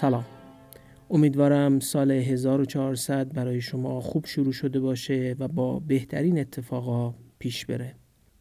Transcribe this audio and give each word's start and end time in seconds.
سلام. 0.00 0.24
امیدوارم 1.10 1.80
سال 1.80 2.10
1400 2.10 3.32
برای 3.32 3.60
شما 3.60 4.00
خوب 4.00 4.26
شروع 4.26 4.52
شده 4.52 4.80
باشه 4.80 5.36
و 5.38 5.48
با 5.48 5.78
بهترین 5.78 6.38
اتفاقا 6.38 7.14
پیش 7.38 7.66
بره. 7.66 7.94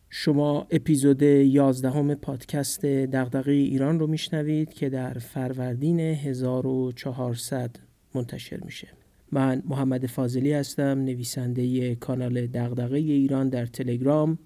شما 0.10 0.68
اپیزود 0.72 1.22
11 1.22 2.16
پادکست 2.16 2.86
دغدغه 2.86 3.52
ایران 3.52 4.00
رو 4.00 4.08
میشنوید 4.08 4.74
که 4.74 4.90
در 4.90 5.14
فروردین 5.14 6.00
1400 6.00 7.76
منتشر 8.16 8.60
میشه. 8.66 8.88
من 9.32 9.64
محمد 9.66 10.06
فاضلی 10.06 10.54
هستم 10.54 11.00
نویسنده 11.00 11.96
کانال 11.96 12.48
دغدغه 12.48 12.98
ایران 12.98 13.50
در 13.50 13.66
تلگرام. 13.66 14.40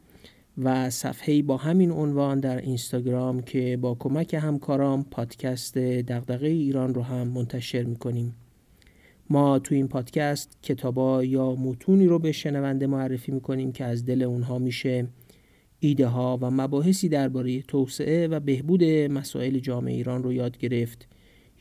و 0.63 0.89
صفحه 0.89 1.41
با 1.41 1.57
همین 1.57 1.91
عنوان 1.91 2.39
در 2.39 2.57
اینستاگرام 2.57 3.41
که 3.41 3.77
با 3.81 3.95
کمک 3.95 4.33
همکارام 4.33 5.03
پادکست 5.03 5.77
دغدغه 5.77 6.47
ایران 6.47 6.93
رو 6.93 7.01
هم 7.01 7.27
منتشر 7.27 7.83
می‌کنیم. 7.83 8.35
ما 9.29 9.59
تو 9.59 9.75
این 9.75 9.87
پادکست 9.87 10.57
کتابا 10.63 11.23
یا 11.23 11.55
متونی 11.55 12.07
رو 12.07 12.19
به 12.19 12.31
شنونده 12.31 12.87
معرفی 12.87 13.31
می‌کنیم 13.31 13.71
که 13.71 13.85
از 13.85 14.05
دل 14.05 14.21
اونها 14.21 14.59
میشه. 14.59 15.07
ایده 15.79 16.07
ها 16.07 16.37
و 16.41 16.51
مباحثی 16.51 17.09
درباره 17.09 17.61
توسعه 17.61 18.27
و 18.27 18.39
بهبود 18.39 18.83
مسائل 18.83 19.59
جامعه 19.59 19.93
ایران 19.93 20.23
رو 20.23 20.33
یاد 20.33 20.57
گرفت 20.57 21.07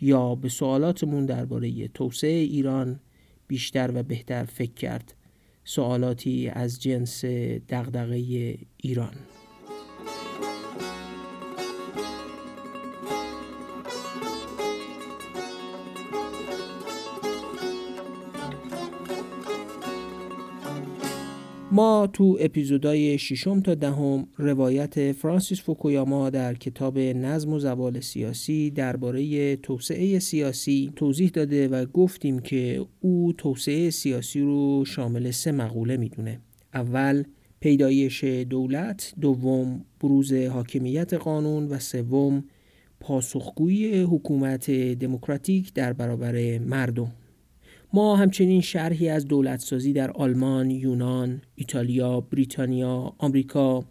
یا 0.01 0.35
به 0.35 0.49
سوالاتمون 0.49 1.27
درباره 1.27 1.89
توسعه 1.89 2.31
ایران 2.31 3.01
بیشتر 3.49 3.91
و 3.95 4.03
بهتر 4.03 4.45
فکر 4.45 4.75
کرد. 4.75 5.15
سوالاتی 5.65 6.49
از 6.49 6.83
جنس 6.83 7.25
دغدغه 7.69 8.17
ایران. 8.77 9.15
ما 21.73 22.09
تو 22.13 22.37
اپیزودهای 22.41 23.19
ششم 23.19 23.61
تا 23.61 23.75
دهم 23.75 24.27
روایت 24.37 25.13
فرانسیس 25.13 25.61
فوکویاما 25.61 26.31
در 26.31 26.55
کتاب 26.55 26.99
نظم 26.99 27.53
و 27.53 27.59
زوال 27.59 28.01
سیاسی 28.01 28.71
درباره 28.71 29.57
توسعه 29.57 30.19
سیاسی 30.19 30.93
توضیح 30.97 31.31
داده 31.31 31.69
و 31.69 31.85
گفتیم 31.87 32.39
که 32.39 32.87
او 33.01 33.33
توسعه 33.39 33.91
سیاسی 33.91 34.41
رو 34.41 34.85
شامل 34.85 35.31
سه 35.31 35.53
مقوله 35.53 35.97
می‌دونه. 35.97 36.41
اول 36.75 37.25
پیدایش 37.61 38.25
دولت 38.25 39.15
دوم 39.21 39.85
بروز 40.01 40.33
حاکمیت 40.33 41.15
قانون 41.15 41.69
و 41.69 41.79
سوم 41.79 42.45
پاسخگویی 43.01 44.03
حکومت 44.03 44.71
دموکراتیک 44.71 45.73
در 45.75 45.93
برابر 45.93 46.59
مردم. 46.59 47.13
ما 47.93 48.17
همچنین 48.17 48.61
شرحی 48.61 49.09
از 49.09 49.29
دولتسازی 49.29 49.93
در 49.93 50.11
آلمان، 50.11 50.71
یونان، 50.71 51.43
ایتالیا، 51.55 52.21
بریتانیا، 52.21 53.15
آمریکا، 53.19 53.85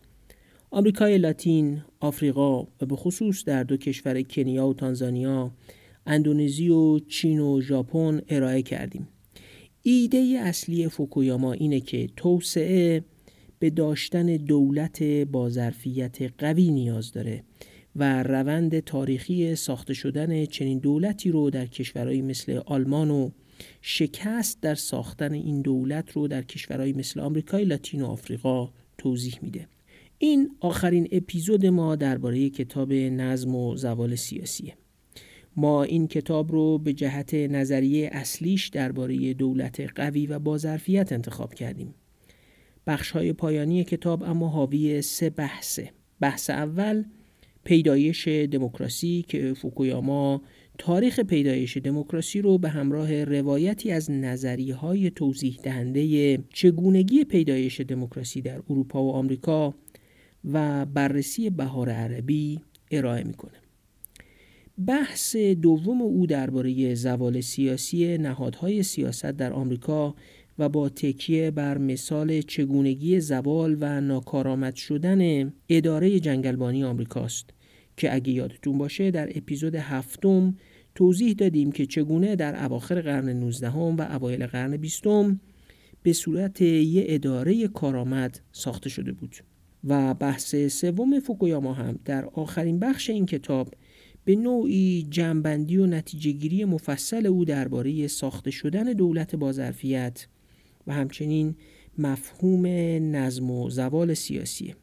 آمریکای 0.72 1.18
لاتین، 1.18 1.82
آفریقا 2.00 2.62
و 2.62 2.86
به 2.88 2.96
خصوص 2.96 3.44
در 3.46 3.64
دو 3.64 3.78
کشور 3.78 4.22
کنیا 4.22 4.68
و 4.68 4.74
تانزانیا، 4.74 5.52
اندونزی 6.06 6.70
و 6.70 7.00
چین 7.00 7.40
و 7.40 7.62
ژاپن 7.62 8.22
ارائه 8.30 8.62
کردیم. 8.62 9.08
ایده 9.84 10.40
اصلی 10.44 10.88
فوکویاما 10.88 11.54
اینه 11.54 11.80
که 11.80 12.10
توسعه 12.16 13.04
به 13.60 13.70
داشتن 13.70 14.26
دولت 14.26 15.04
با 15.04 15.50
ظرفیت 15.50 16.18
قوی 16.38 16.72
نیاز 16.72 17.12
داره 17.12 17.44
و 17.96 18.24
روند 18.24 18.80
تاریخی 18.80 19.56
ساخته 19.56 19.94
شدن 19.94 20.46
چنین 20.46 20.80
دولتی 20.80 21.32
رو 21.32 21.50
در 21.50 21.66
کشورهایی 21.66 22.22
مثل 22.22 22.62
آلمان 22.66 23.12
و 23.12 23.30
شکست 23.82 24.62
در 24.62 24.76
ساختن 24.76 25.34
این 25.34 25.62
دولت 25.62 26.12
رو 26.12 26.28
در 26.28 26.42
کشورهایی 26.42 26.94
مثل 26.94 27.20
آمریکای 27.20 27.66
لاتین 27.66 28.02
و 28.02 28.06
آفریقا 28.06 28.70
توضیح 28.98 29.40
میده. 29.42 29.68
این 30.18 30.50
آخرین 30.60 31.08
اپیزود 31.12 31.66
ما 31.66 31.96
درباره 31.96 32.50
کتاب 32.50 32.94
نظم 32.94 33.56
و 33.56 33.76
زوال 33.76 34.16
سیاسیه. 34.16 34.74
ما 35.56 35.84
این 35.84 36.08
کتاب 36.08 36.52
رو 36.52 36.78
به 36.78 36.94
جهت 36.94 37.34
نظریه 37.34 38.10
اصلیش 38.14 38.68
درباره 38.68 39.34
دولت 39.34 39.80
قوی 39.96 40.28
و 40.28 40.40
بازرفیت 40.40 41.12
انتخاب 41.12 41.54
کردیم. 41.54 41.94
بخش 42.88 43.12
های 43.12 43.34
پایانی 43.34 43.84
کتاب 43.84 44.24
اما 44.24 44.48
حاوی 44.48 45.02
سه 45.02 45.30
بحثه. 45.30 45.92
بحث 46.20 46.50
اول 46.50 47.04
پیدایش 47.64 48.28
دموکراسی 48.28 49.26
که 49.28 49.54
فوکویاما 49.54 50.42
تاریخ 50.82 51.20
پیدایش 51.20 51.78
دموکراسی 51.78 52.42
رو 52.42 52.58
به 52.58 52.70
همراه 52.70 53.24
روایتی 53.24 53.92
از 53.92 54.12
نظریه 54.12 54.76
های 54.76 55.10
توضیح 55.10 55.60
دهنده 55.64 56.38
چگونگی 56.54 57.24
پیدایش 57.24 57.82
دموکراسی 57.82 58.42
در 58.42 58.62
اروپا 58.70 59.04
و 59.04 59.12
آمریکا 59.12 59.74
و 60.54 60.86
بررسی 60.86 61.50
بهار 61.50 61.90
عربی 61.90 62.60
ارائه 62.92 63.24
می‌کنه. 63.24 63.52
بحث 64.88 65.36
دوم 65.36 66.02
او 66.02 66.28
درباره 66.28 66.96
زوال 66.96 67.42
سیاسی 67.42 68.18
نهادهای 68.18 68.84
سیاست 68.84 69.26
در 69.26 69.54
آمریکا 69.54 70.16
و 70.60 70.70
با 70.70 70.90
تکیه 70.90 71.52
بر 71.52 71.78
مثال 71.78 72.42
چگونگی 72.42 73.20
زوال 73.20 73.78
و 73.80 74.02
ناکارآمد 74.02 74.76
شدن 74.76 75.54
اداره 75.70 76.20
جنگلبانی 76.20 76.84
آمریکاست 76.84 77.50
که 77.98 78.16
اگه 78.16 78.34
یادتون 78.34 78.78
باشه 78.78 79.12
در 79.12 79.38
اپیزود 79.38 79.76
هفتم 79.76 80.56
توضیح 81.00 81.34
دادیم 81.34 81.72
که 81.72 81.86
چگونه 81.86 82.36
در 82.36 82.66
اواخر 82.66 83.02
قرن 83.02 83.30
19 83.30 83.70
و 83.70 84.02
اوایل 84.02 84.48
قرن 84.48 84.78
20 84.78 85.04
به 86.04 86.14
صورت 86.14 86.62
یه 86.62 87.04
اداره 87.08 87.68
کارآمد 87.68 88.40
ساخته 88.52 88.90
شده 88.90 89.12
بود 89.12 89.36
و 89.84 90.14
بحث 90.14 90.56
سوم 90.56 91.20
فوکویاما 91.20 91.74
هم 91.74 92.00
در 92.06 92.26
آخرین 92.26 92.80
بخش 92.80 93.10
این 93.10 93.26
کتاب 93.26 93.74
به 94.26 94.36
نوعی 94.36 95.08
جنبندی 95.10 95.78
و 95.78 95.86
نتیجهگیری 95.86 96.66
مفصل 96.66 97.26
او 97.26 97.46
درباره 97.46 98.08
ساخته 98.08 98.52
شدن 98.52 98.84
دولت 98.84 99.36
بازرفیت 99.36 100.28
و 100.88 100.94
همچنین 100.94 101.56
مفهوم 101.98 102.66
نظم 103.16 103.52
و 103.52 103.70
زوال 103.70 104.14
سیاسی. 104.14 104.76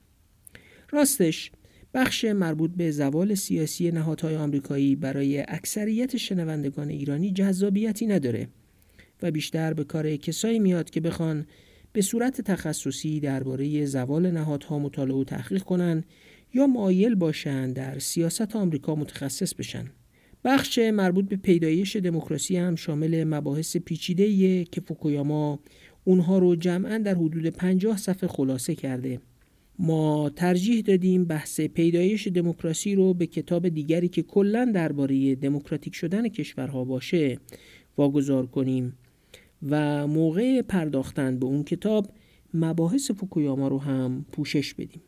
راستش 0.91 1.51
بخش 1.97 2.25
مربوط 2.25 2.71
به 2.71 2.91
زوال 2.91 3.35
سیاسی 3.35 3.91
نهادهای 3.91 4.37
آمریکایی 4.37 4.97
برای 4.97 5.45
اکثریت 5.49 6.17
شنوندگان 6.17 6.89
ایرانی 6.89 7.33
جذابیتی 7.33 8.07
نداره 8.07 8.49
و 9.23 9.31
بیشتر 9.31 9.75
به 9.75 9.85
کار 9.85 10.17
کسایی 10.17 10.59
میاد 10.59 10.91
که 10.91 11.01
بخوان 11.01 11.47
به 11.93 12.03
صورت 12.03 12.41
تخصصی 12.41 13.21
درباره 13.21 13.85
زوال 13.85 14.31
نهادها 14.31 14.79
مطالعه 14.79 15.17
و 15.17 15.25
تحقیق 15.25 15.63
کنن 15.63 16.05
یا 16.55 16.67
مایل 16.67 17.15
باشند 17.15 17.75
در 17.75 17.99
سیاست 17.99 18.57
آمریکا 18.57 18.95
متخصص 18.95 19.55
بشن. 19.55 19.91
بخش 20.45 20.79
مربوط 20.79 21.29
به 21.29 21.37
پیدایش 21.37 21.97
دموکراسی 21.97 22.57
هم 22.57 22.77
شامل 22.77 23.25
مباحث 23.25 23.77
پیچیده 23.77 24.65
که 24.65 24.81
فوکویاما 24.81 25.59
اونها 26.05 26.39
رو 26.39 26.57
جمعا 26.57 26.99
در 26.99 27.15
حدود 27.15 27.47
50 27.47 27.97
صفحه 27.97 28.29
خلاصه 28.29 28.75
کرده 28.75 29.21
ما 29.79 30.31
ترجیح 30.37 30.81
دادیم 30.81 31.25
بحث 31.25 31.61
پیدایش 31.61 32.29
دموکراسی 32.29 32.95
رو 32.95 33.15
به 33.15 33.27
کتاب 33.27 33.69
دیگری 33.69 34.09
که 34.09 34.23
کلا 34.23 34.71
درباره 34.75 35.35
دموکراتیک 35.35 35.95
شدن 35.95 36.29
کشورها 36.29 36.85
باشه 36.85 37.39
واگذار 37.99 38.47
کنیم 38.47 38.93
و 39.71 40.07
موقع 40.07 40.63
پرداختن 40.63 41.39
به 41.39 41.47
اون 41.47 41.65
کتاب 41.65 42.07
مباحث 42.55 43.11
فوکویاما 43.11 43.69
رو 43.69 43.79
هم 43.79 44.27
پوشش 44.33 44.75
بدیم. 44.75 45.03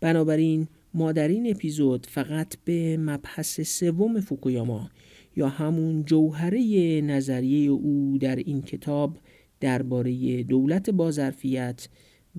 بنابراین 0.00 0.68
ما 0.94 1.12
در 1.12 1.28
این 1.28 1.50
اپیزود 1.50 2.06
فقط 2.06 2.56
به 2.64 2.96
مبحث 2.96 3.60
سوم 3.60 4.20
فوکویاما 4.20 4.90
یا 5.36 5.48
همون 5.48 6.04
جوهره 6.04 7.00
نظریه 7.00 7.70
او 7.70 8.18
در 8.20 8.36
این 8.36 8.62
کتاب 8.62 9.18
درباره 9.60 10.42
دولت 10.42 10.90
بازرفیت 10.90 11.88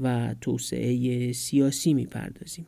و 0.01 0.36
توسعه 0.42 1.31
سیاسی 1.31 1.94
می‌پردازیم. 1.94 2.68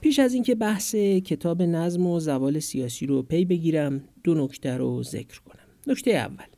پیش 0.00 0.18
از 0.18 0.34
اینکه 0.34 0.54
بحث 0.54 0.94
کتاب 0.94 1.62
نظم 1.62 2.06
و 2.06 2.20
زوال 2.20 2.58
سیاسی 2.58 3.06
رو 3.06 3.22
پی 3.22 3.44
بگیرم 3.44 4.04
دو 4.24 4.34
نکته 4.34 4.76
رو 4.76 5.02
ذکر 5.02 5.40
کنم. 5.40 5.64
نکته 5.86 6.10
اول 6.10 6.53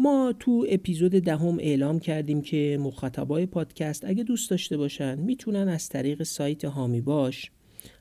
ما 0.00 0.34
تو 0.40 0.66
اپیزود 0.68 1.10
دهم 1.10 1.58
اعلام 1.58 1.98
کردیم 1.98 2.42
که 2.42 2.78
مخاطبای 2.80 3.46
پادکست 3.46 4.04
اگه 4.04 4.24
دوست 4.24 4.50
داشته 4.50 4.76
باشن 4.76 5.18
می‌تونن 5.18 5.68
از 5.68 5.88
طریق 5.88 6.22
سایت 6.22 6.64
هامی 6.64 7.00
باش. 7.00 7.50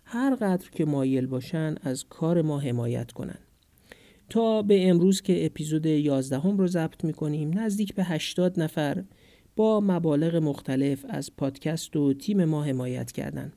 هر 0.04 0.36
قدر 0.36 0.70
که 0.70 0.86
مایل 0.86 1.28
باشن 1.28 1.76
از 1.82 2.06
کار 2.10 2.42
ما 2.42 2.60
حمایت 2.60 3.12
کنن. 3.12 3.40
تا 4.30 4.62
به 4.62 4.90
امروز 4.90 5.22
که 5.22 5.46
اپیزود 5.46 5.86
11 5.86 6.40
هم 6.40 6.58
رو 6.58 6.68
ضبط 6.68 7.04
می‌کنیم 7.04 7.60
نزدیک 7.60 7.94
به 7.94 8.04
80 8.04 8.60
نفر 8.60 9.04
با 9.56 9.80
مبالغ 9.80 10.36
مختلف 10.36 11.06
از 11.10 11.36
پادکست 11.36 11.96
و 11.96 12.14
تیم 12.14 12.46
ما 12.46 12.64
حمایت 12.64 13.12
کردند. 13.12 13.54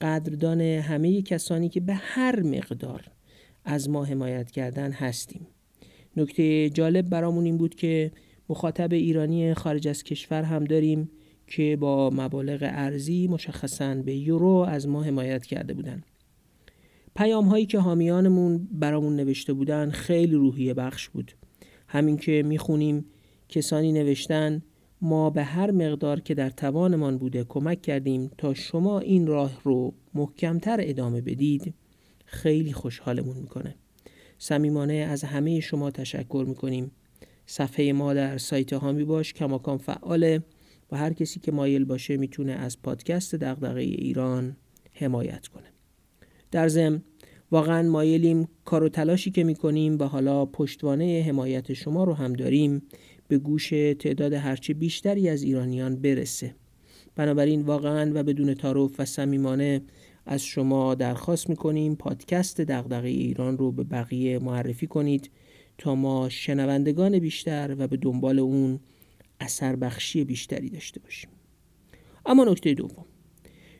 قدردان 0.00 0.60
همه 0.60 1.22
کسانی 1.22 1.68
که 1.68 1.80
به 1.80 1.94
هر 1.94 2.42
مقدار 2.42 3.10
از 3.64 3.88
ما 3.88 4.04
حمایت 4.04 4.50
کردن 4.50 4.92
هستیم. 4.92 5.46
نکته 6.16 6.70
جالب 6.70 7.08
برامون 7.08 7.44
این 7.44 7.56
بود 7.56 7.74
که 7.74 8.12
مخاطب 8.48 8.92
ایرانی 8.92 9.54
خارج 9.54 9.88
از 9.88 10.02
کشور 10.02 10.42
هم 10.42 10.64
داریم 10.64 11.10
که 11.46 11.76
با 11.80 12.10
مبالغ 12.10 12.58
ارزی 12.62 13.28
مشخصا 13.28 13.94
به 13.94 14.16
یورو 14.16 14.66
از 14.68 14.88
ما 14.88 15.02
حمایت 15.02 15.46
کرده 15.46 15.74
بودن. 15.74 16.02
پیام 17.16 17.44
هایی 17.44 17.66
که 17.66 17.78
حامیانمون 17.78 18.68
برامون 18.72 19.16
نوشته 19.16 19.52
بودن 19.52 19.90
خیلی 19.90 20.34
روحیه 20.34 20.74
بخش 20.74 21.08
بود. 21.08 21.32
همین 21.88 22.16
که 22.16 22.42
می‌خونیم 22.46 23.04
کسانی 23.48 23.92
نوشتن 23.92 24.62
ما 25.02 25.30
به 25.30 25.42
هر 25.42 25.70
مقدار 25.70 26.20
که 26.20 26.34
در 26.34 26.50
توانمان 26.50 27.18
بوده 27.18 27.44
کمک 27.44 27.82
کردیم 27.82 28.30
تا 28.38 28.54
شما 28.54 28.98
این 29.00 29.26
راه 29.26 29.60
رو 29.64 29.94
محکمتر 30.14 30.76
ادامه 30.80 31.20
بدید 31.20 31.74
خیلی 32.24 32.72
خوشحالمون 32.72 33.36
می‌کنه. 33.36 33.74
صمیمانه 34.42 34.94
از 34.94 35.24
همه 35.24 35.60
شما 35.60 35.90
تشکر 35.90 36.44
می‌کنیم. 36.48 36.90
صفحه 37.46 37.92
ما 37.92 38.14
در 38.14 38.38
سایت 38.38 38.72
هامی 38.72 39.04
باش 39.04 39.32
کماکان 39.32 39.78
فعاله 39.78 40.42
و 40.92 40.96
هر 40.96 41.12
کسی 41.12 41.40
که 41.40 41.52
مایل 41.52 41.84
باشه 41.84 42.16
می‌تونه 42.16 42.52
از 42.52 42.82
پادکست 42.82 43.34
دغدغه 43.34 43.80
ایران 43.80 44.56
حمایت 44.92 45.46
کنه. 45.46 45.66
در 46.50 46.68
ضمن 46.68 47.02
واقعا 47.50 47.88
مایلیم 47.88 48.48
کار 48.64 48.82
و 48.82 48.88
تلاشی 48.88 49.30
که 49.30 49.44
می‌کنیم 49.44 49.98
و 49.98 50.04
حالا 50.04 50.46
پشتوانه 50.46 51.24
حمایت 51.28 51.72
شما 51.72 52.04
رو 52.04 52.14
هم 52.14 52.32
داریم 52.32 52.82
به 53.28 53.38
گوش 53.38 53.68
تعداد 53.98 54.32
هرچه 54.32 54.74
بیشتری 54.74 55.28
از 55.28 55.42
ایرانیان 55.42 55.96
برسه. 55.96 56.54
بنابراین 57.16 57.62
واقعا 57.62 58.12
و 58.14 58.22
بدون 58.22 58.54
تعارف 58.54 59.00
و 59.00 59.04
صمیمانه 59.04 59.82
از 60.30 60.44
شما 60.44 60.94
درخواست 60.94 61.50
می‌کنیم 61.50 61.94
پادکست 61.94 62.60
دغدغه 62.60 63.08
ایران 63.08 63.58
رو 63.58 63.72
به 63.72 63.84
بقیه 63.84 64.38
معرفی 64.38 64.86
کنید 64.86 65.30
تا 65.78 65.94
ما 65.94 66.28
شنوندگان 66.28 67.18
بیشتر 67.18 67.76
و 67.78 67.88
به 67.88 67.96
دنبال 67.96 68.38
اون 68.38 68.80
اثر 69.40 69.76
بخشی 69.76 70.24
بیشتری 70.24 70.70
داشته 70.70 71.00
باشیم. 71.00 71.30
اما 72.26 72.44
نکته 72.44 72.74
دوم. 72.74 73.04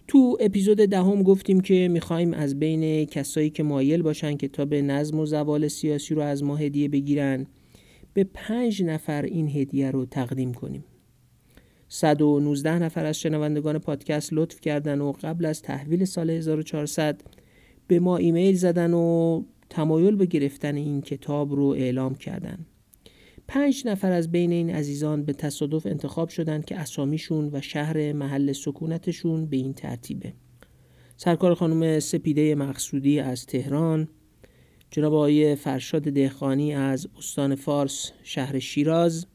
تو 0.08 0.36
اپیزود 0.40 0.76
دهم 0.76 1.22
گفتیم 1.22 1.60
که 1.60 1.88
می‌خوایم 1.88 2.34
از 2.34 2.58
بین 2.58 3.04
کسایی 3.04 3.50
که 3.50 3.62
مایل 3.62 4.02
باشن 4.02 4.36
کتاب 4.36 4.74
نظم 4.74 5.18
و 5.18 5.26
زوال 5.26 5.68
سیاسی 5.68 6.14
رو 6.14 6.22
از 6.22 6.42
ما 6.42 6.56
هدیه 6.56 6.88
بگیرن 6.88 7.46
به 8.14 8.24
پنج 8.24 8.82
نفر 8.82 9.22
این 9.22 9.48
هدیه 9.48 9.90
رو 9.90 10.06
تقدیم 10.06 10.54
کنیم. 10.54 10.84
119 11.92 12.78
نفر 12.78 13.04
از 13.04 13.20
شنوندگان 13.20 13.78
پادکست 13.78 14.32
لطف 14.32 14.60
کردن 14.60 15.00
و 15.00 15.12
قبل 15.12 15.44
از 15.44 15.62
تحویل 15.62 16.04
سال 16.04 16.30
1400 16.30 17.20
به 17.86 18.00
ما 18.00 18.16
ایمیل 18.16 18.56
زدن 18.56 18.94
و 18.94 19.42
تمایل 19.70 20.16
به 20.16 20.26
گرفتن 20.26 20.76
این 20.76 21.00
کتاب 21.00 21.52
رو 21.52 21.64
اعلام 21.64 22.14
کردن. 22.14 22.66
پنج 23.48 23.82
نفر 23.86 24.12
از 24.12 24.32
بین 24.32 24.52
این 24.52 24.70
عزیزان 24.70 25.24
به 25.24 25.32
تصادف 25.32 25.86
انتخاب 25.86 26.28
شدند 26.28 26.64
که 26.64 26.76
اسامیشون 26.76 27.50
و 27.52 27.60
شهر 27.60 28.12
محل 28.12 28.52
سکونتشون 28.52 29.46
به 29.46 29.56
این 29.56 29.72
ترتیبه. 29.72 30.32
سرکار 31.16 31.54
خانم 31.54 32.00
سپیده 32.00 32.54
مقصودی 32.54 33.20
از 33.20 33.46
تهران 33.46 34.08
جناب 34.90 35.14
آقای 35.14 35.54
فرشاد 35.54 36.02
دهخانی 36.02 36.74
از 36.74 37.08
استان 37.18 37.54
فارس 37.54 38.12
شهر 38.22 38.58
شیراز 38.58 39.26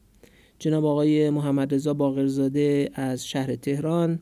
جناب 0.58 0.84
آقای 0.84 1.30
محمد 1.30 1.74
رضا 1.74 1.94
باقرزاده 1.94 2.90
از 2.94 3.26
شهر 3.26 3.56
تهران 3.56 4.18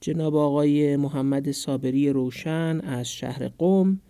جناب 0.00 0.36
آقای 0.36 0.96
محمد 0.96 1.50
صابری 1.50 2.10
روشن 2.10 2.80
از 2.80 3.08
شهر 3.08 3.48
قم 3.48 4.00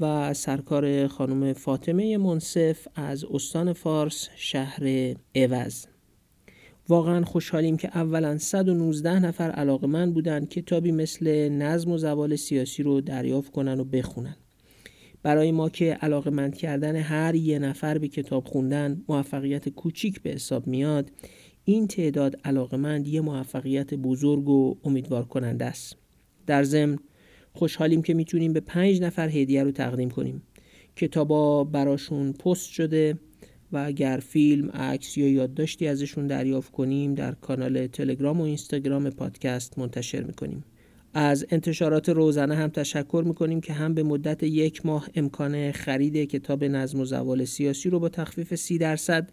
و 0.00 0.34
سرکار 0.34 1.06
خانم 1.06 1.52
فاطمه 1.52 2.16
منصف 2.16 2.88
از 2.94 3.24
استان 3.24 3.72
فارس 3.72 4.28
شهر 4.36 5.14
اوز 5.34 5.86
واقعا 6.88 7.24
خوشحالیم 7.24 7.76
که 7.76 7.96
اولا 7.98 8.38
119 8.38 9.18
نفر 9.18 9.50
علاقه 9.50 9.86
من 9.86 10.12
بودن 10.12 10.44
کتابی 10.44 10.92
مثل 10.92 11.48
نظم 11.48 11.90
و 11.90 11.98
زوال 11.98 12.36
سیاسی 12.36 12.82
رو 12.82 13.00
دریافت 13.00 13.52
کنن 13.52 13.80
و 13.80 13.84
بخونن. 13.84 14.36
برای 15.24 15.52
ما 15.52 15.68
که 15.68 15.92
علاقه 15.92 16.30
مند 16.30 16.56
کردن 16.56 16.96
هر 16.96 17.34
یه 17.34 17.58
نفر 17.58 17.98
به 17.98 18.08
کتاب 18.08 18.44
خوندن 18.44 19.02
موفقیت 19.08 19.68
کوچیک 19.68 20.22
به 20.22 20.30
حساب 20.30 20.66
میاد 20.66 21.10
این 21.64 21.86
تعداد 21.86 22.36
علاقمند 22.44 23.08
یه 23.08 23.20
موفقیت 23.20 23.94
بزرگ 23.94 24.48
و 24.48 24.76
امیدوار 24.84 25.24
کننده 25.24 25.64
است. 25.64 25.96
در 26.46 26.64
ضمن 26.64 26.98
خوشحالیم 27.52 28.02
که 28.02 28.14
می‌تونیم 28.14 28.52
به 28.52 28.60
پنج 28.60 29.00
نفر 29.02 29.28
هدیه 29.28 29.62
رو 29.62 29.70
تقدیم 29.70 30.10
کنیم. 30.10 30.42
کتابا 30.96 31.64
براشون 31.64 32.32
پست 32.32 32.70
شده 32.70 33.18
و 33.72 33.78
اگر 33.86 34.20
فیلم، 34.22 34.70
عکس 34.70 35.18
یا 35.18 35.28
یادداشتی 35.28 35.86
ازشون 35.86 36.26
دریافت 36.26 36.72
کنیم 36.72 37.14
در 37.14 37.32
کانال 37.32 37.86
تلگرام 37.86 38.40
و 38.40 38.44
اینستاگرام 38.44 39.10
پادکست 39.10 39.78
منتشر 39.78 40.22
می‌کنیم. 40.22 40.64
از 41.14 41.46
انتشارات 41.50 42.08
روزانه 42.08 42.54
هم 42.54 42.68
تشکر 42.68 43.22
می‌کنیم 43.26 43.60
که 43.60 43.72
هم 43.72 43.94
به 43.94 44.02
مدت 44.02 44.42
یک 44.42 44.86
ماه 44.86 45.08
امکان 45.14 45.72
خرید 45.72 46.16
کتاب 46.16 46.64
نظم 46.64 47.00
و 47.00 47.04
زوال 47.04 47.44
سیاسی 47.44 47.90
رو 47.90 48.00
با 48.00 48.08
تخفیف 48.08 48.54
سی 48.54 48.78
درصد 48.78 49.30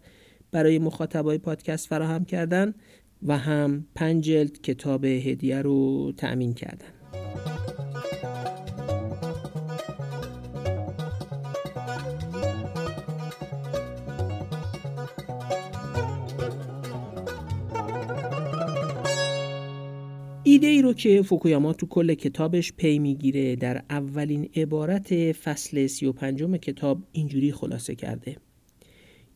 برای 0.50 0.78
مخاطبای 0.78 1.38
پادکست 1.38 1.88
فراهم 1.88 2.24
کردن 2.24 2.74
و 3.22 3.38
هم 3.38 3.86
پنج 3.94 4.24
جلد 4.24 4.60
کتاب 4.60 5.04
هدیه 5.04 5.62
رو 5.62 6.12
تأمین 6.16 6.54
کردن. 6.54 7.01
ایده 20.52 20.66
ای 20.66 20.82
رو 20.82 20.92
که 20.92 21.22
فوکویاما 21.22 21.72
تو 21.72 21.86
کل 21.86 22.14
کتابش 22.14 22.72
پی 22.72 22.98
می‌گیره 22.98 23.56
در 23.56 23.82
اولین 23.90 24.48
عبارت 24.56 25.32
فصل 25.32 25.86
سی 25.86 26.06
و 26.06 26.12
پنجم 26.12 26.56
کتاب 26.56 27.02
اینجوری 27.12 27.52
خلاصه 27.52 27.94
کرده. 27.94 28.36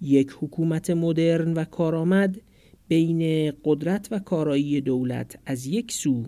یک 0.01 0.31
حکومت 0.41 0.91
مدرن 0.91 1.53
و 1.55 1.65
کارآمد 1.65 2.41
بین 2.89 3.53
قدرت 3.65 4.09
و 4.11 4.19
کارایی 4.19 4.81
دولت 4.81 5.39
از 5.47 5.67
یک 5.67 5.93
سو 5.93 6.25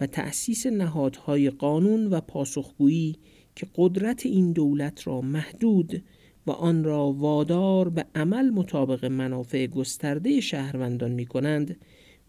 و 0.00 0.06
تأسیس 0.06 0.66
نهادهای 0.66 1.50
قانون 1.50 2.06
و 2.06 2.20
پاسخگویی 2.20 3.16
که 3.54 3.66
قدرت 3.76 4.26
این 4.26 4.52
دولت 4.52 5.06
را 5.06 5.20
محدود 5.20 6.02
و 6.46 6.50
آن 6.50 6.84
را 6.84 7.12
وادار 7.12 7.88
به 7.88 8.04
عمل 8.14 8.50
مطابق 8.50 9.04
منافع 9.04 9.66
گسترده 9.66 10.40
شهروندان 10.40 11.10
می 11.10 11.26
کنند 11.26 11.76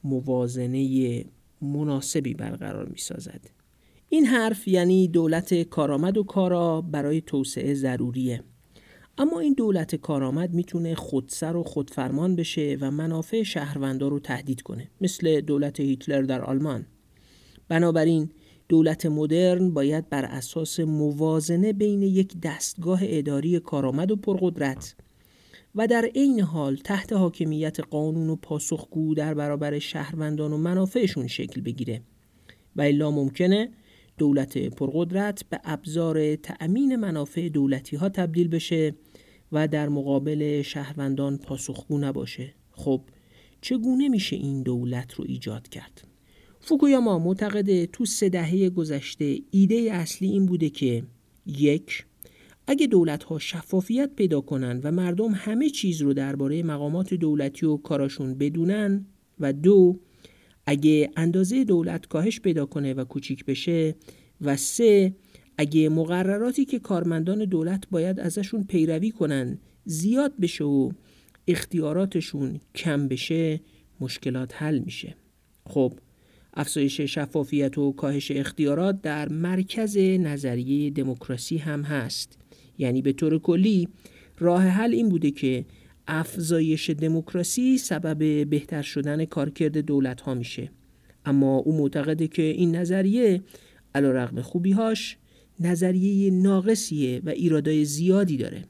موازنه 0.04 0.78
مناسبی 1.62 2.34
برقرار 2.34 2.90
می 2.90 2.98
سازد. 2.98 3.42
این 4.10 4.26
حرف 4.26 4.68
یعنی 4.68 5.08
دولت 5.08 5.54
کارآمد 5.62 6.18
و 6.18 6.24
کارا 6.24 6.82
برای 6.82 7.22
توسعه 7.22 7.74
ضروریه 7.74 8.44
اما 9.18 9.40
این 9.40 9.54
دولت 9.54 9.96
کارآمد 9.96 10.54
می‌تونه 10.54 10.96
خودسر 10.96 11.56
و 11.56 11.64
خودفرمان 11.64 12.36
بشه 12.36 12.78
و 12.82 12.92
منافع 12.92 13.44
شهروندان 13.44 14.10
رو 14.10 14.20
تهدید 14.20 14.62
کنه 14.62 14.88
مثل 15.02 15.42
دولت 15.42 15.80
هیتلر 15.80 16.22
در 16.22 16.42
آلمان 16.42 16.86
بنابراین 17.68 18.30
دولت 18.70 19.06
مدرن 19.06 19.72
باید 19.72 20.10
بر 20.10 20.26
اساس 20.26 20.80
موازنه 20.80 21.74
بین 21.74 22.02
یک 22.02 22.42
دستگاه 22.44 23.00
اداری 23.04 23.60
کارآمد 23.60 24.12
و 24.12 24.16
پرقدرت 24.16 24.96
و 25.76 25.88
در 25.88 26.06
عین 26.16 26.40
حال 26.40 26.76
تحت 26.76 27.14
حاکمیت 27.14 27.80
قانون 27.80 28.30
و 28.30 28.36
پاسخگو 28.36 29.16
در 29.16 29.34
برابر 29.34 29.80
شهروندان 29.80 30.54
و 30.54 30.58
منافعشون 30.58 31.28
شکل 31.28 31.62
بگیره. 31.62 32.02
و 32.76 32.82
الا 32.82 33.12
ممکنه 33.12 33.70
دولت 34.18 34.58
پرقدرت 34.58 35.44
به 35.50 35.60
ابزار 35.64 36.36
تأمین 36.36 36.96
منافع 36.96 37.50
دولتی 37.50 37.96
ها 37.96 38.10
تبدیل 38.10 38.48
بشه 38.48 38.96
و 39.52 39.68
در 39.68 39.90
مقابل 39.90 40.62
شهروندان 40.62 41.38
پاسخگو 41.38 41.98
نباشه. 41.98 42.54
خب 42.72 43.02
چگونه 43.62 44.10
میشه 44.10 44.36
این 44.36 44.64
دولت 44.64 45.14
رو 45.14 45.26
ایجاد 45.28 45.70
کرد؟ 45.70 46.08
فوکویاما 46.60 47.20
معتقده 47.20 47.86
تو 47.86 48.06
سه 48.06 48.30
دهه 48.30 48.70
گذشته 48.70 49.40
ایده 49.52 49.76
اصلی 49.92 50.28
این 50.28 50.46
بوده 50.46 50.70
که 50.70 51.04
یک 51.46 52.06
اگه 52.72 52.88
دولت 52.88 53.24
ها 53.24 53.40
شفافیت 53.40 54.10
پیدا 54.16 54.42
کنن 54.42 54.82
و 54.84 54.92
مردم 54.92 55.32
همه 55.32 55.70
چیز 55.70 56.02
رو 56.02 56.14
درباره 56.14 56.64
مقامات 56.64 57.14
دولتی 57.14 57.66
و 57.66 57.78
کاراشون 57.78 58.38
بدونن 58.38 59.06
و 59.40 59.54
دو 59.54 60.00
اگه 60.66 61.12
اندازه 61.16 61.64
دولت 61.64 62.06
کاهش 62.06 62.40
پیدا 62.40 62.66
کنه 62.66 62.94
و 62.94 63.04
کوچیک 63.04 63.46
بشه 63.46 63.96
و 64.42 64.56
سه 64.58 65.16
اگه 65.58 65.90
مقرراتی 65.90 66.66
که 66.66 66.80
کارمندان 66.80 67.46
دولت 67.46 67.84
باید 67.92 68.20
ازشون 68.20 68.64
پیروی 68.64 69.12
کنن 69.12 69.58
زیاد 69.86 70.34
بشه 70.42 70.64
و 70.64 70.92
اختیاراتشون 71.48 72.60
کم 72.76 73.08
بشه 73.08 73.62
مشکلات 74.00 74.54
حل 74.56 74.80
میشه. 74.80 75.16
خب 75.66 75.94
افزایش 76.54 77.02
شفافیت 77.02 77.78
و 77.78 77.92
کاهش 77.92 78.32
اختیارات 78.32 79.02
در 79.02 79.30
مرکز 79.30 79.98
نظریه 79.98 80.90
دموکراسی 80.90 81.58
هم 81.58 81.82
هست. 81.82 82.41
یعنی 82.82 83.02
به 83.02 83.14
طور 83.14 83.40
کلی 83.40 83.88
راه 84.40 84.64
حل 84.64 84.94
این 84.94 85.10
بوده 85.10 85.32
که 85.32 85.66
افزایش 86.08 86.90
دموکراسی 86.90 87.78
سبب 87.78 88.50
بهتر 88.50 88.82
شدن 88.82 89.26
کارکرد 89.26 89.78
دولت 89.78 90.22
ها 90.22 90.34
میشه. 90.34 90.72
اما 91.26 91.58
او 91.58 91.78
معتقده 91.78 92.28
که 92.28 92.42
این 92.42 92.76
نظریه 92.76 93.42
علا 93.96 94.12
رقم 94.12 94.42
خوبیهاش 94.42 95.18
نظریه 95.60 96.32
ناقصیه 96.32 97.22
و 97.26 97.30
ایرادای 97.30 97.86
زیادی 97.86 98.38
داره. 98.38 98.64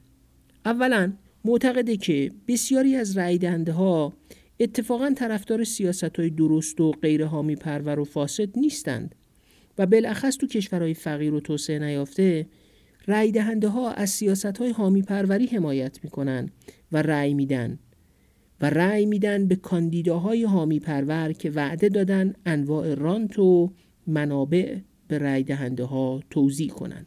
اولا 0.64 1.12
معتقده 1.44 1.96
که 1.96 2.30
بسیاری 2.48 2.96
از 2.96 3.18
رای 3.18 3.64
ها 3.68 4.12
اتفاقا 4.60 5.12
طرفدار 5.16 5.64
سیاست 5.64 6.20
های 6.20 6.30
درست 6.30 6.80
و 6.80 6.92
غیر 6.92 7.24
حامی 7.24 7.56
پرور 7.56 8.00
و 8.00 8.04
فاسد 8.04 8.58
نیستند 8.58 9.14
و 9.78 9.86
بالاخص 9.86 10.36
تو 10.36 10.46
کشورهای 10.46 10.94
فقیر 10.94 11.34
و 11.34 11.40
توسعه 11.40 11.78
نیافته 11.78 12.46
رای 13.06 13.30
دهنده 13.30 13.68
ها 13.68 13.92
از 13.92 14.10
سیاست 14.10 14.58
های 14.58 14.70
حامی 14.70 15.02
پروری 15.02 15.46
حمایت 15.46 15.98
می‌کنن 16.04 16.50
و 16.92 17.02
رأی 17.02 17.34
میدن 17.34 17.78
و 18.60 18.70
رأی 18.70 19.06
میدن 19.06 19.48
به 19.48 19.56
کاندیداهای 19.56 20.44
حامی 20.44 20.80
پرور 20.80 21.32
که 21.32 21.50
وعده 21.50 21.88
دادن 21.88 22.32
انواع 22.46 22.94
رانت 22.94 23.38
و 23.38 23.72
منابع 24.06 24.78
به 25.08 25.18
رأی 25.18 25.42
دهنده 25.42 25.84
ها 25.84 26.20
توضیح 26.30 26.70
کنند. 26.70 27.06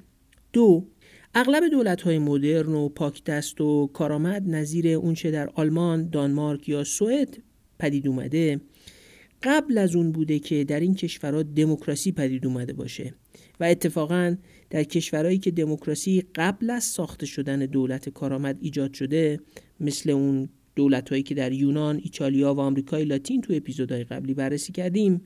دو 0.53 0.87
اغلب 1.35 1.67
دولت 1.67 2.01
های 2.01 2.19
مدرن 2.19 2.73
و 2.73 2.89
پاکدست 2.89 3.61
و 3.61 3.87
کارآمد 3.87 4.49
نظیر 4.49 4.87
اونچه 4.87 5.31
در 5.31 5.49
آلمان، 5.49 6.09
دانمارک 6.09 6.69
یا 6.69 6.83
سوئد 6.83 7.37
پدید 7.79 8.07
اومده 8.07 8.61
قبل 9.43 9.77
از 9.77 9.95
اون 9.95 10.11
بوده 10.11 10.39
که 10.39 10.63
در 10.63 10.79
این 10.79 10.95
کشورها 10.95 11.43
دموکراسی 11.43 12.11
پدید 12.11 12.45
اومده 12.45 12.73
باشه 12.73 13.13
و 13.59 13.63
اتفاقا 13.63 14.35
در 14.69 14.83
کشورهایی 14.83 15.37
که 15.37 15.51
دموکراسی 15.51 16.23
قبل 16.35 16.69
از 16.69 16.83
ساخته 16.83 17.25
شدن 17.25 17.59
دولت 17.59 18.09
کارآمد 18.09 18.57
ایجاد 18.61 18.93
شده 18.93 19.39
مثل 19.79 20.09
اون 20.09 20.49
دولت 20.75 21.09
هایی 21.09 21.23
که 21.23 21.35
در 21.35 21.51
یونان، 21.51 21.99
ایتالیا 22.03 22.53
و 22.53 22.59
آمریکای 22.59 23.05
لاتین 23.05 23.41
تو 23.41 23.53
اپیزودهای 23.53 24.03
قبلی 24.03 24.33
بررسی 24.33 24.73
کردیم 24.73 25.21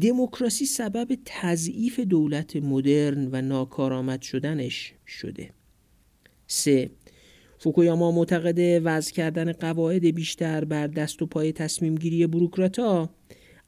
دموکراسی 0.00 0.66
سبب 0.66 1.18
تضعیف 1.24 2.00
دولت 2.00 2.56
مدرن 2.56 3.28
و 3.32 3.42
ناکارآمد 3.42 4.22
شدنش 4.22 4.94
شده. 5.06 5.50
3. 6.46 6.90
فوکویاما 7.58 8.12
معتقد 8.12 8.80
وضع 8.84 9.12
کردن 9.12 9.52
قواعد 9.52 10.04
بیشتر 10.06 10.64
بر 10.64 10.86
دست 10.86 11.22
و 11.22 11.26
پای 11.26 11.52
تصمیم 11.52 11.94
گیری 11.94 12.26
بروکراتا 12.26 13.10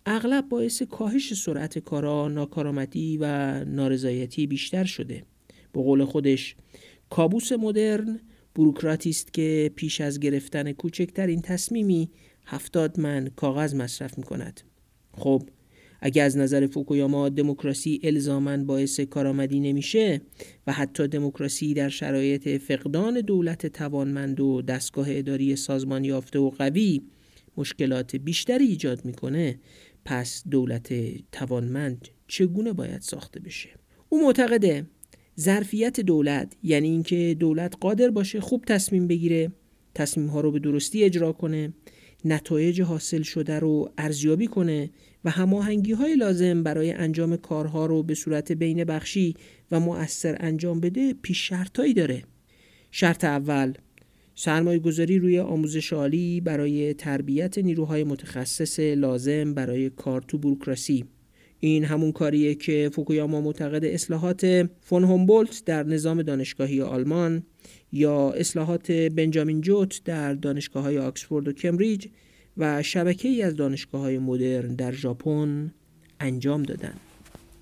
اغلب 0.06 0.48
باعث 0.48 0.82
کاهش 0.82 1.34
سرعت 1.34 1.78
کارا، 1.78 2.28
ناکارآمدی 2.28 3.18
و 3.20 3.24
نارضایتی 3.64 4.46
بیشتر 4.46 4.84
شده. 4.84 5.22
به 5.72 5.82
قول 5.82 6.04
خودش 6.04 6.56
کابوس 7.10 7.52
مدرن 7.52 8.20
بروکراتی 8.54 9.10
است 9.10 9.32
که 9.32 9.70
پیش 9.76 10.00
از 10.00 10.20
گرفتن 10.20 10.72
کوچکترین 10.72 11.42
تصمیمی 11.42 12.10
هفتاد 12.46 13.00
من 13.00 13.30
کاغذ 13.36 13.74
مصرف 13.74 14.18
می 14.18 14.24
کند. 14.24 14.60
خب 15.12 15.42
اگر 16.00 16.24
از 16.24 16.36
نظر 16.36 16.66
فوکویاما 16.66 17.28
دموکراسی 17.28 18.00
الزامن 18.02 18.66
باعث 18.66 19.00
کارآمدی 19.00 19.60
نمیشه 19.60 20.20
و 20.66 20.72
حتی 20.72 21.08
دموکراسی 21.08 21.74
در 21.74 21.88
شرایط 21.88 22.48
فقدان 22.48 23.20
دولت 23.20 23.66
توانمند 23.66 24.40
و 24.40 24.62
دستگاه 24.62 25.06
اداری 25.10 25.56
سازمان 25.56 26.04
یافته 26.04 26.38
و 26.38 26.50
قوی 26.50 27.02
مشکلات 27.56 28.16
بیشتری 28.16 28.64
ایجاد 28.64 29.04
می‌کنه 29.04 29.58
پس 30.10 30.42
دولت 30.50 30.92
توانمند 31.32 32.08
چگونه 32.26 32.72
باید 32.72 33.00
ساخته 33.00 33.40
بشه؟ 33.40 33.68
او 34.08 34.22
معتقده 34.22 34.86
ظرفیت 35.40 36.00
دولت 36.00 36.56
یعنی 36.62 36.88
اینکه 36.88 37.36
دولت 37.38 37.74
قادر 37.80 38.10
باشه 38.10 38.40
خوب 38.40 38.64
تصمیم 38.64 39.06
بگیره 39.06 39.52
تصمیم 39.94 40.26
ها 40.26 40.40
رو 40.40 40.52
به 40.52 40.58
درستی 40.58 41.04
اجرا 41.04 41.32
کنه 41.32 41.72
نتایج 42.24 42.82
حاصل 42.82 43.22
شده 43.22 43.58
رو 43.58 43.92
ارزیابی 43.98 44.46
کنه 44.46 44.90
و 45.24 45.30
هماهنگی 45.30 45.92
های 45.92 46.16
لازم 46.16 46.62
برای 46.62 46.92
انجام 46.92 47.36
کارها 47.36 47.86
رو 47.86 48.02
به 48.02 48.14
صورت 48.14 48.52
بین 48.52 48.84
بخشی 48.84 49.34
و 49.70 49.80
مؤثر 49.80 50.36
انجام 50.40 50.80
بده 50.80 51.14
پیش 51.22 51.48
شرطایی 51.48 51.94
داره. 51.94 52.24
شرط 52.90 53.24
اول 53.24 53.72
سرمایه 54.42 54.78
گذاری 54.78 55.18
روی 55.18 55.38
آموزش 55.38 55.92
عالی 55.92 56.40
برای 56.40 56.94
تربیت 56.94 57.58
نیروهای 57.58 58.04
متخصص 58.04 58.80
لازم 58.80 59.54
برای 59.54 59.90
کار 59.90 60.22
تو 60.28 60.38
بروکراسی. 60.38 61.04
این 61.58 61.84
همون 61.84 62.12
کاریه 62.12 62.54
که 62.54 62.90
فوکویاما 62.92 63.40
معتقد 63.40 63.84
اصلاحات 63.84 64.68
فون 64.80 65.04
هومبولت 65.04 65.62
در 65.66 65.82
نظام 65.82 66.22
دانشگاهی 66.22 66.82
آلمان 66.82 67.42
یا 67.92 68.30
اصلاحات 68.30 68.92
بنجامین 68.92 69.60
جوت 69.60 70.00
در 70.04 70.34
دانشگاه 70.34 70.82
های 70.82 70.98
آکسفورد 70.98 71.48
و 71.48 71.52
کمبریج 71.52 72.06
و 72.56 72.82
شبکه 72.82 73.28
ای 73.28 73.42
از 73.42 73.56
دانشگاه 73.56 74.00
های 74.00 74.18
مدرن 74.18 74.74
در 74.74 74.92
ژاپن 74.92 75.72
انجام 76.20 76.62
دادن. 76.62 76.94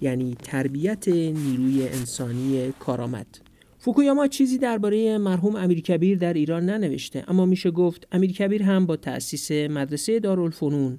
یعنی 0.00 0.36
تربیت 0.42 1.08
نیروی 1.08 1.88
انسانی 1.88 2.72
کارآمد. 2.80 3.47
فوکویاما 3.78 4.26
چیزی 4.26 4.58
درباره 4.58 5.18
مرحوم 5.18 5.56
امیرکبیر 5.56 6.18
در 6.18 6.32
ایران 6.32 6.66
ننوشته 6.66 7.24
اما 7.28 7.46
میشه 7.46 7.70
گفت 7.70 8.06
امیرکبیر 8.12 8.62
هم 8.62 8.86
با 8.86 8.96
تأسیس 8.96 9.50
مدرسه 9.50 10.20
دارالفنون 10.20 10.98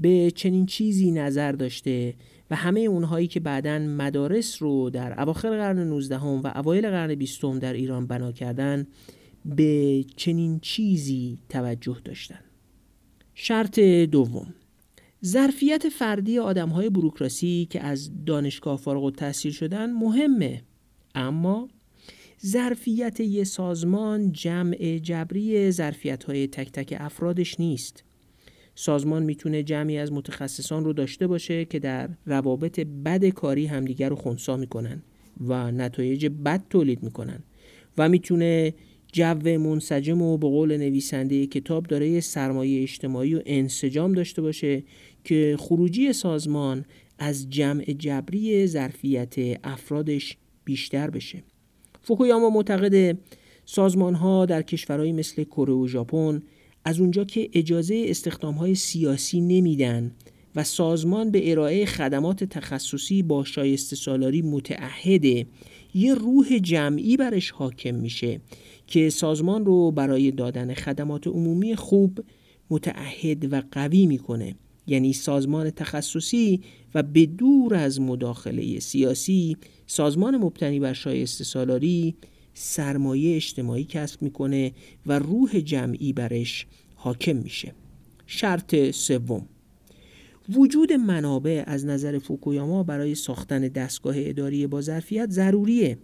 به 0.00 0.30
چنین 0.30 0.66
چیزی 0.66 1.10
نظر 1.10 1.52
داشته 1.52 2.14
و 2.50 2.56
همه 2.56 2.80
اونهایی 2.80 3.26
که 3.26 3.40
بعدا 3.40 3.78
مدارس 3.78 4.62
رو 4.62 4.90
در 4.90 5.20
اواخر 5.20 5.50
قرن 5.50 5.78
19 5.78 6.16
و 6.16 6.52
اوایل 6.54 6.90
قرن 6.90 7.14
20 7.14 7.44
در 7.44 7.72
ایران 7.72 8.06
بنا 8.06 8.32
کردن 8.32 8.86
به 9.44 10.04
چنین 10.16 10.60
چیزی 10.60 11.38
توجه 11.48 11.96
داشتن. 12.04 12.40
شرط 13.34 13.80
دوم 13.80 14.54
ظرفیت 15.24 15.88
فردی 15.88 16.38
آدم 16.38 16.68
های 16.68 16.90
بروکراسی 16.90 17.66
که 17.70 17.80
از 17.80 18.10
دانشگاه 18.24 18.76
فارغ 18.78 19.04
التحصیل 19.04 19.52
شدن 19.52 19.92
مهمه 19.92 20.62
اما 21.14 21.68
ظرفیت 22.46 23.20
یه 23.20 23.44
سازمان 23.44 24.32
جمع 24.32 24.98
جبری 24.98 25.70
ظرفیت 25.70 26.24
های 26.24 26.46
تک 26.46 26.72
تک 26.72 26.96
افرادش 26.98 27.60
نیست. 27.60 28.04
سازمان 28.74 29.22
می‌تونه 29.22 29.62
جمعی 29.62 29.98
از 29.98 30.12
متخصصان 30.12 30.84
رو 30.84 30.92
داشته 30.92 31.26
باشه 31.26 31.64
که 31.64 31.78
در 31.78 32.10
روابط 32.26 32.80
بد 32.80 33.24
کاری 33.24 33.66
همدیگر 33.66 34.08
رو 34.08 34.16
خونسا 34.16 34.56
می‌کنن 34.56 35.02
و 35.40 35.72
نتایج 35.72 36.26
بد 36.26 36.64
تولید 36.70 37.02
می‌کنن 37.02 37.42
و 37.98 38.08
می‌تونه 38.08 38.74
جو 39.12 39.58
منسجم 39.58 40.22
و 40.22 40.38
به 40.38 40.46
قول 40.46 40.76
نویسنده 40.76 41.46
کتاب 41.46 41.86
داره 41.86 42.20
سرمایه 42.20 42.82
اجتماعی 42.82 43.34
و 43.34 43.42
انسجام 43.46 44.12
داشته 44.12 44.42
باشه 44.42 44.84
که 45.24 45.56
خروجی 45.58 46.12
سازمان 46.12 46.84
از 47.18 47.50
جمع 47.50 47.84
جبری 47.84 48.66
ظرفیت 48.66 49.34
افرادش 49.64 50.36
بیشتر 50.64 51.10
بشه. 51.10 51.42
فوکویاما 52.02 52.50
معتقد 52.50 53.18
سازمان 53.64 54.14
ها 54.14 54.46
در 54.46 54.62
کشورهایی 54.62 55.12
مثل 55.12 55.44
کره 55.44 55.72
و 55.72 55.88
ژاپن 55.88 56.42
از 56.84 57.00
اونجا 57.00 57.24
که 57.24 57.50
اجازه 57.52 58.04
استخدام 58.08 58.54
های 58.54 58.74
سیاسی 58.74 59.40
نمیدن 59.40 60.12
و 60.56 60.64
سازمان 60.64 61.30
به 61.30 61.50
ارائه 61.50 61.86
خدمات 61.86 62.44
تخصصی 62.44 63.22
با 63.22 63.44
شایسته 63.44 63.96
سالاری 63.96 64.42
متعهده 64.42 65.46
یه 65.94 66.14
روح 66.14 66.58
جمعی 66.58 67.16
برش 67.16 67.50
حاکم 67.50 67.94
میشه 67.94 68.40
که 68.86 69.10
سازمان 69.10 69.64
رو 69.64 69.90
برای 69.90 70.30
دادن 70.30 70.74
خدمات 70.74 71.26
عمومی 71.26 71.76
خوب 71.76 72.20
متعهد 72.70 73.52
و 73.52 73.62
قوی 73.72 74.06
می‌کنه. 74.06 74.54
یعنی 74.88 75.12
سازمان 75.12 75.70
تخصصی 75.70 76.60
و 76.94 77.02
به 77.02 77.26
دور 77.26 77.74
از 77.74 78.00
مداخله 78.00 78.80
سیاسی 78.80 79.56
سازمان 79.86 80.36
مبتنی 80.36 80.80
بر 80.80 80.92
شایسته 80.92 81.44
سالاری 81.44 82.14
سرمایه 82.54 83.36
اجتماعی 83.36 83.84
کسب 83.84 84.22
می‌کنه 84.22 84.72
و 85.06 85.18
روح 85.18 85.60
جمعی 85.60 86.12
برش 86.12 86.66
حاکم 86.94 87.36
میشه. 87.36 87.72
شرط 88.26 88.90
سوم 88.90 89.46
وجود 90.48 90.92
منابع 90.92 91.62
از 91.66 91.86
نظر 91.86 92.18
فوکویاما 92.18 92.82
برای 92.82 93.14
ساختن 93.14 93.60
دستگاه 93.60 94.14
اداری 94.18 94.66
با 94.66 94.80
ظرفیت 94.80 95.30
ضروریه. 95.30 95.98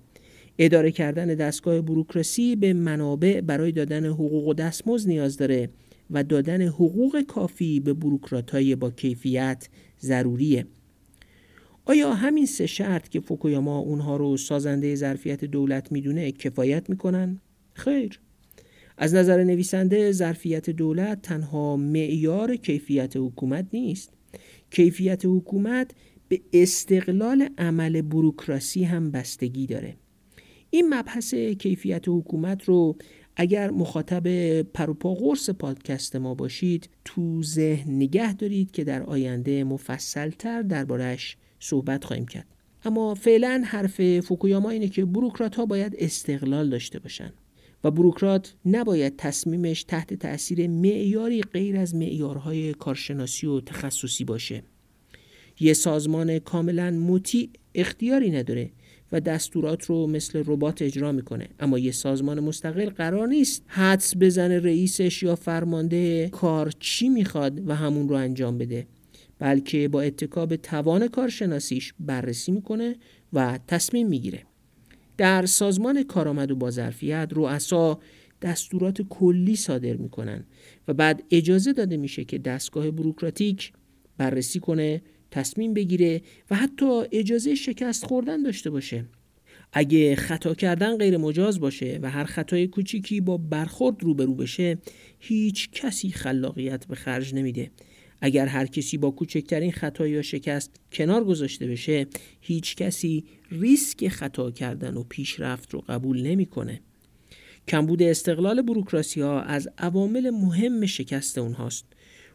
اداره 0.59 0.91
کردن 0.91 1.26
دستگاه 1.26 1.81
بروکراسی 1.81 2.57
به 2.57 2.73
منابع 2.73 3.41
برای 3.41 3.73
دادن 3.73 4.07
حقوق 4.07 4.49
و 4.49 4.55
دستمزد 4.55 5.09
نیاز 5.09 5.37
داره. 5.37 5.71
و 6.11 6.25
دادن 6.25 6.63
حقوق 6.63 7.23
کافی 7.23 7.81
به 7.81 7.93
بروکراتای 7.93 8.77
با 8.77 8.91
کیفیت 8.91 9.69
ضروریه. 10.01 10.67
آیا 11.85 12.15
همین 12.15 12.47
سه 12.47 12.67
شرط 12.67 13.09
که 13.09 13.21
فوکویاما 13.21 13.79
اونها 13.79 14.17
رو 14.17 14.37
سازنده 14.37 14.95
ظرفیت 14.95 15.45
دولت 15.45 15.93
می‌دونه 15.93 16.33
کفایت 16.33 16.91
می‌کنن؟ 16.91 17.41
خیر. 17.73 18.21
از 18.99 19.15
نظر 19.15 19.45
نویسنده 19.45 20.13
ظرفیت 20.13 20.71
دولت 20.71 21.23
تنها 21.23 21.77
معیار 21.77 22.57
کیفیت 22.57 23.17
حکومت 23.17 23.67
نیست. 23.73 24.11
کیفیت 24.71 25.23
حکومت 25.25 25.91
به 26.29 26.41
استقلال 26.53 27.49
عمل 27.59 28.03
بروکراسی 28.03 28.85
هم 28.85 29.11
بستگی 29.11 29.67
داره. 29.67 29.97
این 30.71 30.95
مبحث 30.95 31.35
کیفیت 31.35 32.09
حکومت 32.09 32.65
رو 32.65 32.97
اگر 33.37 33.71
مخاطب 33.71 34.62
پروپا 34.62 35.14
قرص 35.14 35.50
پادکست 35.50 36.17
ما 36.17 36.35
باشید 36.35 36.88
تو 37.05 37.43
ذهن 37.43 37.97
نگه 37.97 38.35
دارید 38.35 38.71
که 38.71 38.85
در 38.85 39.03
آینده 39.03 39.64
مفصلتر 39.64 40.62
دربارش 40.62 41.37
صحبت 41.61 42.05
خواهیم 42.05 42.26
کرد. 42.26 42.47
اما 42.85 43.14
فعلا 43.14 43.62
حرف 43.67 44.21
فوکویاما 44.21 44.71
اینه 44.71 44.88
که 44.88 45.05
بروکرات 45.05 45.57
ها 45.57 45.67
باید 45.67 45.97
استقلال 45.99 46.71
داشته 46.71 46.99
باشن 46.99 47.33
و 47.85 47.91
بروکرات 47.91 48.55
نباید 48.67 49.17
تصمیمش 49.17 49.85
تحت 49.85 50.14
تأثیر 50.14 50.69
معیاری 50.69 51.43
غیر 51.43 51.76
از 51.76 51.95
معیارهای 51.95 52.75
کارشناسی 52.75 53.47
و 53.47 53.61
تخصصی 53.61 54.25
باشه. 54.25 54.62
یه 55.61 55.73
سازمان 55.73 56.38
کاملا 56.38 56.91
مطیع 56.91 57.50
اختیاری 57.75 58.31
نداره 58.31 58.71
و 59.13 59.21
دستورات 59.21 59.85
رو 59.85 60.07
مثل 60.07 60.43
ربات 60.47 60.83
اجرا 60.83 61.13
می‌کنه. 61.13 61.49
اما 61.61 61.79
یه 61.79 61.93
سازمان 61.93 62.41
مستقل 62.41 62.91
قرار 62.91 63.29
نیست 63.29 63.63
حدس 63.67 64.15
بزنه 64.21 64.59
رئیسش 64.59 65.23
یا 65.23 65.35
فرمانده 65.35 66.29
کار 66.29 66.73
چی 66.81 67.09
می‌خواد 67.09 67.69
و 67.69 67.75
همون 67.75 68.09
رو 68.09 68.17
انجام 68.17 68.59
بده 68.59 68.87
بلکه 69.39 69.89
با 69.89 70.03
اتکا 70.03 70.47
به 70.47 70.57
توان 70.57 71.09
کارشناسیش 71.09 71.95
بررسی 72.01 72.53
می‌کنه 72.53 72.97
و 73.33 73.59
تصمیم 73.69 74.09
می‌گیره. 74.09 74.43
در 75.17 75.47
سازمان 75.47 76.03
کارآمد 76.03 76.51
و 76.51 76.57
بازرفیت 76.57 77.29
رؤسا 77.33 78.01
دستورات 78.43 79.03
کلی 79.03 79.57
صادر 79.57 79.97
می‌کنن 79.97 80.45
و 80.89 80.95
بعد 80.95 81.23
اجازه 81.31 81.73
داده 81.73 81.97
میشه 81.97 82.25
که 82.25 82.39
دستگاه 82.39 82.91
بروکراتیک 82.91 83.73
بررسی 84.19 84.61
کنه 84.61 85.03
تصمیم 85.35 85.75
بگیره 85.75 86.23
و 86.50 86.57
حتی 86.57 87.03
اجازه 87.12 87.55
شکست 87.55 88.07
خوردن 88.07 88.43
داشته 88.43 88.71
باشه. 88.71 89.05
اگه 89.73 90.17
خطا 90.17 90.55
کردن 90.55 90.97
غیر 90.97 91.17
مجاز 91.17 91.61
باشه 91.61 91.99
و 92.03 92.11
هر 92.11 92.25
خطای 92.25 92.67
کوچیکی 92.67 93.21
با 93.21 93.37
برخورد 93.37 94.03
روبرو 94.03 94.35
بشه 94.35 94.79
هیچ 95.19 95.71
کسی 95.71 96.11
خلاقیت 96.11 96.87
به 96.87 96.95
خرج 96.95 97.35
نمیده. 97.35 97.71
اگر 98.21 98.47
هر 98.47 98.67
کسی 98.67 98.99
با 98.99 99.11
کوچکترین 99.11 99.73
خطا 99.73 100.07
یا 100.07 100.23
شکست 100.23 100.71
کنار 100.93 101.25
گذاشته 101.25 101.67
بشه 101.67 102.07
هیچ 102.41 102.76
کسی 102.76 103.25
ریسک 103.50 104.09
خطا 104.09 104.50
کردن 104.50 104.97
و 104.97 105.03
پیشرفت 105.03 105.75
رو 105.75 105.81
قبول 105.88 106.23
نمی‌کنه. 106.23 106.81
کمبود 107.69 108.03
استقلال 108.03 108.62
بروکراسی 108.62 109.21
ها 109.21 109.41
از 109.41 109.69
عوامل 109.79 110.31
مهم 110.31 110.87
شکست 110.87 111.38
اونهاست. 111.38 111.85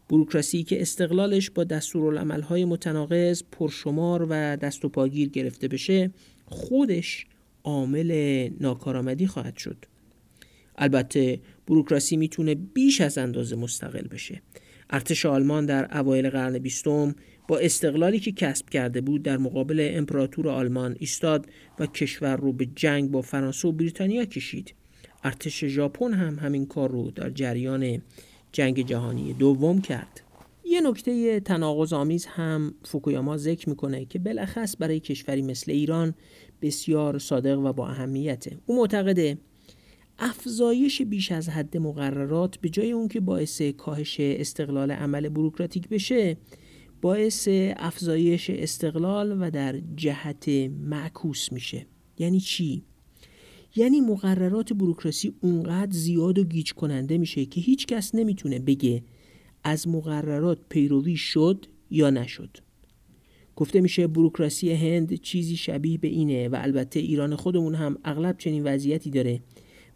بروکراسی 0.09 0.63
که 0.63 0.81
استقلالش 0.81 1.49
با 1.49 1.65
های 2.49 2.65
متناقض 2.65 3.43
پرشمار 3.51 4.27
و 4.29 4.57
دست 4.57 4.85
و 4.85 4.89
پاگیر 4.89 5.29
گرفته 5.29 5.67
بشه 5.67 6.11
خودش 6.45 7.25
عامل 7.63 8.49
ناکارآمدی 8.59 9.27
خواهد 9.27 9.57
شد. 9.57 9.85
البته 10.77 11.39
بروکراسی 11.67 12.17
می‌تونه 12.17 12.55
بیش 12.55 13.01
از 13.01 13.17
اندازه 13.17 13.55
مستقل 13.55 14.07
بشه. 14.07 14.41
ارتش 14.89 15.25
آلمان 15.25 15.65
در 15.65 15.97
اوایل 15.97 16.29
قرن 16.29 16.59
بیستم 16.59 17.15
با 17.47 17.59
استقلالی 17.59 18.19
که 18.19 18.31
کسب 18.31 18.69
کرده 18.69 19.01
بود 19.01 19.23
در 19.23 19.37
مقابل 19.37 19.89
امپراتور 19.93 20.49
آلمان 20.49 20.95
ایستاد 20.99 21.45
و 21.79 21.85
کشور 21.85 22.35
رو 22.35 22.53
به 22.53 22.65
جنگ 22.65 23.11
با 23.11 23.21
فرانسه 23.21 23.67
و 23.67 23.71
بریتانیا 23.71 24.25
کشید. 24.25 24.73
ارتش 25.23 25.65
ژاپن 25.65 26.13
هم 26.13 26.39
همین 26.39 26.65
کار 26.65 26.91
رو 26.91 27.11
در 27.11 27.29
جریان 27.29 28.01
جنگ 28.51 28.85
جهانی 28.85 29.33
دوم 29.33 29.81
کرد. 29.81 30.21
یه 30.65 30.81
نکته 30.81 31.39
تناقض 31.39 31.93
آمیز 31.93 32.25
هم 32.25 32.73
فوکویاما 32.83 33.37
ذکر 33.37 33.69
می‌کنه 33.69 34.05
که 34.05 34.19
بالاخص 34.19 34.75
برای 34.79 34.99
کشوری 34.99 35.41
مثل 35.41 35.71
ایران 35.71 36.13
بسیار 36.61 37.19
صادق 37.19 37.59
و 37.59 37.73
با 37.73 37.87
اهمیته. 37.87 38.57
او 38.65 38.77
معتقده 38.77 39.37
افزایش 40.19 41.01
بیش 41.01 41.31
از 41.31 41.49
حد 41.49 41.77
مقررات 41.77 42.57
به 42.57 42.69
جای 42.69 42.91
اون 42.91 43.07
که 43.07 43.19
باعث 43.19 43.61
کاهش 43.61 44.17
استقلال 44.19 44.91
عمل 44.91 45.29
بروکراتیک 45.29 45.89
بشه 45.89 46.37
باعث 47.01 47.47
افزایش 47.77 48.49
استقلال 48.49 49.41
و 49.41 49.51
در 49.51 49.79
جهت 49.95 50.49
معکوس 50.81 51.51
میشه. 51.51 51.85
یعنی 52.17 52.39
چی؟ 52.39 52.83
یعنی 53.75 54.01
مقررات 54.01 54.73
بروکراسی 54.73 55.33
اونقدر 55.41 55.91
زیاد 55.91 56.39
و 56.39 56.43
گیج 56.43 56.73
کننده 56.73 57.17
میشه 57.17 57.45
که 57.45 57.61
هیچ 57.61 57.85
کس 57.85 58.15
نمی‌تونه 58.15 58.59
بگه 58.59 59.03
از 59.63 59.87
مقررات 59.87 60.59
پیروی 60.69 61.15
شد 61.15 61.65
یا 61.91 62.09
نشد. 62.09 62.57
گفته 63.55 63.81
میشه 63.81 64.07
بروکراسی 64.07 64.71
هند 64.73 65.13
چیزی 65.13 65.57
شبیه 65.57 65.97
به 65.97 66.07
اینه 66.07 66.47
و 66.47 66.57
البته 66.61 66.99
ایران 66.99 67.35
خودمون 67.35 67.75
هم 67.75 67.97
اغلب 68.05 68.37
چنین 68.37 68.63
وضعیتی 68.63 69.09
داره 69.09 69.41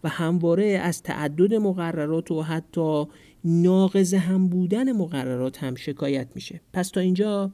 و 0.04 0.10
همواره 0.10 0.66
از 0.66 1.04
تعدد 1.04 1.54
مقررات 1.54 2.32
و 2.32 2.42
حتی 2.42 3.06
ناقض 3.44 4.14
هم 4.14 4.48
بودن 4.48 4.92
مقررات 4.92 5.64
هم 5.64 5.76
شکایت 5.76 6.28
میشه. 6.36 6.62
پس 6.74 6.90
تا 6.90 7.02
اینجا 7.02 7.54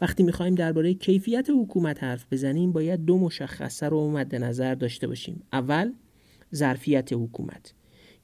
وقتی 0.00 0.22
می‌خوایم 0.22 0.54
درباره 0.54 0.94
کیفیت 0.94 1.50
حکومت 1.50 2.04
حرف 2.04 2.26
بزنیم 2.30 2.72
باید 2.72 3.04
دو 3.04 3.18
مشخصه 3.18 3.88
رو 3.88 4.10
مد 4.10 4.34
نظر 4.34 4.74
داشته 4.74 5.06
باشیم. 5.06 5.42
اول 5.52 5.92
ظرفیت 6.54 7.12
حکومت 7.12 7.74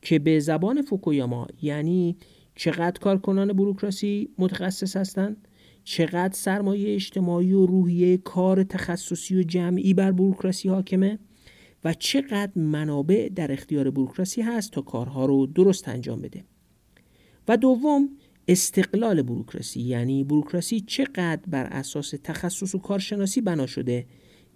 که 0.02 0.18
به 0.18 0.40
زبان 0.40 0.82
فوکویاما 0.82 1.46
یعنی 1.62 2.16
چقدر 2.54 3.00
کارکنان 3.00 3.52
بروکراسی 3.52 4.28
متخصص 4.38 4.96
هستند 4.96 5.48
چقدر 5.84 6.34
سرمایه 6.34 6.94
اجتماعی 6.94 7.52
و 7.52 7.66
روحیه 7.66 8.16
کار 8.16 8.62
تخصصی 8.62 9.38
و 9.38 9.42
جمعی 9.42 9.94
بر 9.94 10.12
بروکراسی 10.12 10.68
حاکمه 10.68 11.18
و 11.84 11.94
چقدر 11.94 12.58
منابع 12.58 13.28
در 13.34 13.52
اختیار 13.52 13.90
بروکراسی 13.90 14.42
هست 14.42 14.72
تا 14.72 14.80
کارها 14.80 15.26
رو 15.26 15.46
درست 15.46 15.88
انجام 15.88 16.20
بده. 16.20 16.44
و 17.48 17.56
دوم 17.56 18.08
استقلال 18.48 19.22
بروکراسی. 19.22 19.80
یعنی 19.80 20.24
بروکراسی 20.24 20.80
چقدر 20.80 21.42
بر 21.46 21.64
اساس 21.64 22.14
تخصص 22.24 22.74
و 22.74 22.78
کارشناسی 22.78 23.40
بنا 23.40 23.66
شده 23.66 24.06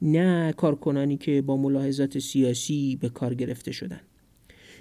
نه 0.02 0.52
کارکنانی 0.52 1.16
که 1.16 1.42
با 1.42 1.56
ملاحظات 1.56 2.18
سیاسی 2.18 2.98
به 3.00 3.08
کار 3.08 3.34
گرفته 3.34 3.72
شدن. 3.72 4.00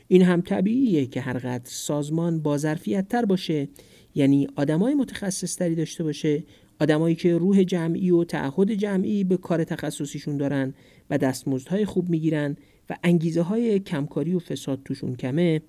این 0.07 0.21
هم 0.21 0.41
طبیعیه 0.41 1.05
که 1.05 1.21
هر 1.21 1.61
سازمان 1.63 2.39
با 2.39 2.57
ظرفیت 2.57 3.07
تر 3.07 3.25
باشه 3.25 3.67
یعنی 4.15 4.47
آدمای 4.55 4.93
متخصص 4.93 5.55
تری 5.55 5.75
داشته 5.75 6.03
باشه 6.03 6.43
آدمایی 6.79 7.15
که 7.15 7.37
روح 7.37 7.63
جمعی 7.63 8.11
و 8.11 8.23
تعهد 8.23 8.71
جمعی 8.71 9.23
به 9.23 9.37
کار 9.37 9.63
تخصصیشون 9.63 10.37
دارن 10.37 10.73
و 11.09 11.17
دستمزدهای 11.17 11.85
خوب 11.85 12.09
می‌گیرن 12.09 12.57
و 12.89 12.97
انگیزه 13.03 13.41
های 13.41 13.79
کمکاری 13.79 14.33
و 14.33 14.39
فساد 14.39 14.79
توشون 14.85 15.15
کمه. 15.15 15.61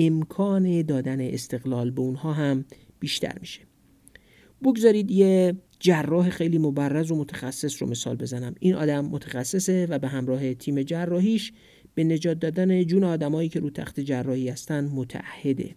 امکان 0.00 0.82
دادن 0.82 1.20
استقلال 1.20 1.90
به 1.90 2.00
اونها 2.00 2.32
هم 2.32 2.64
بیشتر 3.00 3.38
میشه. 3.40 3.60
بگذارید 4.62 5.10
یه 5.10 5.56
جراح 5.80 6.30
خیلی 6.30 6.58
مبرز 6.58 7.10
و 7.10 7.16
متخصص 7.16 7.82
رو 7.82 7.88
مثال 7.88 8.16
بزنم. 8.16 8.54
این 8.60 8.74
آدم 8.74 9.04
متخصصه 9.04 9.86
و 9.86 9.98
به 9.98 10.08
همراه 10.08 10.54
تیم 10.54 10.82
جراحیش 10.82 11.52
به 11.94 12.04
نجات 12.04 12.40
دادن 12.40 12.84
جون 12.84 13.04
آدمایی 13.04 13.48
که 13.48 13.60
رو 13.60 13.70
تخت 13.70 14.00
جراحی 14.00 14.48
هستن 14.48 14.84
متعهده. 14.84 15.74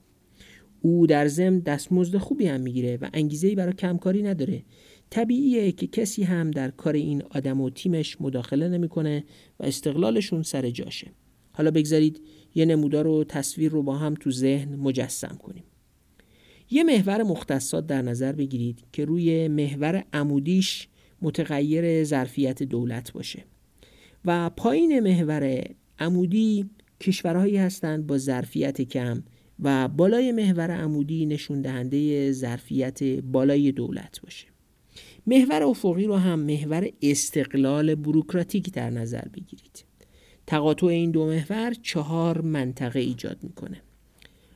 او 0.81 1.07
در 1.07 1.27
ضمن 1.27 1.59
دستمزد 1.59 2.17
خوبی 2.17 2.47
هم 2.47 2.61
می‌گیره 2.61 2.97
و 3.01 3.09
انگیزه 3.13 3.55
برای 3.55 3.73
کمکاری 3.73 4.23
نداره. 4.23 4.63
طبیعیه 5.09 5.71
که 5.71 5.87
کسی 5.87 6.23
هم 6.23 6.51
در 6.51 6.71
کار 6.71 6.93
این 6.93 7.23
آدم 7.29 7.61
و 7.61 7.69
تیمش 7.69 8.21
مداخله 8.21 8.67
نمی‌کنه 8.67 9.23
و 9.59 9.63
استقلالشون 9.63 10.43
سر 10.43 10.69
جاشه. 10.69 11.11
حالا 11.51 11.71
بگذارید 11.71 12.21
یه 12.55 12.65
نمودار 12.65 13.07
و 13.07 13.23
تصویر 13.23 13.71
رو 13.71 13.83
با 13.83 13.97
هم 13.97 14.13
تو 14.13 14.31
ذهن 14.31 14.75
مجسم 14.75 15.37
کنیم. 15.43 15.63
یه 16.71 16.83
محور 16.83 17.23
مختصات 17.23 17.87
در 17.87 18.01
نظر 18.01 18.31
بگیرید 18.31 18.83
که 18.91 19.05
روی 19.05 19.47
محور 19.47 20.03
عمودیش 20.13 20.87
متغیر 21.21 22.03
ظرفیت 22.03 22.63
دولت 22.63 23.11
باشه 23.11 23.43
و 24.25 24.49
پایین 24.49 24.99
محور 24.99 25.63
عمودی 25.99 26.69
کشورهایی 27.01 27.57
هستند 27.57 28.07
با 28.07 28.17
ظرفیت 28.17 28.81
کم 28.81 29.23
و 29.59 29.87
بالای 29.87 30.31
محور 30.31 30.71
عمودی 30.71 31.25
نشون 31.25 31.61
دهنده 31.61 32.31
ظرفیت 32.31 33.03
بالای 33.03 33.71
دولت 33.71 34.21
باشه. 34.21 34.47
محور 35.27 35.63
افقی 35.63 36.05
رو 36.05 36.15
هم 36.15 36.39
محور 36.39 36.89
استقلال 37.01 37.95
بروکراتیک 37.95 38.73
در 38.73 38.89
نظر 38.89 39.27
بگیرید. 39.33 39.85
تقاطع 40.53 40.87
این 40.87 41.11
دو 41.11 41.25
محور 41.27 41.73
چهار 41.81 42.41
منطقه 42.41 42.99
ایجاد 42.99 43.37
می‌کنه. 43.43 43.81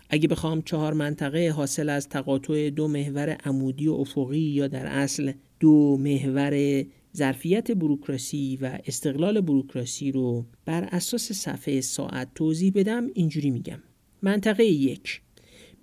اگه 0.10 0.28
بخوام 0.28 0.62
چهار 0.62 0.94
منطقه 0.94 1.52
حاصل 1.52 1.90
از 1.90 2.10
تقاطع 2.10 2.70
دو 2.70 2.88
محور 2.88 3.30
عمودی 3.30 3.88
و 3.88 3.94
افقی 3.94 4.40
یا 4.40 4.68
در 4.68 4.86
اصل 4.86 5.32
دو 5.60 5.98
محور 5.98 6.84
ظرفیت 7.16 7.72
بروکراسی 7.72 8.58
و 8.62 8.80
استقلال 8.86 9.42
بروکراسی 9.42 10.12
رو 10.12 10.46
بر 10.66 10.84
اساس 10.84 11.32
صفحه 11.32 11.82
ساعت 11.82 12.28
توضیح 12.36 12.72
بدم 12.76 13.08
اینجوری 13.14 13.50
میگم. 13.50 13.80
منطقه 14.22 14.66
یک 14.66 15.22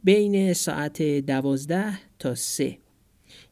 بین 0.05 0.53
ساعت 0.53 1.03
دوازده 1.03 1.99
تا 2.19 2.35
سه. 2.35 2.79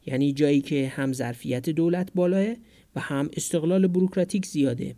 یعنی 0.05 0.33
جایی 0.33 0.61
که 0.61 0.87
هم 0.95 1.13
ظرفیت 1.13 1.69
دولت 1.69 2.09
بالاه 2.15 2.53
و 2.95 2.99
هم 2.99 3.29
استقلال 3.37 3.87
بروکراتیک 3.87 4.45
زیاده. 4.45 4.95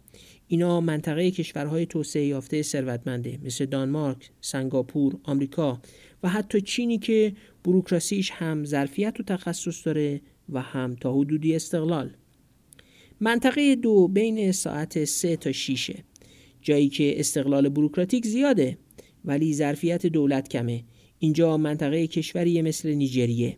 اینا 0.55 0.81
منطقه 0.81 1.31
کشورهای 1.31 1.85
توسعه 1.85 2.25
یافته 2.25 2.61
ثروتمنده 2.61 3.39
مثل 3.43 3.65
دانمارک، 3.65 4.29
سنگاپور، 4.41 5.17
آمریکا 5.23 5.81
و 6.23 6.29
حتی 6.29 6.61
چینی 6.61 6.97
که 6.97 7.33
بروکراسیش 7.63 8.31
هم 8.31 8.65
ظرفیت 8.65 9.19
و 9.19 9.23
تخصص 9.23 9.87
داره 9.87 10.21
و 10.49 10.61
هم 10.61 10.95
تا 10.95 11.13
حدودی 11.13 11.55
استقلال. 11.55 12.13
منطقه 13.19 13.75
دو 13.75 14.07
بین 14.07 14.51
ساعت 14.51 15.05
3 15.05 15.35
تا 15.35 15.51
6 15.51 15.91
جایی 16.61 16.89
که 16.89 17.19
استقلال 17.19 17.69
بروکراتیک 17.69 18.25
زیاده 18.25 18.77
ولی 19.25 19.53
ظرفیت 19.53 20.05
دولت 20.05 20.47
کمه. 20.47 20.83
اینجا 21.19 21.57
منطقه 21.57 22.07
کشوری 22.07 22.61
مثل 22.61 22.89
نیجریه. 22.93 23.57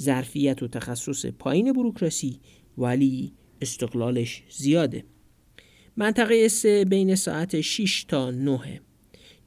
ظرفیت 0.00 0.62
و 0.62 0.68
تخصص 0.68 1.26
پایین 1.26 1.72
بروکراسی 1.72 2.40
ولی 2.78 3.32
استقلالش 3.62 4.42
زیاده. 4.50 5.04
منطقه 6.00 6.48
سه 6.48 6.84
بین 6.84 7.14
ساعت 7.14 7.60
6 7.60 8.04
تا 8.04 8.30
9 8.30 8.80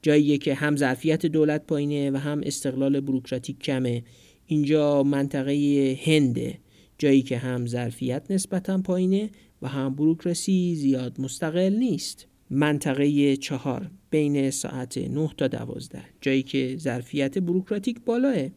جاییه 0.02 0.38
که 0.38 0.54
هم 0.54 0.76
ظرفیت 0.76 1.26
دولت 1.26 1.66
پایینه 1.66 2.10
و 2.10 2.16
هم 2.16 2.40
استقلال 2.44 3.00
بروکراتیک 3.00 3.58
کمه. 3.58 4.04
اینجا 4.46 5.02
منطقه 5.02 5.98
هنده. 6.04 6.58
جایی 6.98 7.22
که 7.22 7.38
هم 7.38 7.66
ظرفیت 7.66 8.30
نسبتا 8.30 8.78
پایینه 8.78 9.30
و 9.62 9.68
هم 9.68 9.94
بروکراسی 9.94 10.74
زیاد 10.74 11.20
مستقل 11.20 11.76
نیست. 11.78 12.26
منطقه 12.50 13.36
چهار 13.36 13.90
بین 14.10 14.50
ساعت 14.50 14.98
9 14.98 15.30
تا 15.36 15.48
12 15.48 16.02
جایی 16.20 16.42
که 16.42 16.76
ظرفیت 16.78 17.38
بروکراتیک 17.38 18.00
بالاه 18.04 18.48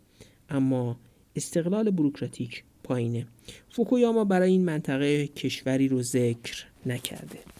اما 0.50 1.00
استقلال 1.36 1.92
بروکراتیک 1.92 2.64
پایینه. 2.84 3.28
فوکویاما 3.70 4.26
برای 4.26 4.52
این 4.52 4.66
منطقه 4.66 5.28
کشوری 5.28 5.88
رو 5.88 6.02
ذکر 6.02 6.66
نکرده. 6.86 7.55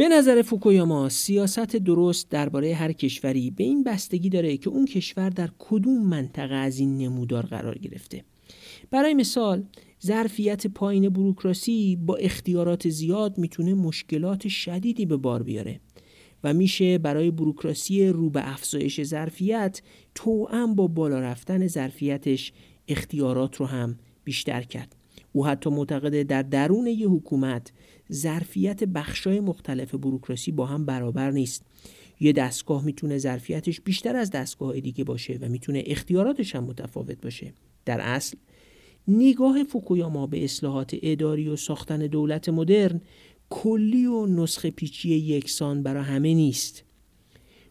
به 0.00 0.08
نظر 0.08 0.42
فوکویاما 0.42 1.08
سیاست 1.08 1.76
درست 1.76 2.30
درباره 2.30 2.74
هر 2.74 2.92
کشوری 2.92 3.50
به 3.50 3.64
این 3.64 3.84
بستگی 3.84 4.28
داره 4.28 4.56
که 4.56 4.70
اون 4.70 4.84
کشور 4.84 5.30
در 5.30 5.50
کدوم 5.58 6.06
منطقه 6.06 6.54
از 6.54 6.78
این 6.78 6.98
نمودار 6.98 7.46
قرار 7.46 7.78
گرفته. 7.78 8.24
برای 8.90 9.14
مثال 9.14 9.64
ظرفیت 10.06 10.66
پایین 10.66 11.08
بروکراسی 11.08 11.96
با 11.96 12.16
اختیارات 12.16 12.88
زیاد 12.88 13.38
می‌تونه 13.38 13.74
مشکلات 13.74 14.48
شدیدی 14.48 15.06
به 15.06 15.16
بار 15.16 15.42
بیاره 15.42 15.80
و 16.44 16.54
میشه 16.54 16.98
برای 16.98 17.30
بروکراسی 17.30 18.08
رو 18.08 18.30
به 18.30 18.52
افزایش 18.52 19.02
ظرفیت 19.02 19.82
توأم 20.14 20.74
با 20.74 20.86
بالا 20.86 21.20
رفتن 21.20 21.66
ظرفیتش 21.66 22.52
اختیارات 22.88 23.56
رو 23.56 23.66
هم 23.66 23.98
بیشتر 24.24 24.62
کرد. 24.62 24.96
او 25.32 25.46
حتی 25.46 25.70
معتقده 25.70 26.24
در 26.24 26.42
درون 26.42 26.86
یه 26.86 27.08
حکومت 27.08 27.72
ظرفیت 28.12 28.84
بخشای 28.84 29.40
مختلف 29.40 29.94
بروکراسی 29.94 30.52
با 30.52 30.66
هم 30.66 30.86
برابر 30.86 31.30
نیست. 31.30 31.62
یه 32.20 32.32
دستگاه 32.32 32.84
می‌تونه 32.84 33.18
ظرفیتش 33.18 33.80
بیشتر 33.80 34.16
از 34.16 34.30
دستگاه 34.30 34.80
دیگه 34.80 35.04
باشه 35.04 35.38
و 35.42 35.48
می‌تونه 35.48 35.82
اختیاراتش 35.86 36.54
هم 36.54 36.64
متفاوت 36.64 37.20
باشه. 37.20 37.52
در 37.84 38.00
اصل 38.00 38.36
نگاه 39.08 39.64
فوکویاما 39.64 40.26
به 40.26 40.44
اصلاحات 40.44 40.96
اداری 41.02 41.48
و 41.48 41.56
ساختن 41.56 41.98
دولت 41.98 42.48
مدرن 42.48 43.00
کلی 43.50 44.06
و 44.06 44.26
نسخه 44.26 44.70
پیچی 44.70 45.08
یکسان 45.08 45.82
برای 45.82 46.04
همه 46.04 46.34
نیست. 46.34 46.84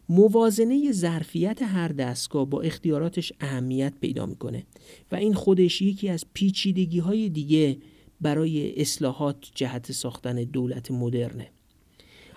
موازنه 0.09 0.91
ظرفیت 0.91 1.61
هر 1.61 1.87
دستگاه 1.87 2.49
با 2.49 2.61
اختیاراتش 2.61 3.33
اهمیت 3.39 3.93
پیدا 4.01 4.25
می‌کنه 4.25 4.63
و 5.11 5.15
این 5.15 5.33
خودش 5.33 5.81
یکی 5.81 6.09
از 6.09 6.25
پیچیدگی 6.33 6.99
های 6.99 7.29
دیگه 7.29 7.77
برای 8.21 8.81
اصلاحات 8.81 9.37
جهت 9.55 9.91
ساختن 9.91 10.35
دولت 10.35 10.91
مدرنه. 10.91 11.49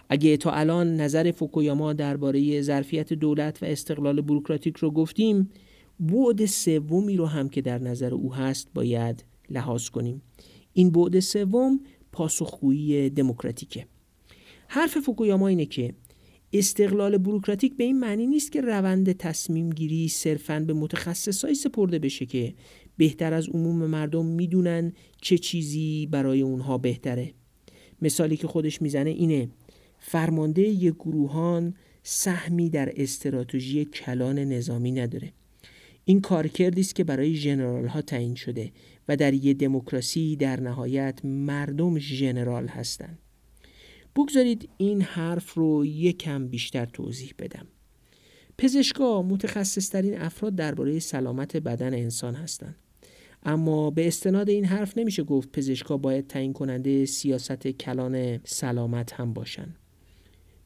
اگه 0.09 0.37
تا 0.37 0.51
الان 0.51 0.97
نظر 0.97 1.31
فوکویاما 1.33 1.93
درباره 1.93 2.63
ظرفیت 2.63 3.13
دولت 3.13 3.63
و 3.63 3.67
استقلال 3.67 4.21
بروکراتیک 4.21 4.77
رو 4.77 4.91
گفتیم 4.91 5.51
بعد 6.01 6.47
سومی 6.47 7.17
رو 7.17 7.27
هم 7.27 7.49
که 7.49 7.61
در 7.61 7.79
نظر 7.79 8.15
او 8.15 8.35
هست 8.35 8.69
باید 8.75 9.25
لحاظ 9.51 9.89
کنیم. 9.89 10.23
این 10.73 10.91
بعد 10.91 11.21
سوم 11.21 11.81
پاسخگویی 12.13 13.11
دموکراتیکه. 13.11 13.87
حرف 14.69 14.99
فوکویاما 14.99 15.49
اینه 15.49 15.67
که 15.67 15.95
استقلال 16.53 17.19
بروکراتیک 17.19 17.77
به 17.77 17.85
این 17.85 18.01
معنی 18.01 18.27
نیست 18.27 18.53
که 18.53 18.61
روند 18.61 19.13
تصمیم 19.13 19.71
گیری 19.71 20.09
صرفاً 20.09 20.61
به 20.61 20.73
متخصصایی 20.73 21.55
سپرده 21.55 21.99
بشه 21.99 22.27
که 22.27 22.55
بهتر 23.01 23.35
از 23.35 23.49
عموم 23.49 23.87
مردم 23.87 24.27
می‌دونن 24.27 24.93
چه 25.21 25.39
چیزی 25.39 26.09
برای 26.11 26.41
اونها 26.41 26.79
بهتره 26.79 27.33
مثالی 28.03 28.37
که 28.37 28.47
خودش 28.47 28.83
می‌زنه 28.83 29.11
اینه 29.11 29.49
فرمانده 29.99 30.63
یک 30.63 30.95
گروهان 30.95 31.75
سهمی 32.03 32.71
در 32.71 32.93
استراتژی 32.97 33.85
کلان 33.85 34.39
نظامی 34.39 34.93
نداره 34.93 35.33
این 36.05 36.21
کارکردی 36.21 36.81
است 36.81 36.95
که 36.95 37.05
برای 37.05 37.35
ژنرال 37.35 37.87
ها 37.87 38.03
تعیین 38.03 38.35
شده 38.35 38.73
و 39.09 39.17
در 39.17 39.35
یه 39.35 39.55
دموکراسی 39.55 40.37
در 40.37 40.61
نهایت 40.61 41.25
مردم 41.25 41.99
ژنرال 41.99 42.69
هستند. 42.69 43.19
بگذارید 44.17 44.69
این 44.77 45.03
حرف 45.03 45.55
رو 45.55 45.87
یکم 45.87 46.49
بیشتر 46.49 46.87
توضیح 46.87 47.35
بدم. 47.39 47.67
پزشکا 48.59 49.23
متخصصترین 49.23 50.19
افراد 50.19 50.55
درباره 50.55 50.99
سلامت 50.99 51.57
بدن 51.57 51.95
انسان 51.95 52.35
هستند. 52.35 52.77
اما 53.43 53.91
به 53.91 54.07
استناد 54.07 54.51
این 54.51 54.65
حرف 54.65 54.99
نمیشه 54.99 55.23
گفت 55.23 55.53
پزشکا 55.53 55.97
باید 55.97 56.27
تعیین 56.27 56.53
کننده 56.53 57.05
سیاست 57.05 57.67
کلان 57.69 58.41
سلامت 58.45 59.13
هم 59.13 59.33
باشن. 59.33 59.75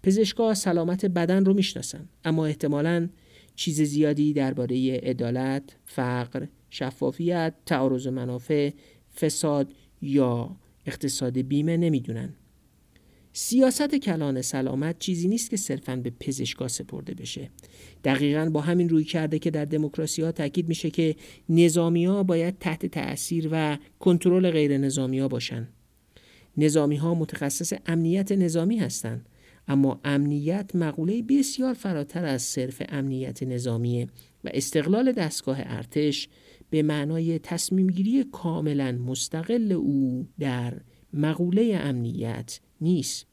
پزشکا 0.03 0.55
سلامت 0.55 1.07
بدن 1.07 1.45
رو 1.45 1.55
می‌شناسن 1.55 2.09
اما 2.25 2.47
احتمالاً 2.47 3.09
چیز 3.57 3.83
زیادی 3.83 4.33
درباره 4.33 4.97
عدالت، 4.97 5.77
فقر، 5.85 6.47
شفافیت، 6.71 7.55
تعارض 7.67 8.07
منافع، 8.07 8.71
فساد 9.21 9.73
یا 10.03 10.57
اقتصاد 10.87 11.39
بیمه 11.39 11.77
نمی‌دونن. 11.77 12.35
سیاست 13.37 13.95
کلان 13.95 14.43
سلامت 14.43 14.99
چیزی 14.99 15.29
نیست 15.29 15.51
که 15.51 15.57
صرفا 15.57 15.97
به 15.97 16.11
پزشکا 16.21 16.69
سپرده 16.69 17.15
بشه. 17.15 17.51
دقیقا 18.05 18.51
با 18.51 18.61
همین 18.61 18.89
روی 18.89 19.05
کرده 19.05 19.39
که 19.39 19.51
در 19.51 19.65
دموکراسی 19.65 20.23
ها 20.23 20.33
تاکید 20.33 20.69
میشه 20.69 20.91
که 20.91 21.17
نظامی 21.49 22.05
ها 22.05 22.23
باید 22.23 22.59
تحت 22.59 22.87
تأثیر 22.87 23.49
و 23.53 23.79
کنترل 23.99 24.51
غیر 24.51 24.79
نظامی 24.79 25.19
ها 25.19 25.29
باشن. 25.29 25.69
نظامی 26.57 26.97
ها 26.97 27.15
متخصص 27.15 27.73
امنیت 27.87 28.33
نظامی 28.33 28.77
هستند 28.77 29.29
اما 29.69 30.01
امنیت 30.05 30.71
مقوله 30.75 31.23
بسیار 31.23 31.75
فراتر 31.75 32.25
از 32.25 32.43
صرف 32.43 32.83
امنیت 32.89 33.43
نظامیه 33.43 34.09
و 34.45 34.51
استقلال 34.55 35.13
دستگاه 35.13 35.59
ارتش 35.61 36.29
به 36.71 36.83
معنای 36.83 37.39
تصمیمگیری 37.39 38.25
کاملا 38.33 38.93
مستقل 38.93 39.73
او 39.73 40.29
در 40.39 40.81
مقوله 41.13 41.79
امنیت 41.81 42.61
نیست. 42.81 43.27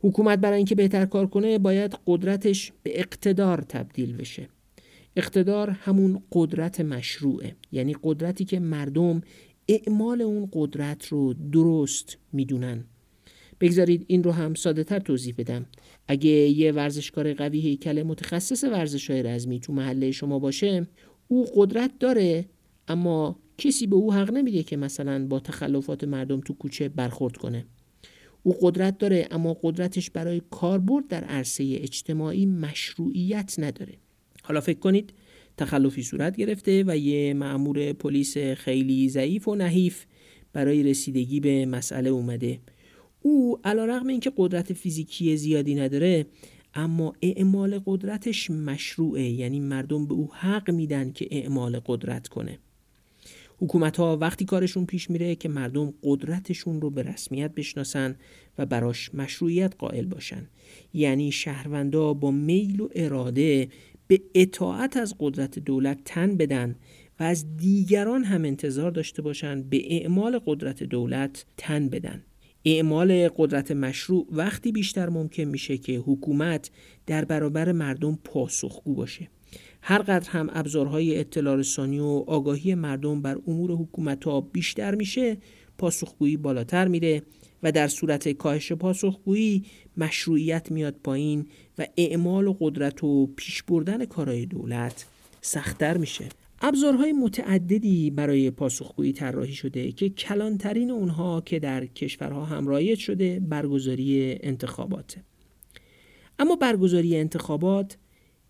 حکومت 0.00 0.38
برای 0.38 0.56
اینکه 0.56 0.74
بهتر 0.74 1.06
کار 1.06 1.26
کنه 1.26 1.58
باید 1.58 1.96
قدرتش 2.06 2.72
به 2.82 3.00
اقتدار 3.00 3.60
تبدیل 3.60 4.16
بشه. 4.16 4.48
اقتدار 5.16 5.70
همون 5.70 6.22
قدرت 6.32 6.80
مشروعه. 6.80 7.56
یعنی 7.72 7.96
قدرتی 8.02 8.44
که 8.44 8.60
مردم 8.60 9.20
اعمال 9.68 10.22
اون 10.22 10.48
قدرت 10.52 11.06
رو 11.06 11.34
درست 11.34 12.18
می‌دونن. 12.32 12.84
بگذارید 13.60 14.04
این 14.06 14.22
رو 14.22 14.32
هم 14.32 14.54
ساده 14.54 14.84
تر 14.84 14.98
توضیح 14.98 15.34
بدم. 15.38 15.66
اگه 16.08 16.30
یه 16.30 16.72
ورزشکار 16.72 17.34
قوی 17.34 17.60
هیکل 17.60 18.02
متخصص 18.02 18.64
ورزش 18.64 19.10
های 19.10 19.22
رزمی 19.22 19.60
تو 19.60 19.72
محله 19.72 20.10
شما 20.10 20.38
باشه 20.38 20.86
او 21.28 21.46
قدرت 21.54 21.90
داره 22.00 22.44
اما 22.88 23.38
کسی 23.58 23.86
به 23.86 23.96
او 23.96 24.12
حق 24.12 24.30
نمیده 24.30 24.62
که 24.62 24.76
مثلا 24.76 25.26
با 25.26 25.40
تخلفات 25.40 26.04
مردم 26.04 26.40
تو 26.40 26.54
کوچه 26.54 26.88
برخورد 26.88 27.36
کنه. 27.36 27.66
او 28.42 28.56
قدرت 28.60 28.98
داره 28.98 29.28
اما 29.30 29.56
قدرتش 29.62 30.10
برای 30.10 30.42
کاربرد 30.50 31.08
در 31.08 31.24
عرصه 31.24 31.64
اجتماعی 31.64 32.46
مشروعیت 32.46 33.54
نداره. 33.58 33.94
حالا 34.42 34.60
فکر 34.60 34.78
کنید 34.78 35.12
تخلفی 35.56 36.02
صورت 36.02 36.36
گرفته 36.36 36.84
و 36.86 36.96
یه 36.96 37.34
مأمور 37.34 37.92
پلیس 37.92 38.38
خیلی 38.38 39.08
ضعیف 39.08 39.48
و 39.48 39.54
نحیف 39.54 40.04
برای 40.52 40.82
رسیدگی 40.82 41.40
به 41.40 41.66
مسئله 41.66 42.10
اومده. 42.10 42.60
او 43.20 43.58
علا 43.64 43.84
رقم 43.84 44.06
این 44.06 44.20
که 44.20 44.32
قدرت 44.36 44.72
فیزیکی 44.72 45.36
زیادی 45.36 45.74
نداره 45.74 46.26
اما 46.74 47.12
اعمال 47.22 47.80
قدرتش 47.86 48.50
مشروعه. 48.50 49.30
یعنی 49.30 49.60
مردم 49.60 50.06
به 50.06 50.14
او 50.14 50.34
حق 50.34 50.70
میدن 50.70 51.12
که 51.12 51.28
اعمال 51.30 51.80
قدرت 51.86 52.28
کنه. 52.28 52.58
حکومت 53.62 53.96
ها 53.96 54.16
وقتی 54.16 54.44
کارشون 54.44 54.86
پیش 54.86 55.10
میره 55.10 55.34
که 55.34 55.48
مردم 55.48 55.94
قدرتشون 56.02 56.80
رو 56.80 56.90
به 56.90 57.02
رسمیت 57.02 57.54
بشناسن 57.54 58.16
و 58.58 58.66
براش 58.66 59.14
مشروعیت 59.14 59.74
قائل 59.78 60.06
باشن. 60.06 60.48
یعنی 60.94 61.32
شهروندا 61.32 62.14
با 62.14 62.30
میل 62.30 62.80
و 62.80 62.88
اراده 62.94 63.68
به 64.06 64.22
اطاعت 64.34 64.96
از 64.96 65.14
قدرت 65.18 65.58
دولت 65.58 65.98
تن 66.04 66.36
بدن 66.36 66.76
و 67.20 67.22
از 67.22 67.56
دیگران 67.56 68.24
هم 68.24 68.44
انتظار 68.44 68.90
داشته 68.90 69.22
باشند 69.22 69.70
به 69.70 69.94
اعمال 69.94 70.40
قدرت 70.46 70.82
دولت 70.82 71.46
تن 71.56 71.88
بدن. 71.88 72.22
اعمال 72.64 73.28
قدرت 73.36 73.70
مشروع 73.70 74.26
وقتی 74.30 74.72
بیشتر 74.72 75.08
ممکن 75.08 75.44
میشه 75.44 75.78
که 75.78 75.96
حکومت 75.96 76.70
در 77.06 77.24
برابر 77.24 77.72
مردم 77.72 78.18
پاسخگو 78.24 78.94
باشه. 78.94 79.28
هر 79.84 79.98
قدر 79.98 80.30
هم 80.30 80.50
ابزارهای 80.52 81.18
اطلاع 81.18 81.56
رسانی 81.56 81.98
و 81.98 82.24
آگاهی 82.26 82.74
مردم 82.74 83.22
بر 83.22 83.38
امور 83.46 83.72
حکومت 83.72 84.24
ها 84.24 84.40
بیشتر 84.40 84.94
میشه 84.94 85.36
پاسخگویی 85.78 86.36
بالاتر 86.36 86.88
میره 86.88 87.22
و 87.62 87.72
در 87.72 87.88
صورت 87.88 88.28
کاهش 88.28 88.72
پاسخگویی 88.72 89.64
مشروعیت 89.96 90.70
میاد 90.70 90.94
پایین 91.04 91.46
و 91.78 91.86
اعمال 91.96 92.46
و 92.46 92.56
قدرت 92.60 93.04
و 93.04 93.26
پیش 93.26 93.62
بردن 93.62 94.04
کارهای 94.04 94.46
دولت 94.46 95.06
سختتر 95.40 95.96
میشه. 95.96 96.28
ابزارهای 96.60 97.12
متعددی 97.12 98.10
برای 98.10 98.50
پاسخگویی 98.50 99.12
طراحی 99.12 99.52
شده 99.52 99.92
که 99.92 100.08
کلانترین 100.08 100.90
اونها 100.90 101.40
که 101.40 101.58
در 101.58 101.86
کشورها 101.86 102.44
هم 102.44 102.66
رایج 102.66 102.98
شده 102.98 103.40
برگزاری 103.40 104.38
انتخاباته 104.40 105.24
اما 106.38 106.56
برگزاری 106.56 107.16
انتخابات 107.16 107.96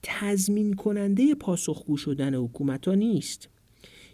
تضمین 0.03 0.75
کننده 0.75 1.35
پاسخگو 1.35 1.97
شدن 1.97 2.35
حکومت 2.35 2.89
ها 2.89 2.95
نیست. 2.95 3.49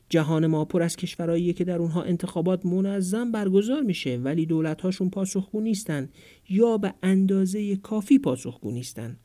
جهان 0.08 0.46
ما 0.46 0.64
پر 0.64 0.82
از 0.82 0.96
کشورهایی 0.96 1.52
که 1.52 1.64
در 1.64 1.78
اونها 1.78 2.02
انتخابات 2.02 2.66
منظم 2.66 3.32
برگزار 3.32 3.82
میشه 3.82 4.16
ولی 4.16 4.46
دولت 4.46 4.80
هاشون 4.80 5.10
پاسخگو 5.10 5.60
نیستن 5.60 6.08
یا 6.48 6.78
به 6.78 6.94
اندازه 7.02 7.76
کافی 7.76 8.18
پاسخگو 8.18 8.70
نیستن. 8.70 9.16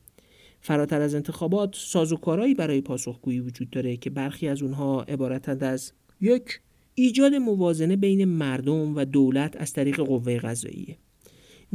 فراتر 0.60 1.00
از 1.00 1.14
انتخابات 1.14 1.74
سازوکارهایی 1.74 2.54
برای 2.54 2.80
پاسخگویی 2.80 3.40
وجود 3.40 3.70
داره 3.70 3.96
که 3.96 4.10
برخی 4.10 4.48
از 4.48 4.62
اونها 4.62 5.02
عبارتند 5.02 5.64
از 5.64 5.92
یک 6.20 6.60
ایجاد 6.94 7.34
موازنه 7.34 7.96
بین 7.96 8.24
مردم 8.24 8.96
و 8.96 9.04
دولت 9.04 9.56
از 9.56 9.72
طریق 9.72 10.00
قوه 10.00 10.38
قضاییه 10.38 10.98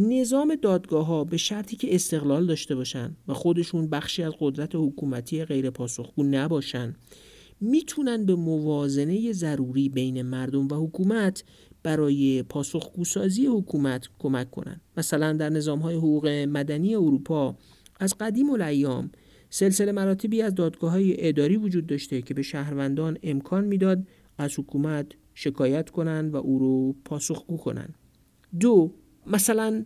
نظام 0.01 0.55
دادگاه 0.55 1.05
ها 1.05 1.23
به 1.23 1.37
شرطی 1.37 1.75
که 1.75 1.95
استقلال 1.95 2.45
داشته 2.45 2.75
باشن 2.75 3.15
و 3.27 3.33
خودشون 3.33 3.89
بخشی 3.89 4.23
از 4.23 4.33
قدرت 4.39 4.71
حکومتی 4.75 5.45
غیر 5.45 5.69
پاسخگو 5.69 6.23
نباشن 6.23 6.95
می‌تونن 7.61 8.25
به 8.25 8.35
موازنه 8.35 9.31
ضروری 9.31 9.89
بین 9.89 10.21
مردم 10.21 10.67
و 10.67 10.87
حکومت 10.87 11.43
برای 11.83 12.43
پاسخگوسازی 12.43 13.45
حکومت 13.45 14.07
کمک 14.19 14.51
کنند. 14.51 14.81
مثلا 14.97 15.33
در 15.33 15.49
نظام 15.49 15.79
های 15.79 15.95
حقوق 15.95 16.27
مدنی 16.27 16.95
اروپا 16.95 17.55
از 17.99 18.15
قدیم 18.19 18.49
الایام 18.49 19.11
سلسله 19.49 19.91
مراتبی 19.91 20.41
از 20.41 20.55
دادگاه 20.55 20.91
های 20.91 21.27
اداری 21.27 21.57
وجود 21.57 21.87
داشته 21.87 22.21
که 22.21 22.33
به 22.33 22.41
شهروندان 22.41 23.17
امکان 23.23 23.65
می‌داد 23.65 24.07
از 24.37 24.59
حکومت 24.59 25.05
شکایت 25.33 25.89
کنند 25.89 26.33
و 26.33 26.37
او 26.37 26.59
رو 26.59 26.95
پاسخگو 27.05 27.57
کنند. 27.57 27.95
دو 28.59 28.93
مثلا 29.29 29.85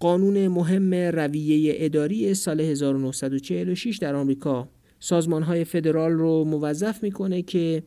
قانون 0.00 0.48
مهم 0.48 0.94
رویه 0.94 1.74
اداری 1.76 2.34
سال 2.34 2.60
1946 2.60 3.96
در 3.96 4.14
آمریکا. 4.14 4.68
سازمان 5.00 5.42
های 5.42 5.64
فدرال 5.64 6.12
رو 6.12 6.44
موظف 6.44 7.02
می‌کنه 7.02 7.42
که 7.42 7.82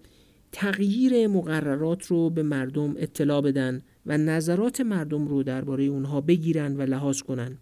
تغییر 0.52 1.28
مقررات 1.28 2.06
رو 2.06 2.30
به 2.30 2.44
مردم 2.44 2.94
اطلاع 2.98 3.42
بدن 3.42 3.82
و 4.06 4.18
نظرات 4.18 4.82
مردم 4.82 5.28
رو 5.28 5.44
درباره 5.44 5.84
اونها 5.84 6.22
بگیرن 6.22 6.78
و 6.78 6.82
لحاظ 6.82 7.22
کنن. 7.22 7.58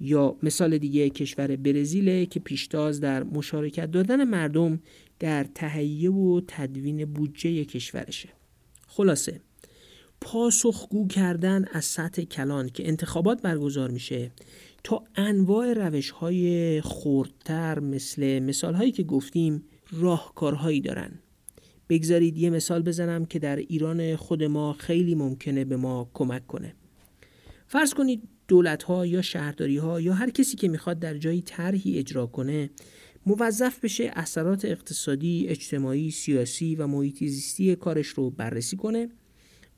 یا 0.00 0.36
مثال 0.42 0.78
دیگه 0.78 1.10
کشور 1.10 1.56
برزیل 1.56 2.24
که 2.24 2.40
پیشتاز 2.40 3.00
در 3.00 3.22
مشارکت 3.22 3.90
دادن 3.90 4.24
مردم 4.24 4.80
در 5.18 5.44
تهیه 5.54 6.10
و 6.10 6.40
تدوین 6.48 7.04
بودجه 7.04 7.64
کشورشه. 7.64 8.28
خلاصه 8.86 9.40
پاسخگو 10.22 11.06
کردن 11.08 11.64
از 11.72 11.84
سطح 11.84 12.22
کلان 12.22 12.68
که 12.68 12.88
انتخابات 12.88 13.42
برگزار 13.42 13.90
میشه 13.90 14.30
تا 14.84 15.04
انواع 15.16 15.72
روش 15.72 16.10
های 16.10 16.80
خوردتر 16.80 17.78
مثل 17.78 18.38
مثال 18.38 18.74
هایی 18.74 18.92
که 18.92 19.02
گفتیم 19.02 19.64
راهکارهایی 19.92 20.80
دارن. 20.80 21.10
بگذارید 21.88 22.38
یه 22.38 22.50
مثال 22.50 22.82
بزنم 22.82 23.24
که 23.24 23.38
در 23.38 23.56
ایران 23.56 24.16
خود 24.16 24.42
ما 24.42 24.72
خیلی 24.72 25.14
ممکنه 25.14 25.64
به 25.64 25.76
ما 25.76 26.10
کمک 26.14 26.46
کنه. 26.46 26.74
فرض 27.66 27.94
کنید 27.94 28.22
دولت 28.48 28.82
ها 28.82 29.06
یا 29.06 29.22
شهرداری 29.22 29.76
ها 29.76 30.00
یا 30.00 30.14
هر 30.14 30.30
کسی 30.30 30.56
که 30.56 30.68
می‌خواد 30.68 30.98
در 30.98 31.18
جایی 31.18 31.42
طرحی 31.42 31.98
اجرا 31.98 32.26
کنه 32.26 32.70
موظف 33.26 33.84
بشه 33.84 34.10
اثرات 34.14 34.64
اقتصادی، 34.64 35.46
اجتماعی، 35.48 36.10
سیاسی 36.10 36.74
و 36.74 36.86
محیط 36.86 37.18
زیستی 37.18 37.76
کارش 37.76 38.06
رو 38.06 38.30
بررسی 38.30 38.76
کنه. 38.76 39.08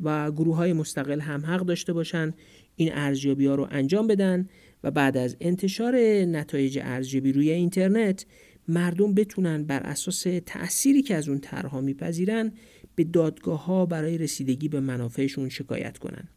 و 0.01 0.33
گروه 0.33 0.57
های 0.57 0.73
مستقل 0.73 1.21
هم 1.21 1.47
حق 1.47 1.61
داشته 1.61 1.93
باشن 1.93 2.35
این 2.77 2.91
ارزیابی 2.93 3.47
ها 3.47 3.55
رو 3.55 3.69
انجام 3.71 4.07
بدن 4.07 4.49
و 4.85 4.91
بعد 4.91 5.17
از 5.17 5.37
انتشار 5.41 5.97
نتایج 6.25 6.79
ارزیابی 6.83 7.33
روی 7.33 7.51
اینترنت 7.51 8.27
مردم 8.69 9.15
بتونن 9.15 9.65
بر 9.65 9.81
اساس 9.81 10.27
تأثیری 10.47 11.03
که 11.03 11.15
از 11.15 11.29
اون 11.29 11.39
طرحها 11.39 11.81
میپذیرن 11.81 12.53
به 12.95 13.05
دادگاه 13.05 13.65
ها 13.65 13.87
برای 13.87 14.19
رسیدگی 14.19 14.69
به 14.69 14.81
منافعشون 14.81 15.49
شکایت 15.49 15.99
کنن. 15.99 16.29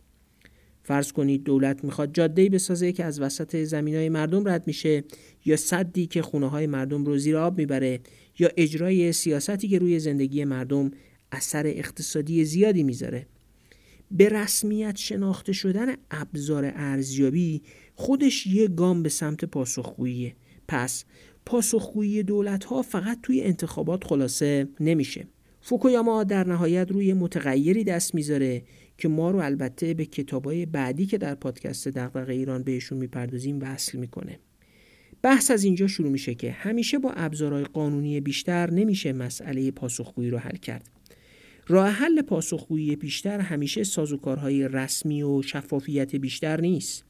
فرض 0.84 1.12
کنید 1.12 1.44
دولت 1.44 1.84
می‌خواد 1.84 2.14
جاده 2.14 2.50
بسازه 2.50 2.92
که 2.92 3.06
از 3.06 3.22
وسط 3.22 3.64
زمین 3.64 3.96
های 3.96 4.10
مردم 4.10 4.48
رد 4.48 4.68
میشه 4.68 5.04
یا 5.46 5.56
صدی 5.56 6.08
که 6.08 6.22
خونه 6.22 6.50
های 6.50 6.68
مردم 6.68 7.06
رو 7.06 7.18
زیر 7.18 7.38
آب 7.38 7.58
می‌بره 7.58 8.00
یا 8.40 8.50
اجرای 8.58 9.12
سیاستی 9.14 9.68
که 9.68 9.80
روی 9.80 10.00
زندگی 10.00 10.46
مردم 10.46 10.92
اثر 11.32 11.68
اقتصادی 11.68 12.46
زیادی 12.46 12.84
می‌ذاره. 12.84 13.26
به 14.12 14.30
رسمیت 14.30 14.96
شناخته 14.98 15.54
شدن 15.54 15.96
ابزار 16.12 16.72
ارزیابی 16.76 17.62
خودش 17.96 18.48
یه 18.48 18.68
گام 18.68 19.04
به 19.04 19.10
سمت 19.10 19.46
پاسخگوییه. 19.46 20.36
پس 20.68 21.06
پاسخگویی 21.46 22.24
دولت 22.24 22.64
ها 22.64 22.82
فقط 22.82 23.20
توی 23.24 23.42
انتخابات 23.42 24.04
خلاصه 24.04 24.68
نمیشه. 24.80 25.28
فوکویاما 25.62 26.24
در 26.24 26.48
نهایت 26.48 26.92
روی 26.92 27.14
متغیری 27.14 27.84
دست 27.84 28.16
می‌ذاره 28.16 28.64
که 28.98 29.08
ما 29.08 29.32
رو 29.32 29.40
البته 29.40 29.94
به 29.94 30.06
کتابای 30.06 30.66
بعدی 30.66 31.06
که 31.06 31.18
در 31.18 31.36
پادکست 31.36 31.88
دغدغه 31.88 32.34
ایران 32.34 32.64
بهشون 32.64 32.98
می‌پردازیم 32.98 33.60
وصل 33.62 33.98
می‌کنه. 33.98 34.40
بحث 35.22 35.52
از 35.52 35.64
اینجا 35.64 35.88
شروع 35.88 36.10
میشه 36.10 36.36
که 36.36 36.52
همیشه 36.52 37.00
با 37.00 37.12
ابزارهای 37.12 37.64
قانونی 37.64 38.22
بیشتر 38.22 38.72
نمیشه 38.72 39.14
مسئله 39.14 39.72
پاسخگویی 39.72 40.30
رو 40.30 40.38
حل 40.38 40.58
کرد. 40.58 40.90
راه 41.70 41.90
حل 41.90 42.22
پاسخگویی 42.22 42.96
بیشتر 42.96 43.40
همیشه 43.40 43.84
سازوکارهای 43.84 44.68
رسمی 44.68 45.24
و 45.24 45.42
شفافیت 45.42 46.16
بیشتر 46.16 46.62
نیست. 46.62 47.06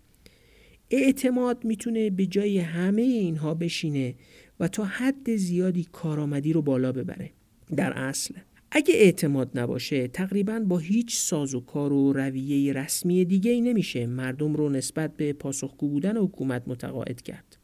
اعتماد 0.90 1.66
می‌تونه 1.66 2.10
به 2.10 2.26
جای 2.26 2.60
همه 2.60 3.02
اینها 3.02 3.54
بشینه 3.54 4.16
و 4.60 4.68
تا 4.68 4.84
حد 4.86 5.36
زیادی 5.36 5.88
کارآمدی 5.92 6.54
رو 6.54 6.62
بالا 6.62 6.92
ببره. 6.92 7.32
در 7.76 7.94
اصل 7.94 8.34
اگه 8.72 8.94
اعتماد 8.96 9.60
نباشه 9.60 10.08
تقریبا 10.08 10.60
با 10.60 10.78
هیچ 10.78 11.18
سازوکار 11.18 11.94
و 11.94 12.14
رویه 12.14 12.74
رسمی 12.74 13.26
دیگه 13.26 13.52
ای 13.52 13.62
نمیشه 13.62 14.06
مردم 14.06 14.54
رو 14.54 14.70
نسبت 14.70 15.18
به 15.18 15.34
پاسخگو 15.34 15.88
بودن 15.90 16.18
حکومت 16.18 16.64
متقاعد 16.68 17.22
کرد. 17.22 17.57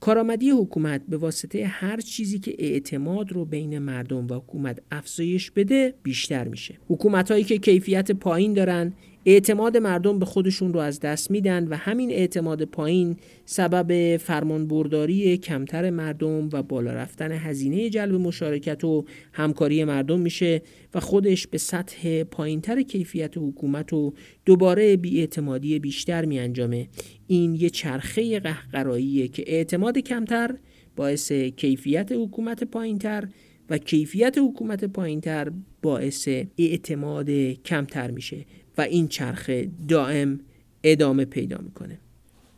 کارآمدی 0.00 0.50
حکومت 0.50 1.02
به 1.08 1.16
واسطه 1.16 1.66
هر 1.66 1.96
چیزی 2.00 2.38
که 2.38 2.56
اعتماد 2.58 3.32
رو 3.32 3.44
بین 3.44 3.78
مردم 3.78 4.26
و 4.26 4.34
حکومت 4.34 4.78
افزایش 4.90 5.50
بده 5.50 5.94
بیشتر 6.02 6.48
میشه. 6.48 6.78
حکومت 6.88 7.30
هایی 7.30 7.44
که 7.44 7.58
کیفیت 7.58 8.10
پایین 8.12 8.54
دارن 8.54 8.92
اعتماد 9.26 9.76
مردم 9.76 10.18
به 10.18 10.24
خودشون 10.24 10.72
رو 10.72 10.80
از 10.80 11.00
دست 11.00 11.30
میدن 11.30 11.68
و 11.68 11.76
همین 11.76 12.10
اعتماد 12.10 12.64
پایین 12.64 13.16
سبب 13.44 14.16
فرمانبرداری 14.16 15.36
کمتر 15.36 15.90
مردم 15.90 16.48
و 16.52 16.62
بالا 16.62 16.92
رفتن 16.92 17.32
هزینه 17.32 17.90
جلب 17.90 18.14
مشارکت 18.14 18.84
و 18.84 19.04
همکاری 19.32 19.84
مردم 19.84 20.20
میشه 20.20 20.62
و 20.94 21.00
خودش 21.00 21.46
به 21.46 21.58
سطح 21.58 22.22
پایینتر 22.22 22.82
کیفیت 22.82 23.38
حکومت 23.38 23.92
و 23.92 24.14
دوباره 24.44 24.96
بیاعتمادی 24.96 25.78
بیشتر 25.78 26.24
میانجامه. 26.24 26.88
این 27.26 27.54
یه 27.54 27.70
چرخه 27.70 28.40
قهقراییه 28.40 29.28
که 29.28 29.44
اعتماد 29.46 29.98
کمتر 29.98 30.54
باعث 30.96 31.32
کیفیت 31.32 32.12
حکومت 32.12 32.64
پایینتر 32.64 33.28
و 33.70 33.78
کیفیت 33.78 34.38
حکومت 34.38 34.84
پایینتر 34.84 35.52
باعث 35.82 36.28
اعتماد 36.58 37.30
کمتر 37.64 38.10
میشه. 38.10 38.44
و 38.80 38.82
این 38.82 39.08
چرخه 39.08 39.68
دائم 39.88 40.40
ادامه 40.84 41.24
پیدا 41.24 41.58
می‌کنه. 41.58 41.98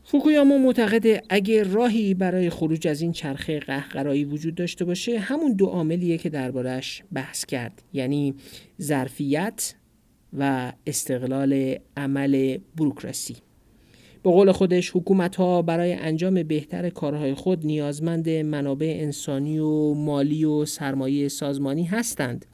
فوکویاما 0.04 0.58
معتقده 0.58 1.22
اگه 1.28 1.62
راهی 1.62 2.14
برای 2.14 2.50
خروج 2.50 2.88
از 2.88 3.00
این 3.00 3.12
چرخه 3.12 3.60
قهقرایی 3.60 4.24
وجود 4.24 4.54
داشته 4.54 4.84
باشه 4.84 5.18
همون 5.18 5.52
دو 5.52 5.66
عاملیه 5.66 6.18
که 6.18 6.28
دربارش 6.28 7.02
بحث 7.12 7.44
کرد. 7.44 7.82
یعنی 7.92 8.34
ظرفیت 8.82 9.74
و 10.38 10.72
استقلال 10.86 11.76
عمل 11.96 12.58
بروکراسی. 12.76 13.36
به 14.22 14.30
قول 14.30 14.52
خودش 14.52 14.90
حکومت 14.90 15.36
ها 15.36 15.62
برای 15.62 15.92
انجام 15.92 16.42
بهتر 16.42 16.90
کارهای 16.90 17.34
خود 17.34 17.66
نیازمند 17.66 18.28
منابع 18.28 18.96
انسانی 19.00 19.58
و 19.58 19.94
مالی 19.94 20.44
و 20.44 20.64
سرمایه 20.64 21.28
سازمانی 21.28 21.84
هستند. 21.84 22.46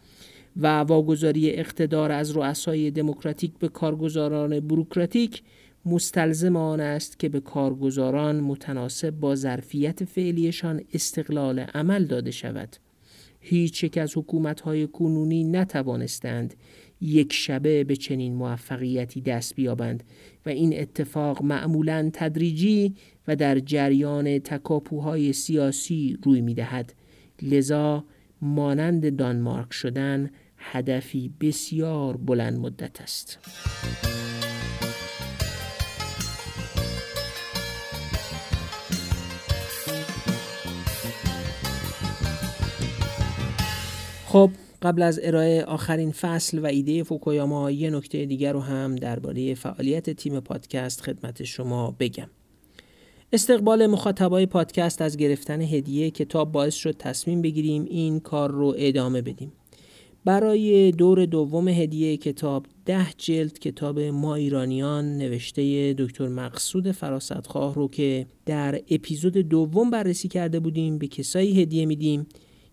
و 0.56 0.66
واگذاری 0.78 1.50
اقتدار 1.50 2.12
از 2.12 2.36
رؤسای 2.36 2.90
دموکراتیک 2.90 3.52
به 3.58 3.68
کارگزاران 3.68 4.60
بروکراتیک 4.60 5.42
مستلزم 5.86 6.56
آن 6.56 6.80
است 6.80 7.18
که 7.18 7.28
به 7.28 7.40
کارگزاران 7.40 8.40
متناسب 8.40 9.10
با 9.10 9.34
ظرفیت 9.34 10.04
فعلیشان 10.04 10.82
استقلال 10.92 11.58
عمل 11.58 12.04
داده 12.04 12.30
شود. 12.30 12.76
هیچ 13.40 13.84
یک 13.84 13.98
از 13.98 14.16
حکومت‌های 14.16 14.86
کنونی 14.86 15.44
نتوانستند 15.44 16.54
یک 17.00 17.32
شبه 17.32 17.84
به 17.84 17.96
چنین 17.96 18.34
موفقیتی 18.34 19.20
دست 19.20 19.54
بیابند 19.54 20.04
و 20.46 20.48
این 20.48 20.80
اتفاق 20.80 21.42
معمولا 21.42 22.10
تدریجی 22.12 22.94
و 23.28 23.36
در 23.36 23.58
جریان 23.58 24.38
تکاپوهای 24.38 25.32
سیاسی 25.32 26.18
روی 26.22 26.40
می‌دهد. 26.40 26.94
لذا 27.42 28.04
مانند 28.42 29.16
دانمارک 29.16 29.72
شدن 29.72 30.30
هدفی 30.58 31.30
بسیار 31.40 32.16
بلند 32.16 32.58
مدت 32.58 33.00
است. 33.00 33.38
خب 44.26 44.50
قبل 44.82 45.02
از 45.02 45.20
ارائه 45.22 45.64
آخرین 45.64 46.12
فصل 46.12 46.58
و 46.58 46.66
ایده 46.66 47.02
فوکویاما 47.02 47.70
یه 47.70 47.90
نکته 47.90 48.26
دیگر 48.26 48.52
رو 48.52 48.60
هم 48.60 48.96
درباره 48.96 49.54
فعالیت 49.54 50.10
تیم 50.10 50.40
پادکست 50.40 51.00
خدمت 51.00 51.44
شما 51.44 51.96
بگم. 52.00 52.28
استقبال 53.32 53.86
مخاطبای 53.86 54.46
پادکست 54.46 55.02
از 55.02 55.16
گرفتن 55.16 55.60
هدیه 55.60 56.10
کتاب 56.10 56.52
باعث 56.52 56.74
شد 56.74 56.96
تصمیم 56.98 57.42
بگیریم 57.42 57.84
این 57.84 58.20
کار 58.20 58.50
رو 58.50 58.74
ادامه 58.78 59.22
بدیم. 59.22 59.52
برای 60.24 60.92
دور 60.92 61.26
دوم 61.26 61.68
هدیه 61.68 62.16
کتاب 62.16 62.66
ده 62.86 63.06
جلد 63.18 63.58
کتاب 63.58 64.00
ما 64.00 64.34
ایرانیان 64.34 65.18
نوشته 65.18 65.94
دکتر 65.98 66.28
مقصود 66.28 66.92
فراستخواه 66.92 67.74
رو 67.74 67.88
که 67.88 68.26
در 68.46 68.80
اپیزود 68.90 69.36
دوم 69.36 69.90
بررسی 69.90 70.28
کرده 70.28 70.60
بودیم 70.60 70.98
به 70.98 71.06
کسایی 71.06 71.62
هدیه 71.62 71.86
میدیم 71.86 72.26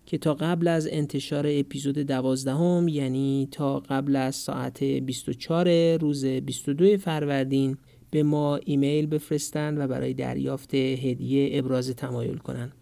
که 0.06 0.18
تا 0.18 0.34
قبل 0.34 0.68
از 0.68 0.88
انتشار 0.90 1.46
اپیزود 1.48 1.98
دوازدهم 1.98 2.88
یعنی 2.88 3.48
تا 3.50 3.80
قبل 3.80 4.16
از 4.16 4.34
ساعت 4.34 4.82
24 4.82 5.96
روز 5.96 6.24
22 6.24 6.96
فروردین 6.96 7.76
به 8.10 8.22
ما 8.22 8.56
ایمیل 8.56 9.06
بفرستن 9.06 9.82
و 9.82 9.86
برای 9.86 10.14
دریافت 10.14 10.74
هدیه 10.74 11.58
ابراز 11.58 11.90
تمایل 11.90 12.36
کنن 12.36 12.72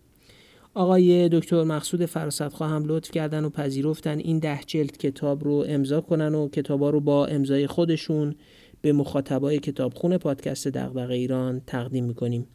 آقای 0.74 1.28
دکتر 1.28 1.64
مقصود 1.64 2.06
فراستخواه 2.06 2.70
هم 2.70 2.84
لطف 2.84 3.10
کردن 3.10 3.44
و 3.44 3.50
پذیرفتن 3.50 4.18
این 4.18 4.38
ده 4.38 4.60
جلد 4.66 4.96
کتاب 4.96 5.44
رو 5.44 5.64
امضا 5.68 6.00
کنن 6.00 6.34
و 6.34 6.48
کتابا 6.48 6.90
رو 6.90 7.00
با 7.00 7.26
امضای 7.26 7.66
خودشون 7.66 8.34
به 8.80 8.92
مخاطبای 8.92 9.58
کتابخونه 9.58 10.18
پادکست 10.18 10.68
دغدغه 10.68 11.14
ایران 11.14 11.62
تقدیم 11.66 12.04
می‌کنیم. 12.04 12.46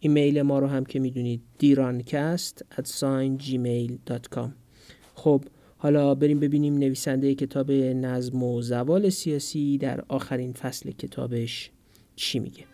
ایمیل 0.00 0.42
ما 0.42 0.58
رو 0.58 0.66
هم 0.66 0.84
که 0.84 1.00
می‌دونید 1.00 1.42
دیرانکست 1.58 2.64
at 2.76 2.88
خب 5.14 5.44
حالا 5.76 6.14
بریم 6.14 6.40
ببینیم 6.40 6.74
نویسنده 6.74 7.34
کتاب 7.34 7.72
نظم 7.72 8.42
و 8.42 8.62
زوال 8.62 9.08
سیاسی 9.08 9.78
در 9.78 10.04
آخرین 10.08 10.52
فصل 10.52 10.90
کتابش 10.90 11.70
چی 12.16 12.38
میگه. 12.38 12.64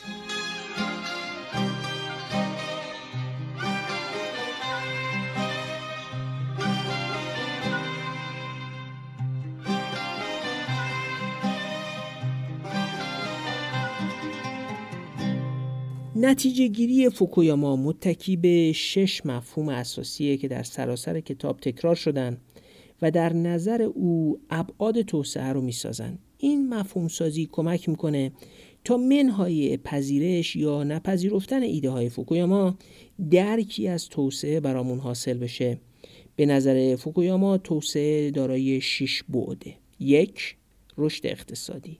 نتیجه 16.16 16.66
گیری 16.66 17.10
فوکویاما 17.10 17.76
متکی 17.76 18.36
به 18.36 18.72
شش 18.72 19.26
مفهوم 19.26 19.68
اساسیه 19.68 20.36
که 20.36 20.48
در 20.48 20.62
سراسر 20.62 21.20
کتاب 21.20 21.60
تکرار 21.60 21.94
شدن 21.94 22.36
و 23.02 23.10
در 23.10 23.32
نظر 23.32 23.82
او 23.82 24.40
ابعاد 24.50 25.02
توسعه 25.02 25.52
رو 25.52 25.60
می‌سازن. 25.60 26.18
این 26.38 26.68
مفهوم 26.68 27.08
سازی 27.08 27.48
کمک 27.52 27.88
می‌کنه 27.88 28.32
تا 28.84 28.96
منهای 28.96 29.76
پذیرش 29.76 30.56
یا 30.56 30.84
نپذیرفتن 30.84 31.62
ایده 31.62 31.90
های 31.90 32.08
فوکویاما 32.08 32.78
درکی 33.30 33.88
از 33.88 34.08
توسعه 34.08 34.60
برامون 34.60 34.98
حاصل 34.98 35.38
بشه. 35.38 35.80
به 36.36 36.46
نظر 36.46 36.96
فوکویاما 36.96 37.58
توسعه 37.58 38.30
دارای 38.30 38.80
شش 38.80 39.22
بعده. 39.28 39.74
یک 40.00 40.56
رشد 40.98 41.26
اقتصادی. 41.26 41.98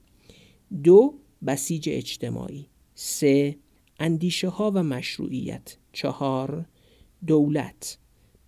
دو 0.85 1.15
بسیج 1.47 1.89
اجتماعی. 1.93 2.67
سه 2.95 3.57
اندیشه 3.99 4.49
ها 4.49 4.71
و 4.75 4.83
مشروعیت. 4.83 5.77
چهار 5.93 6.67
دولت. 7.27 7.99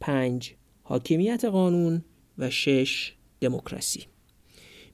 پنج 0.01 0.55
حاکمیت 0.83 1.45
قانون. 1.45 2.05
و 2.39 2.51
شش 2.51 3.15
دموکراسی. 3.41 4.12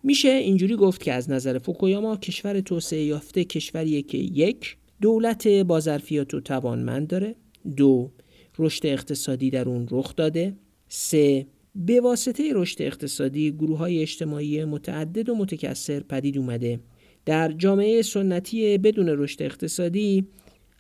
میشه 0.03 0.29
اینجوری 0.29 0.77
گفت 0.77 1.03
که 1.03 1.13
از 1.13 1.31
نظر 1.31 1.59
فوکویاما 1.59 2.17
کشور 2.17 2.61
توسعه 2.61 3.03
یافته 3.03 3.45
کشوریه 3.45 4.03
که 4.03 4.19
یک 4.19 4.77
دولت 5.01 5.49
با 5.49 5.81
ظرفیت 5.81 6.35
و 6.35 6.41
توانمند 6.41 7.07
داره. 7.07 7.35
دو 7.77 8.11
رشد 8.59 8.87
اقتصادی 8.87 9.51
در 9.51 9.69
اون 9.69 9.89
رخ 9.91 10.17
داده. 10.17 10.57
سه 10.89 11.47
به 11.75 12.01
واسطه 12.01 12.53
رشد 12.53 12.83
اقتصادی 12.83 13.53
گروه 13.53 13.79
های 13.79 14.03
اجتماعی 14.03 14.65
متعدد 14.65 15.29
و 15.29 15.35
متکثر 15.35 16.01
پدید 16.01 16.39
اومده. 16.39 16.81
در 17.25 17.53
جامعه 17.53 18.03
سنتی 18.03 18.79
بدون 18.79 19.09
رشد 19.09 19.43
اقتصادی 19.43 20.27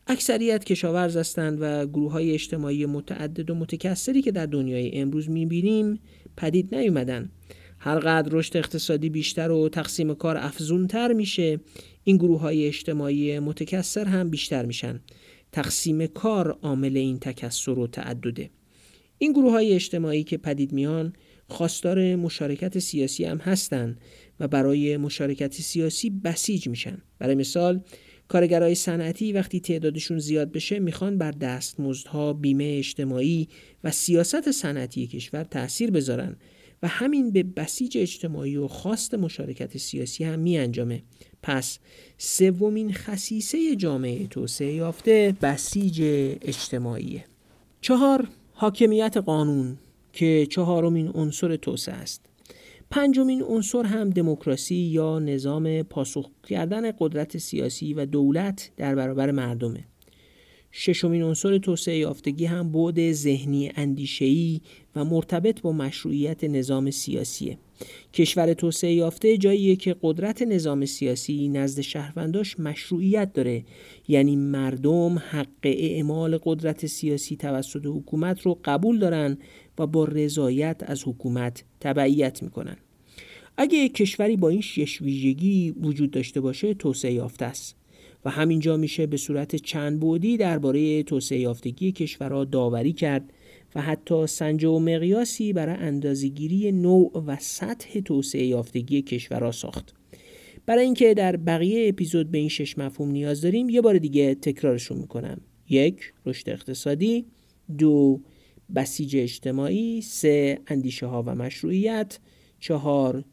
اکثریت 0.07 0.64
کشاورز 0.64 1.16
هستند 1.16 1.59
و 1.61 1.87
گروه 1.87 2.12
های 2.12 2.33
اجتماعی 2.33 2.87
متعدد 2.87 3.50
و 3.50 3.54
متکثری 3.54 4.22
که 4.22 4.33
در 4.33 4.46
دنیای 4.46 4.98
امروز 4.98 5.31
می‌بینیم 5.31 6.00
پدید 6.37 6.74
نیومدن. 6.74 7.31
هرقدر 7.78 8.28
رشد 8.32 8.56
اقتصادی 8.56 9.10
بیشتر 9.10 9.50
و 9.50 9.68
تقسیم 9.68 10.14
کار 10.14 10.36
افزونتر 10.36 11.12
میشه 11.12 11.60
این 12.04 12.16
گروه 12.16 12.40
های 12.40 12.66
اجتماعی 12.66 13.38
متکثر 13.38 14.04
هم 14.04 14.30
بیشتر 14.30 14.66
میشن. 14.66 15.00
تقسیم 15.52 16.06
کار 16.06 16.58
عامل 16.62 16.96
این 16.96 17.18
تکثر 17.18 17.78
و 17.78 17.86
تعدده. 17.86 18.50
این 19.18 19.32
گروه 19.32 19.52
های 19.52 19.72
اجتماعی 19.72 20.24
که 20.24 20.36
پدید 20.36 20.72
میان 20.72 21.12
خواستار 21.48 22.16
مشارکت 22.16 22.78
سیاسی 22.78 23.24
هم 23.24 23.38
هستند 23.38 24.00
و 24.40 24.48
برای 24.48 24.96
مشارکت 24.96 25.54
سیاسی 25.54 26.10
بسیج 26.10 26.68
میشن. 26.68 26.98
برای 27.18 27.34
مثال 27.34 27.80
کارگرای 28.28 28.74
صنعتی 28.74 29.32
وقتی 29.32 29.60
تعدادشون 29.60 30.18
زیاد 30.18 30.52
بشه 30.52 30.78
می‌خوان 30.78 31.18
بر 31.18 31.30
دستمزدها، 31.30 32.32
بیمه 32.32 32.74
اجتماعی 32.78 33.48
و 33.84 33.90
سیاست 33.90 34.50
صنعتی 34.50 35.06
کشور 35.06 35.44
تاثیر 35.44 35.90
بذارن. 35.90 36.36
و 36.82 36.88
همین 36.88 37.30
به 37.30 37.42
بسیج 37.42 37.98
اجتماعی 37.98 38.56
و 38.56 38.68
خواست 38.68 39.14
مشارکت 39.14 39.78
سیاسی 39.78 40.24
هم 40.24 40.38
می 40.38 40.58
انجامه. 40.58 41.02
پس 41.42 41.78
سومین 42.18 42.92
خصیصه 42.92 43.76
جامعه 43.76 44.26
توسعه 44.26 44.74
یافته 44.74 45.36
بسیج 45.42 46.02
اجتماعیه. 46.42 47.24
چهار 47.80 48.28
حاکمیت 48.52 49.16
قانون 49.16 49.79
که 50.12 50.46
چهارمین 50.50 51.08
عنصر 51.08 51.56
توسعه 51.56 51.94
است. 51.94 52.26
پنجمین 52.90 53.42
عنصر 53.42 53.83
هم 53.83 54.10
دموکراسی 54.10 54.74
یا 54.74 55.18
نظام 55.18 55.83
پاسخ 55.83 56.31
کردن 56.48 56.92
قدرت 56.98 57.38
سیاسی 57.38 57.94
و 57.94 58.06
دولت 58.06 58.70
در 58.76 58.94
برابر 58.94 59.31
مردمه. 59.31 59.85
ششمین 60.81 61.22
عنصر 61.22 61.58
توسعه 61.58 61.98
یافتگی 61.98 62.44
هم 62.44 62.72
بعد 62.72 63.12
ذهنی 63.12 63.70
اندیشه‌ای 63.76 64.60
و 64.96 65.04
مرتبط 65.04 65.60
با 65.60 65.72
مشروعیت 65.72 66.44
نظام 66.44 66.90
سیاسیه. 66.90 67.58
کشور 68.12 68.54
توسعه 68.54 68.92
یافته 68.92 69.37
جاییه 69.37 69.76
که 69.76 69.96
قدرت 70.02 70.42
نظام 70.42 70.87
سیاسی 70.87 71.48
نزد 71.48 71.81
شهرونداش 71.81 72.60
مشروعیت 72.60 73.33
داره. 73.33 73.64
یعنی 74.08 74.37
مردم 74.37 75.18
حق 75.18 75.46
اعمال 75.62 76.38
قدرت 76.42 76.87
سیاسی 76.87 77.37
توسط 77.37 77.87
حکومت 77.87 78.40
رو 78.40 78.58
قبول 78.64 78.98
دارن 78.98 79.38
و 79.79 79.87
با 79.87 80.04
رضایت 80.04 80.83
از 80.87 81.08
حکومت 81.08 81.64
تبعیت 81.81 82.42
می‌کنن. 82.42 82.76
اگه 83.56 83.88
کشوری 83.88 84.37
با 84.37 84.48
این 84.48 84.60
شش 84.60 85.02
ویژگی 85.02 85.70
وجود 85.70 86.10
داشته 86.10 86.40
باشه 86.40 86.74
توسعه 86.74 87.12
یافته 87.12 87.44
است. 87.44 87.77
و 88.25 88.31
همینجا 88.31 88.77
میشه 88.77 89.06
به 89.06 89.16
صورت 89.16 89.56
چند 89.56 90.00
بودی 90.00 90.37
درباره 90.37 91.02
توسعه 91.02 91.38
یافتگی 91.38 91.92
کشورها 91.92 92.44
داوری 92.44 92.92
کرد 92.92 93.33
و 93.75 93.83
حتی 93.83 94.27
سنجه 94.27 94.69
و 94.69 94.79
مقیاسی 94.79 95.52
برای 95.52 95.77
اندازگیری 95.77 96.73
نوع 96.73 97.23
و 97.27 97.37
سطح 97.40 98.00
توسعه 98.00 98.46
یافتگی 98.46 99.02
کشورها 99.02 99.52
ساخت. 99.52 99.94
برای 100.66 100.85
اینکه 100.85 101.14
در 101.14 101.37
بقیه 101.37 101.88
اپیزود 101.88 102.31
به 102.31 102.38
این 102.38 102.48
شش 102.48 102.79
مفهوم 102.79 103.10
نیاز 103.10 103.40
داریم 103.40 103.69
یه 103.69 103.81
بار 103.81 103.98
دیگه 103.98 104.35
تکرارشون 104.35 104.98
می‌کنم. 104.98 105.40
یک 105.69 106.12
رشد 106.27 106.50
اقتصادی، 106.50 107.25
دو 107.79 108.21
بسیج 108.75 109.16
اجتماعی، 109.16 110.00
سه 110.00 110.58
اندیشه 110.66 111.06
ها 111.06 111.23
و 111.23 111.35
مشروعیت، 111.35 112.19
چهار 112.60 113.25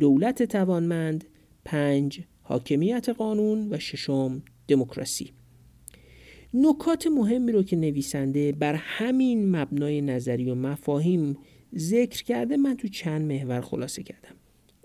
دولت 0.00 0.42
توانمند، 0.42 1.24
پنج 1.64 2.20
حاکمیت 2.48 3.08
قانون 3.08 3.68
و 3.70 3.78
ششم 3.78 4.42
دموکراسی. 4.68 5.32
نکات 6.54 7.06
مهمی 7.06 7.52
رو 7.52 7.62
که 7.62 7.76
نویسنده 7.76 8.52
بر 8.52 8.74
همین 8.74 9.56
مبنای 9.56 10.00
نظری 10.00 10.50
و 10.50 10.54
مفاهیم 10.54 11.38
ذکر 11.76 12.22
کرده 12.24 12.56
من 12.56 12.76
تو 12.76 12.88
چند 12.88 13.32
محور 13.32 13.60
خلاصه 13.60 14.02
کردم. 14.02 14.36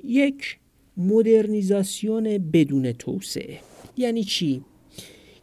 یک 0.04 0.58
مدرنیزاسیون 0.98 2.38
بدون 2.38 2.92
توسعه. 2.92 3.60
یعنی 3.98 4.24
چی؟ 4.24 4.62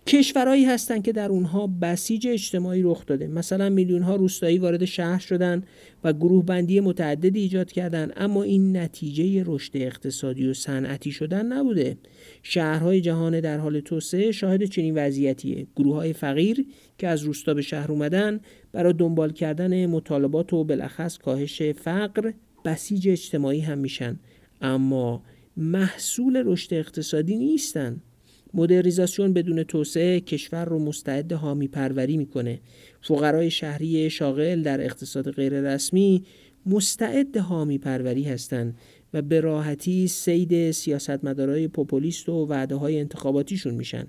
کشورهایی 0.09 0.65
هستند 0.65 1.05
که 1.05 1.13
در 1.13 1.29
اونها 1.29 1.67
بسیج 1.67 2.29
اجتماعی 2.29 2.83
رخ 2.83 3.07
داده. 3.07 3.27
مثلا 3.27 3.69
میلیون 3.69 4.03
ها 4.03 4.17
روستایی 4.17 4.59
وارد 4.59 4.85
شهر 4.85 5.19
شدن 5.19 5.63
و 6.05 6.13
گروه 6.13 6.45
بندی 6.45 6.81
متعددی 6.81 7.41
ایجاد 7.41 7.73
کردن 7.73 8.11
اما 8.17 8.43
این 8.43 8.77
نتیجه 8.77 9.45
رشد 9.47 9.73
اقتصادی 9.75 10.47
و 10.47 10.55
صنعتی 10.55 11.13
شدن 11.13 11.47
نبوده. 11.47 11.97
شهرهای 12.43 13.01
جهان 13.01 13.41
در 13.41 13.59
حال 13.59 13.81
توسعه 13.81 14.33
شاهد 14.33 14.65
چنین 14.65 14.95
وضعیتیه. 14.99 15.67
گروه 15.77 15.97
های 15.97 16.13
فقیر 16.13 16.67
که 16.99 17.09
از 17.09 17.23
روستا 17.23 17.55
به 17.55 17.63
شهر 17.63 17.93
اومدن 17.93 18.41
برای 18.73 18.93
دنبال 18.93 19.33
کردن 19.33 19.87
مطالبات 19.87 20.53
و 20.53 20.65
بالاخص 20.65 21.19
کاهش 21.19 21.63
فقر 21.63 22.33
بسیج 22.65 23.09
اجتماعی 23.09 23.61
هم 23.61 23.79
میشن. 23.79 24.19
اما 24.61 25.23
محصول 25.57 26.43
رشد 26.47 26.75
اقتصادی 26.75 27.37
نیستن. 27.37 28.01
مدرنیزاسیون 28.55 29.33
بدون 29.33 29.63
توسعه 29.63 30.21
کشور 30.21 30.65
رو 30.65 30.79
مستعد 30.79 31.33
حامی 31.33 31.69
پروری 31.69 32.17
می‌کنه. 32.17 32.61
فقرای 33.01 33.51
شهری 33.51 34.11
شاغل 34.11 34.63
در 34.63 34.85
اقتصاد 34.85 35.31
غیررسمی 35.31 36.25
مستعد 36.67 37.37
حامی 37.37 37.79
پروری 37.79 38.23
هستند 38.23 38.79
و 39.15 39.23
به 39.23 39.41
راحتی 39.41 40.09
سید 40.09 40.71
سیاستمدارای 40.71 41.69
پوپولیست 41.69 42.29
و 42.29 42.47
وعده 42.47 42.75
های 42.75 43.01
انتخاباتیشون 43.01 43.75
میشن. 43.75 44.07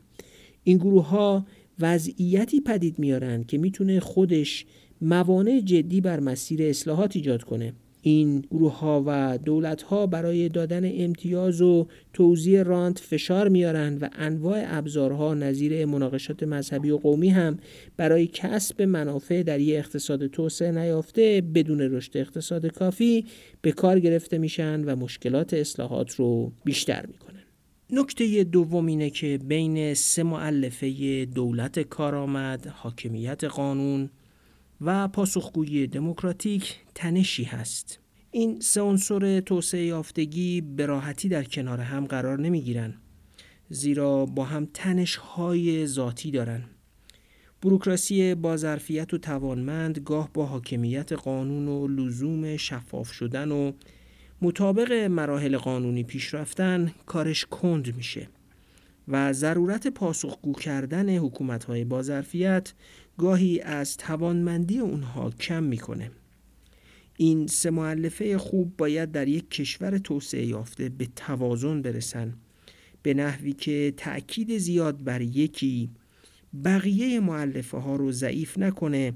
این 0.64 0.78
گروه 0.78 1.08
ها 1.08 1.46
وضعیتی 1.80 2.62
پدید 2.62 3.00
میارن 3.00 3.44
که 3.44 3.58
می‌تونه 3.58 4.00
خودش 4.00 4.66
موانع 5.02 5.62
جدی 5.66 6.02
بر 6.02 6.20
مسیر 6.20 6.64
اصلاحات 6.64 7.16
ایجاد 7.16 7.44
کنه. 7.44 7.74
این 8.02 8.42
گروه 8.42 8.80
ها 8.80 9.04
و 9.08 9.38
دولت 9.38 9.82
ها 9.82 10.08
برای 10.08 10.50
دادن 10.50 10.92
امتیاز 11.04 11.62
و 11.62 11.88
توزیع 12.14 12.64
رانت 12.64 13.00
فشار 13.00 13.48
میارن 13.48 13.98
و 13.98 14.10
انواع 14.14 14.64
ابزارها 14.66 15.34
نظیر 15.34 15.86
مناقشات 15.86 16.44
مذهبی 16.44 16.90
و 16.90 16.98
قومی 16.98 17.30
هم 17.30 17.58
برای 17.98 18.28
کسب 18.28 18.82
منافع 18.82 19.44
در 19.44 19.60
یک 19.60 19.78
اقتصاد 19.78 20.28
توسعه 20.28 20.72
نیافته 20.72 21.42
بدون 21.56 21.82
رشد 21.82 22.18
اقتصاد 22.18 22.66
کافی 22.66 23.26
به 23.62 23.72
کار 23.72 24.00
گرفته 24.00 24.38
میشن 24.38 24.84
و 24.84 24.96
مشکلات 24.96 25.54
اصلاحات 25.54 26.16
رو 26.16 26.52
بیشتر 26.66 27.06
می‌کنن. 27.06 27.44
نکته 27.92 28.44
دوم 28.44 28.86
اینه 28.86 29.10
که 29.10 29.40
بین 29.46 29.94
سه 29.94 30.24
معلفه 30.24 31.26
دولت 31.26 31.80
کارآمد، 31.80 32.68
حاکمیت 32.68 33.44
قانون 33.44 34.10
و 34.82 35.08
پاسخگویی 35.08 35.88
دموکراتیک 35.88 36.76
تنشی 36.96 37.44
هست. 37.44 38.00
این 38.32 38.60
سه 38.60 38.82
عنصر 38.82 39.40
توسعه 39.40 39.86
یافتگی 39.86 40.62
به 40.62 40.86
راحتی 40.86 41.30
در 41.30 41.44
کنار 41.44 41.80
هم 41.80 42.06
قرار 42.06 42.40
نمی 42.40 42.62
گیرن 42.62 42.94
زیرا 43.70 44.26
با 44.26 44.44
هم 44.44 44.68
تنش 44.74 45.16
های 45.16 45.88
ذاتی 45.88 46.32
دارن. 46.32 46.64
بروکراسی 47.62 48.36
با 48.36 48.58
ظرفیت 48.58 49.14
و 49.14 49.18
توانمند 49.18 50.00
گاه 50.00 50.30
با 50.34 50.46
حاکمیت 50.46 51.14
قانون 51.14 51.68
و 51.68 51.88
لزوم 51.88 52.58
شفاف 52.58 53.12
شدن 53.12 53.52
و 53.52 53.72
مطابق 54.42 54.92
مراحل 54.92 55.58
قانونی 55.58 56.04
پیش 56.04 56.34
رفتن 56.34 56.94
کارش 57.06 57.46
کند 57.46 57.96
میشه 57.96 58.30
و 59.08 59.34
ضرورت 59.34 59.88
پاسخگو 59.88 60.54
کردن 60.54 61.18
حکومت 61.18 61.64
های 61.64 61.84
با 61.84 62.02
ظرفیت 62.02 62.74
گاهی 63.20 63.60
از 63.60 63.98
توانمندی 63.98 64.80
اونها 64.80 65.30
کم 65.30 65.64
می‌کنه. 65.64 66.12
این 67.18 67.48
سه 67.48 67.70
معلفه 67.70 68.38
خوب 68.38 68.78
باید 68.78 69.12
در 69.12 69.28
یک 69.28 69.50
کشور 69.50 69.98
توسعه 69.98 70.46
یافته 70.46 70.90
به 70.90 71.08
توازن 71.16 71.82
برسن. 71.82 72.34
به 73.02 73.14
نحوی 73.14 73.54
که 73.54 73.94
تأکید 73.98 74.58
زیاد 74.58 75.04
بر 75.04 75.22
یکی 75.22 75.90
بقیه 76.66 77.20
معلفه 77.20 77.78
ها 77.78 77.96
رو 77.96 78.12
ضعیف 78.12 78.58
نکنه 78.58 79.14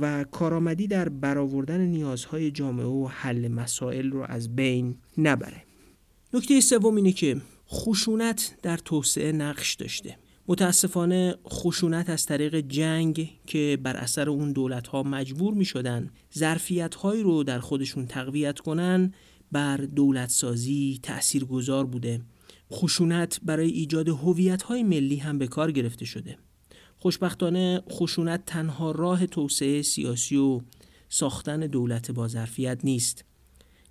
و 0.00 0.24
کارآمدی 0.24 0.86
در 0.86 1.08
برآوردن 1.08 1.80
نیازهای 1.80 2.50
جامعه 2.50 2.86
و 2.86 3.06
حل 3.06 3.48
مسائل 3.48 4.10
رو 4.10 4.22
از 4.28 4.56
بین 4.56 4.96
نبره. 5.18 5.62
نکته 6.34 6.60
سوم 6.60 6.96
اینه 6.96 7.12
که 7.12 7.36
خشونت 7.68 8.56
در 8.62 8.76
توسعه 8.76 9.32
نقش 9.32 9.74
داشته. 9.74 10.16
متاسفانه 10.48 11.34
خشونت 11.48 12.10
از 12.10 12.26
طریق 12.26 12.56
جنگ 12.56 13.30
که 13.46 13.78
بر 13.82 13.96
اثر 13.96 14.30
اون 14.30 14.52
دولت 14.52 14.86
ها 14.86 15.02
مجبور 15.02 15.54
می 15.54 15.64
شدن 15.64 16.10
ظرفیت 16.38 16.94
هایی 16.94 17.22
رو 17.22 17.44
در 17.44 17.58
خودشون 17.58 18.06
تقویت 18.06 18.58
کنن 18.58 19.12
بر 19.52 19.76
دولت 19.76 20.30
سازی 20.30 21.00
تأثیر 21.02 21.44
گذار 21.44 21.86
بوده. 21.86 22.20
خشونت 22.72 23.40
برای 23.42 23.70
ایجاد 23.70 24.08
هویت 24.08 24.62
های 24.62 24.82
ملی 24.82 25.16
هم 25.16 25.38
به 25.38 25.46
کار 25.46 25.72
گرفته 25.72 26.04
شده. 26.04 26.38
خوشبختانه 26.98 27.82
خشونت 27.90 28.46
تنها 28.46 28.90
راه 28.90 29.26
توسعه 29.26 29.82
سیاسی 29.82 30.36
و 30.36 30.60
ساختن 31.08 31.60
دولت 31.60 32.10
با 32.10 32.28
ظرفیت 32.28 32.80
نیست. 32.84 33.24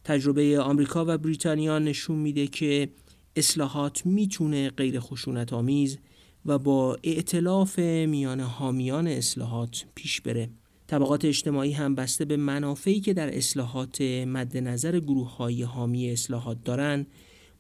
تجربه 0.03 0.59
آمریکا 0.59 1.05
و 1.07 1.17
بریتانیا 1.17 1.79
نشون 1.79 2.19
میده 2.19 2.47
که 2.47 2.89
اصلاحات 3.35 4.05
می‌تونه 4.05 4.69
غیر 4.69 4.99
خشونت 4.99 5.53
آمیز 5.53 5.97
و 6.45 6.59
با 6.59 6.97
اعتلاف 7.03 7.79
میان 7.79 8.39
حامیان 8.39 9.07
اصلاحات 9.07 9.85
پیش 9.95 10.21
بره. 10.21 10.49
طبقات 10.87 11.25
اجتماعی 11.25 11.71
هم 11.71 11.95
بسته 11.95 12.25
به 12.25 12.37
منافعی 12.37 12.99
که 12.99 13.13
در 13.13 13.37
اصلاحات 13.37 14.01
مد 14.01 14.57
نظر 14.57 14.99
گروه 14.99 15.35
های 15.35 15.63
حامی 15.63 16.11
اصلاحات 16.11 16.63
دارن 16.63 17.05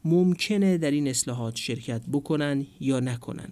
ممکنه 0.05 0.77
در 0.77 0.91
این 0.91 1.07
اصلاحات 1.07 1.55
شرکت 1.55 2.01
بکنن 2.11 2.67
یا 2.79 2.99
نکنن. 2.99 3.49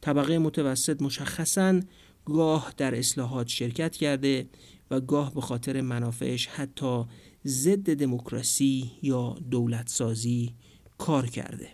طبقه 0.00 0.38
متوسط 0.38 1.02
مشخصا 1.02 1.80
گاه 2.24 2.74
در 2.76 2.94
اصلاحات 2.94 3.48
شرکت 3.48 3.96
کرده 3.96 4.48
و 4.90 5.00
گاه 5.00 5.34
به 5.34 5.40
خاطر 5.40 5.80
منافعش 5.80 6.46
حتی 6.46 7.04
ضد 7.46 7.94
دموکراسی 7.94 8.90
یا 9.02 9.36
دولت 9.50 9.88
سازی 9.88 10.54
کار 10.98 11.26
کرده. 11.26 11.68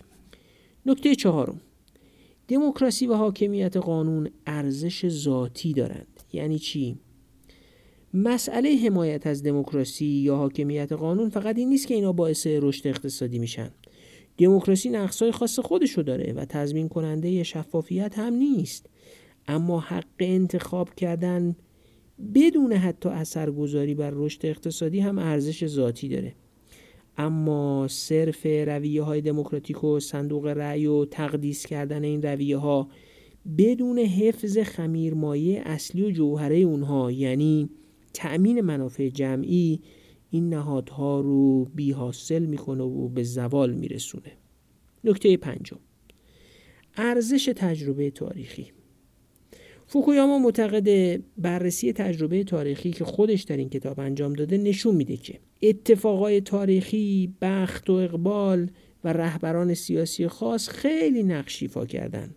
نکته 0.87 1.14
چهارم. 1.14 1.61
دموکراسی 2.51 3.07
و 3.07 3.15
حاکمیت 3.15 3.77
قانون 3.77 4.31
ارزش 4.47 5.09
ذاتی 5.09 5.73
دارند. 5.73 6.21
یعنی 6.33 6.59
چی؟ 6.59 6.99
مسئله 8.15 8.77
حمایت 8.77 9.27
از 9.27 9.43
دموکراسی 9.43 10.07
یا 10.07 10.37
حاکمیت 10.37 10.93
قانون 10.93 11.29
فقط 11.29 11.59
این 11.59 11.69
نیست 11.69 11.87
که 11.87 11.95
اینا 11.95 12.13
باعث 12.13 12.47
رشد 12.47 12.87
اقتصادی 12.87 13.39
میشن. 13.39 13.71
دموکراسی 14.39 14.91
نقصای 14.91 15.33
خاص 15.33 15.59
خودشو 15.59 16.03
داره 16.03 16.33
و 16.33 16.45
تضمین 16.45 16.89
کننده 16.89 17.43
شفافیت 17.43 18.19
هم 18.19 18.35
نیست. 18.35 18.87
اما 19.49 19.81
حق 19.81 20.05
انتخاب 20.19 20.95
کردن 20.95 21.57
بدون 22.35 22.73
حتی 22.73 23.09
اثرگذاری 23.09 23.95
بر 23.95 24.11
رشد 24.15 24.47
اقتصادی 24.47 25.01
هم 25.01 25.19
ارزش 25.19 25.67
ذاتی 25.67 26.09
داره. 26.09 26.35
اما 27.21 27.89
صرف 27.89 28.47
رویه 28.47 29.03
های 29.03 29.21
دموکراتیک 29.21 29.85
و 29.85 30.01
صندوق 30.01 30.47
رأی 30.47 30.87
و 30.87 31.05
تقدیس 31.05 31.66
کردن 31.66 32.05
این 32.05 32.23
رویه 32.23 32.57
ها 32.57 32.89
بدون 33.59 33.99
حفظ 33.99 34.59
خمیرمایه 34.59 35.62
اصلی 35.64 36.03
و 36.03 36.11
جوهره 36.11 36.57
اونها 36.57 37.11
یعنی 37.11 37.71
تأمین 38.14 38.61
منافع 38.61 39.09
جمعی 39.09 39.81
این 40.31 40.49
نهادها 40.49 41.21
رو 41.21 41.64
بی 41.64 41.93
حاصل 41.93 42.47
می‌کنه 42.47 42.85
و 42.85 43.09
به 43.09 43.23
زوال 43.23 43.73
میرسونه. 43.73 44.33
نکته 45.05 45.37
پنجم. 45.37 45.79
ارزش 46.97 47.53
تجربه 47.57 48.11
تاریخی. 48.11 48.73
فوکویاما 49.93 50.38
معتقد 50.38 51.20
بررسی 51.38 51.93
تجربه 51.93 52.45
تاریخی 52.45 52.91
که 52.91 53.05
خودش 53.05 53.43
در 53.43 53.57
این 53.57 53.68
کتاب 53.68 54.01
انجام 54.01 54.32
داده 54.32 54.59
نشون 54.59 54.95
میده 54.95 55.16
که 55.16 55.38
اتفاقای 55.62 56.41
تاریخی، 56.41 57.34
بخت 57.43 57.91
و 57.91 57.93
اقبال 57.93 58.70
و 59.05 59.12
رهبران 59.12 59.74
سیاسی 59.74 60.28
خاص 60.28 60.68
خیلی 60.68 61.22
نقش 61.22 61.62
ایفا 61.62 61.86
کردن. 61.86 62.34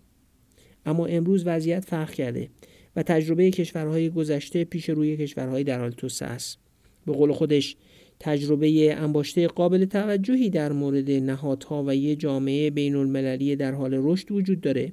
اما 0.85 1.05
امروز 1.05 1.43
وضعیت 1.45 1.85
فرق 1.85 2.11
کرده 2.11 2.49
و 2.95 3.03
تجربه 3.03 3.51
کشورهای 3.51 4.09
گذشته 4.09 4.63
پیش 4.63 4.89
روی 4.89 5.17
کشورهای 5.17 5.63
در 5.63 5.79
حال 5.79 5.91
توسعه 5.91 6.29
است. 6.29 6.57
به 7.05 7.13
قول 7.13 7.33
خودش 7.33 7.75
تجربه 8.19 8.93
انباشته 8.93 9.47
قابل 9.47 9.85
توجهی 9.85 10.49
در 10.49 10.71
مورد 10.71 11.11
نهادها 11.11 11.83
و 11.87 11.95
یه 11.95 12.15
جامعه 12.15 12.69
بین 12.69 12.95
المللی 12.95 13.55
در 13.55 13.71
حال 13.71 13.93
رشد 13.93 14.31
وجود 14.31 14.61
داره 14.61 14.91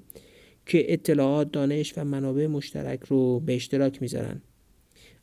که 0.66 0.92
اطلاعات، 0.92 1.52
دانش 1.52 1.94
و 1.96 2.04
منابع 2.04 2.46
مشترک 2.46 3.00
رو 3.00 3.40
به 3.40 3.54
اشتراک 3.54 4.02
می‌ذارن. 4.02 4.42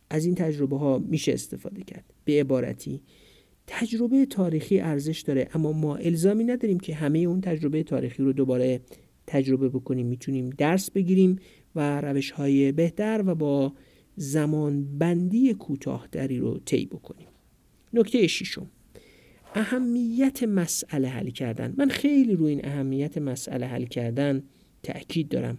از 0.09 0.25
این 0.25 0.35
تجربه 0.35 0.77
ها 0.77 0.97
میشه 0.97 1.33
استفاده 1.33 1.83
کرد. 1.83 2.13
به 2.25 2.39
عبارتی 2.39 3.01
تجربه 3.67 4.25
تاریخی 4.25 4.79
ارزش 4.79 5.19
داره 5.19 5.47
اما 5.53 5.71
ما 5.71 5.95
الزامی 5.95 6.43
نداریم 6.43 6.79
که 6.79 6.95
همه 6.95 7.19
اون 7.19 7.41
تجربه 7.41 7.83
تاریخی 7.83 8.23
رو 8.23 8.33
دوباره 8.33 8.81
تجربه 9.27 9.69
بکنیم 9.69 10.05
می‌تونیم 10.07 10.49
درس 10.49 10.91
بگیریم 10.91 11.39
و 11.75 12.01
روش 12.01 12.31
های 12.31 12.71
بهتر 12.71 13.23
و 13.25 13.35
با 13.35 13.73
زمان 14.15 14.97
بندی 14.97 15.53
کوتاهتری 15.53 16.37
رو 16.37 16.59
طی 16.65 16.85
بکنیم 16.85 17.27
نکته 17.93 18.27
ششم 18.27 18.69
اهمیت 19.55 20.43
مسئله 20.43 21.07
حل 21.07 21.29
کردن 21.29 21.73
من 21.77 21.89
خیلی 21.89 22.35
روی 22.35 22.49
این 22.49 22.65
اهمیت 22.65 23.17
مسئله 23.17 23.65
حل 23.65 23.85
کردن 23.85 24.43
تأکید 24.87 25.29
دارم 25.29 25.57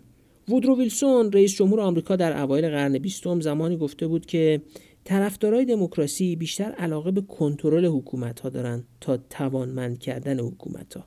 وودرو 0.48 0.78
ویلسون 0.78 1.32
رئیس 1.32 1.56
جمهور 1.56 1.80
آمریکا 1.80 2.16
در 2.16 2.42
اوایل 2.42 2.68
قرن 2.68 2.98
بیستم 2.98 3.40
زمانی 3.40 3.76
گفته 3.76 4.06
بود 4.06 4.26
که 4.26 4.62
طرفدارای 5.04 5.64
دموکراسی 5.64 6.36
بیشتر 6.36 6.64
علاقه 6.64 7.10
به 7.10 7.20
کنترل 7.20 7.86
حکومت 7.86 8.40
ها 8.40 8.48
دارن 8.48 8.84
تا 9.00 9.16
توانمند 9.16 9.98
کردن 9.98 10.40
حکومت 10.40 10.94
ها. 10.94 11.04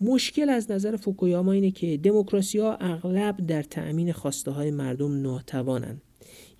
مشکل 0.00 0.48
از 0.48 0.70
نظر 0.70 0.96
فوکویاما 0.96 1.52
اینه 1.52 1.70
که 1.70 1.96
دموکراسی 1.96 2.58
ها 2.58 2.74
اغلب 2.74 3.46
در 3.46 3.62
تأمین 3.62 4.12
خواسته 4.12 4.50
های 4.50 4.70
مردم 4.70 5.22
ناتوانند. 5.22 6.02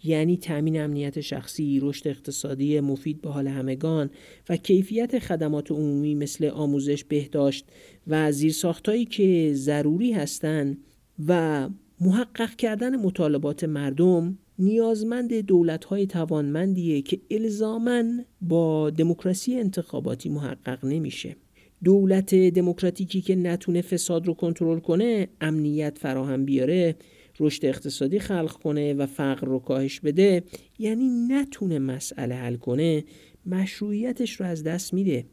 یعنی 0.04 0.36
تأمین 0.36 0.80
امنیت 0.80 1.20
شخصی، 1.20 1.80
رشد 1.82 2.08
اقتصادی 2.08 2.80
مفید 2.80 3.20
به 3.20 3.30
حال 3.30 3.48
همگان 3.48 4.10
و 4.48 4.56
کیفیت 4.56 5.18
خدمات 5.18 5.70
عمومی 5.70 6.14
مثل 6.14 6.44
آموزش، 6.44 7.04
بهداشت 7.04 7.66
و 8.06 8.32
زیرساختهایی 8.32 9.04
که 9.04 9.50
ضروری 9.54 10.12
هستند 10.12 10.78
و 11.26 11.68
محقق 12.00 12.56
کردن 12.56 12.96
مطالبات 12.96 13.64
مردم 13.64 14.38
نیازمند 14.58 15.34
دولت‌های 15.34 16.06
توانمندیه 16.06 17.02
که 17.02 17.20
الزامن 17.30 18.24
با 18.40 18.90
دموکراسی 18.90 19.54
انتخاباتی 19.54 20.28
محقق 20.28 20.84
نمیشه. 20.84 21.36
دولت 21.84 22.34
دموکراتیکی 22.34 23.20
که 23.20 23.34
نتونه 23.34 23.80
فساد 23.80 24.26
رو 24.26 24.34
کنترل 24.34 24.78
کنه، 24.78 25.28
امنیت 25.40 25.98
فراهم 25.98 26.44
بیاره، 26.44 26.96
رشد 27.40 27.64
اقتصادی 27.64 28.18
خلق 28.18 28.52
کنه 28.52 28.94
و 28.94 29.06
فقر 29.06 29.46
رو 29.46 29.58
کاهش 29.58 30.00
بده، 30.00 30.42
یعنی 30.78 31.08
نتونه 31.28 31.78
مسئله 31.78 32.34
حل 32.34 32.56
کنه، 32.56 33.04
مشروعیتش 33.46 34.40
رو 34.40 34.46
از 34.46 34.62
دست 34.62 34.94
میده. 34.94 35.26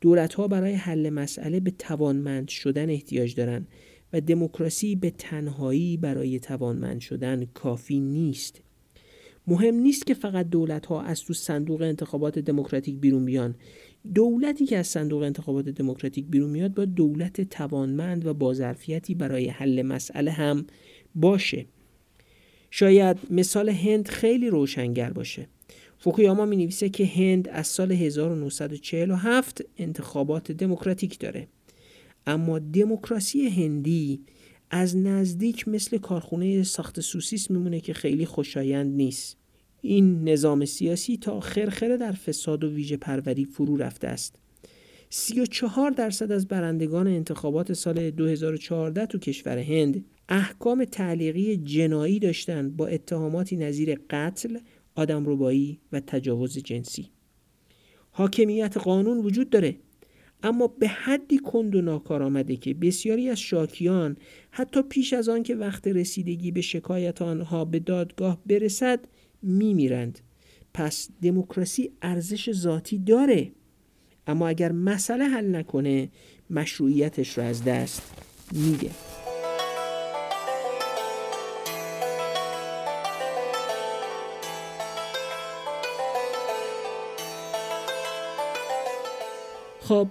دولت 0.00 0.34
ها 0.34 0.48
برای 0.48 0.72
حل 0.72 1.10
مسئله 1.10 1.60
به 1.60 1.70
توانمند 1.70 2.48
شدن 2.48 2.90
احتیاج 2.90 3.34
دارن 3.34 3.66
و 4.12 4.20
دموکراسی 4.20 4.96
به 4.96 5.10
تنهایی 5.10 5.96
برای 5.96 6.40
توانمند 6.40 7.00
شدن 7.00 7.44
کافی 7.44 8.00
نیست 8.00 8.60
مهم 9.46 9.74
نیست 9.74 10.06
که 10.06 10.14
فقط 10.14 10.48
دولت 10.48 10.86
ها 10.86 11.02
از 11.02 11.22
تو 11.22 11.34
صندوق 11.34 11.82
انتخابات 11.82 12.38
دموکراتیک 12.38 12.98
بیرون 12.98 13.24
بیان 13.24 13.54
دولتی 14.14 14.66
که 14.66 14.78
از 14.78 14.86
صندوق 14.86 15.22
انتخابات 15.22 15.68
دموکراتیک 15.68 16.26
بیرون 16.26 16.50
میاد 16.50 16.74
با 16.74 16.84
دولت 16.84 17.40
توانمند 17.40 18.26
و 18.26 18.34
با 18.34 18.54
ظرفیتی 18.54 19.14
برای 19.14 19.48
حل 19.48 19.82
مسئله 19.82 20.30
هم 20.30 20.66
باشه. 21.16 21.66
شاید 22.70 23.16
مثال 23.30 23.68
هند 23.68 24.08
خیلی 24.08 24.50
روشنگر 24.50 25.12
باشه. 25.12 25.48
فوکویاما 25.98 26.44
می 26.44 26.56
نویسه 26.56 26.88
که 26.88 27.06
هند 27.06 27.48
از 27.48 27.66
سال 27.66 27.92
1947 27.92 29.62
انتخابات 29.78 30.52
دموکراتیک 30.52 31.18
داره. 31.18 31.48
اما 32.26 32.58
دموکراسی 32.58 33.48
هندی 33.48 34.20
از 34.70 34.96
نزدیک 34.96 35.68
مثل 35.68 35.98
کارخونه 35.98 36.62
ساخت 36.62 37.00
سوسیس 37.00 37.50
میمونه 37.50 37.80
که 37.80 37.94
خیلی 37.94 38.26
خوشایند 38.26 38.96
نیست. 38.96 39.36
این 39.82 40.28
نظام 40.28 40.64
سیاسی 40.64 41.16
تا 41.16 41.40
خرخره 41.40 41.96
در 41.96 42.12
فساد 42.12 42.64
و 42.64 42.70
ویژه 42.70 42.96
پروری 42.96 43.44
فرو 43.44 43.76
رفته 43.76 44.08
است. 44.08 44.36
34 45.10 45.90
درصد 45.90 46.32
از 46.32 46.48
برندگان 46.48 47.06
انتخابات 47.06 47.72
سال 47.72 48.10
2014 48.10 49.06
تو 49.06 49.18
کشور 49.18 49.58
هند 49.58 50.04
احکام 50.28 50.84
تعلیقی 50.84 51.56
جنایی 51.56 52.18
داشتند 52.18 52.76
با 52.76 52.86
اتهاماتی 52.86 53.56
نظیر 53.56 54.00
قتل، 54.10 54.58
آدمربایی 54.94 55.80
و 55.92 56.00
تجاوز 56.00 56.58
جنسی. 56.58 57.10
حاکمیت 58.10 58.76
قانون 58.76 59.18
وجود 59.18 59.50
داره 59.50 59.76
اما 60.42 60.66
به 60.66 60.88
حدی 60.88 61.38
کند 61.38 61.74
و 61.74 61.82
ناکار 61.82 62.22
آمده 62.22 62.56
که 62.56 62.74
بسیاری 62.74 63.28
از 63.28 63.40
شاکیان 63.40 64.16
حتی 64.50 64.82
پیش 64.82 65.12
از 65.12 65.28
آن 65.28 65.42
که 65.42 65.54
وقت 65.54 65.86
رسیدگی 65.86 66.50
به 66.50 66.60
شکایت 66.60 67.22
آنها 67.22 67.64
به 67.64 67.78
دادگاه 67.78 68.38
برسد 68.46 69.00
میمیرند 69.42 70.20
پس 70.74 71.08
دموکراسی 71.22 71.90
ارزش 72.02 72.52
ذاتی 72.52 72.98
داره 72.98 73.52
اما 74.26 74.48
اگر 74.48 74.72
مسئله 74.72 75.24
حل 75.24 75.56
نکنه 75.56 76.08
مشروعیتش 76.50 77.38
رو 77.38 77.44
از 77.44 77.64
دست 77.64 78.02
میده 78.52 78.90
خب 89.86 90.08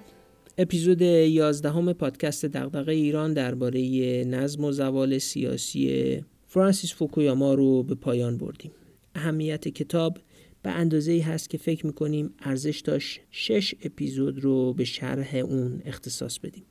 اپیزود 0.58 1.02
11 1.02 1.94
پادکست 1.94 2.46
دغدغه 2.46 2.92
ایران 2.92 3.34
درباره 3.34 3.80
نظم 4.28 4.64
و 4.64 4.72
زوال 4.72 5.18
سیاسی 5.18 6.22
فرانسیس 6.48 6.94
فوکویاما 6.94 7.54
رو 7.54 7.84
به 7.84 7.96
پایان 7.96 8.38
بردیم. 8.38 8.72
اهمیت 9.16 9.68
کتاب 9.68 10.18
به 10.64 10.70
اندازه 10.70 11.12
ای 11.12 11.20
هست 11.20 11.50
که 11.50 11.58
فکر 11.58 11.86
می‌کنیم 11.86 12.34
ارزش 12.40 12.80
داشت 12.80 13.20
شش 13.32 13.76
اپیزود 13.84 14.40
رو 14.40 14.74
به 14.74 14.84
شرح 14.84 15.36
اون 15.36 15.82
اختصاص 15.86 16.40
بدیم. 16.40 16.64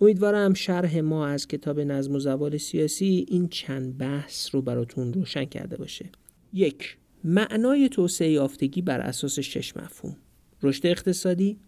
امیدوارم 0.00 0.54
شرح 0.54 1.00
ما 1.00 1.26
از 1.26 1.48
کتاب 1.48 1.80
نظم 1.80 2.14
و 2.14 2.18
زوال 2.18 2.56
سیاسی 2.56 3.26
این 3.28 3.48
چند 3.48 3.98
بحث 3.98 4.54
رو 4.54 4.62
براتون 4.62 5.12
روشن 5.12 5.44
کرده 5.44 5.76
باشه. 5.76 6.10
یک 6.52 6.96
معنای 7.24 7.88
توسعه 7.88 8.30
یافتگی 8.30 8.82
بر 8.82 9.00
اساس 9.00 9.38
شش 9.38 9.76
مفهوم 9.76 10.16
رشد 10.62 10.86
اقتصادی 10.86 11.58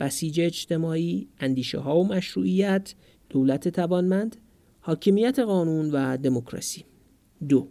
بسیج 0.00 0.40
اجتماعی، 0.40 1.28
اندیشه 1.38 1.78
ها 1.78 1.98
و 2.00 2.06
مشروعیت، 2.06 2.94
دولت 3.30 3.68
توانمند، 3.68 4.36
حاکمیت 4.80 5.38
قانون 5.38 5.90
و 5.90 6.16
دموکراسی. 6.16 6.84
دو 7.48 7.68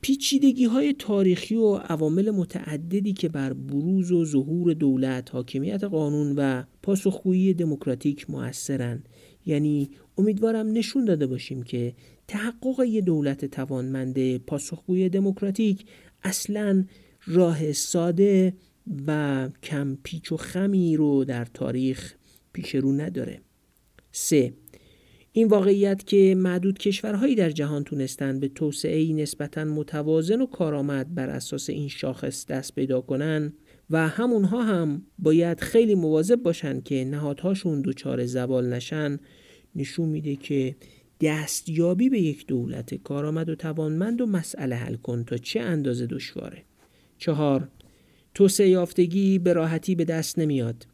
پیچیدگی 0.00 0.64
های 0.64 0.92
تاریخی 0.92 1.54
و 1.54 1.74
عوامل 1.74 2.30
متعددی 2.30 3.12
که 3.12 3.28
بر 3.28 3.52
بروز 3.52 4.12
و 4.12 4.24
ظهور 4.24 4.72
دولت، 4.72 5.34
حاکمیت 5.34 5.84
قانون 5.84 6.34
و 6.36 6.62
پاسخگویی 6.82 7.54
دموکراتیک 7.54 8.30
موثرن 8.30 9.02
یعنی 9.46 9.90
امیدوارم 10.18 10.72
نشون 10.72 11.04
داده 11.04 11.26
باشیم 11.26 11.62
که 11.62 11.94
تحقق 12.28 12.80
یه 12.80 13.00
دولت 13.00 13.44
توانمند 13.44 14.36
پاسخگوی 14.36 15.08
دموکراتیک 15.08 15.84
اصلا 16.22 16.84
راه 17.26 17.72
ساده 17.72 18.54
و 19.06 19.48
کم 19.62 19.98
پیچ 20.02 20.32
و 20.32 20.36
خمی 20.36 20.96
رو 20.96 21.24
در 21.24 21.44
تاریخ 21.44 22.14
پیش 22.52 22.74
رو 22.74 22.92
نداره. 22.92 23.40
سه 24.12 24.52
این 25.32 25.48
واقعیت 25.48 26.06
که 26.06 26.34
معدود 26.38 26.78
کشورهایی 26.78 27.34
در 27.34 27.50
جهان 27.50 27.84
تونستند 27.84 28.40
به 28.40 28.48
توسعه 28.48 29.12
نسبتا 29.12 29.64
متوازن 29.64 30.40
و 30.40 30.46
کارآمد 30.46 31.14
بر 31.14 31.30
اساس 31.30 31.70
این 31.70 31.88
شاخص 31.88 32.46
دست 32.46 32.74
پیدا 32.74 33.00
کنن 33.00 33.52
و 33.90 34.08
همونها 34.08 34.62
هم 34.62 35.02
باید 35.18 35.60
خیلی 35.60 35.94
مواظب 35.94 36.42
باشن 36.42 36.80
که 36.80 37.04
نهادهاشون 37.04 37.82
دچار 37.82 38.26
زوال 38.26 38.68
نشن 38.72 39.18
نشون 39.76 40.08
میده 40.08 40.36
که 40.36 40.76
دستیابی 41.20 42.08
به 42.08 42.20
یک 42.20 42.46
دولت 42.46 42.94
کارآمد 42.94 43.48
و 43.48 43.54
توانمند 43.54 44.20
و 44.20 44.26
مسئله 44.26 44.76
حل 44.76 44.94
کن 44.94 45.24
تا 45.24 45.36
چه 45.36 45.60
اندازه 45.60 46.06
دشواره. 46.06 46.62
چهار 47.18 47.68
توسعه 48.34 48.68
یافتگی 48.68 49.38
به 49.38 49.52
راحتی 49.52 49.94
به 49.94 50.04
دست 50.04 50.38
نمیاد 50.38 50.86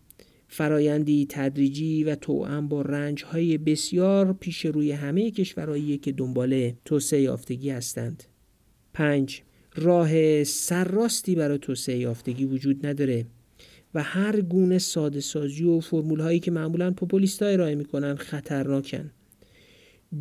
فرایندی 0.48 1.26
تدریجی 1.28 2.04
و 2.04 2.14
توأم 2.14 2.68
با 2.68 2.82
رنجهای 2.82 3.58
بسیار 3.58 4.32
پیش 4.32 4.66
روی 4.66 4.92
همه 4.92 5.30
کشورهایی 5.30 5.98
که 5.98 6.12
دنبال 6.12 6.72
توسعه 6.84 7.20
یافتگی 7.20 7.70
هستند. 7.70 8.24
5. 8.92 9.42
راه 9.74 10.44
سرراستی 10.44 11.34
برای 11.34 11.58
توسعه 11.58 11.98
یافتگی 11.98 12.44
وجود 12.44 12.86
نداره 12.86 13.26
و 13.94 14.02
هر 14.02 14.40
گونه 14.40 14.78
ساده 14.78 15.20
سازی 15.20 15.64
و 15.64 15.80
فرمول 15.80 16.20
هایی 16.20 16.40
که 16.40 16.50
معمولا 16.50 16.90
پوپولیست 16.90 17.42
های 17.42 17.52
ارائه 17.52 17.74
می‌کنن 17.74 18.14
خطرناکن. 18.14 19.10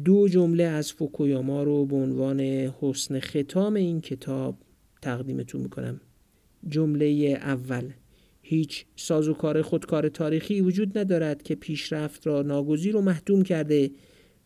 دو 0.05 0.27
جمله 0.27 0.63
از 0.63 0.93
فوکویاما 0.93 1.63
رو 1.63 1.85
به 1.85 1.95
عنوان 1.95 2.39
حسن 2.81 3.19
ختام 3.19 3.73
این 3.73 4.01
کتاب 4.01 4.57
تقدیمتون 5.01 5.61
می‌کنم 5.61 6.01
جمله 6.69 7.05
اول. 7.41 7.91
هیچ 8.41 8.85
سازوکار 8.95 9.61
خودکار 9.61 10.09
تاریخی 10.09 10.61
وجود 10.61 10.97
ندارد 10.97 11.43
که 11.43 11.55
پیشرفت 11.55 12.27
را 12.27 12.41
ناگزیر 12.41 12.95
و 12.95 13.01
محدوم 13.01 13.43
کرده 13.43 13.91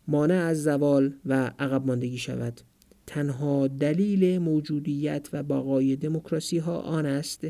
مانع 0.08 0.36
از 0.36 0.64
زوال 0.64 1.14
و 1.26 1.52
عقب 1.60 1.86
ماندگی 1.86 2.18
شود. 2.18 2.62
تنها 3.08 3.68
دلیل 3.68 4.38
موجودیت 4.40 5.30
و 5.34 5.44
بقای 5.44 5.96
دموکراسی 5.96 6.58
ها 6.58 6.80
آن 6.80 7.06
است 7.06 7.48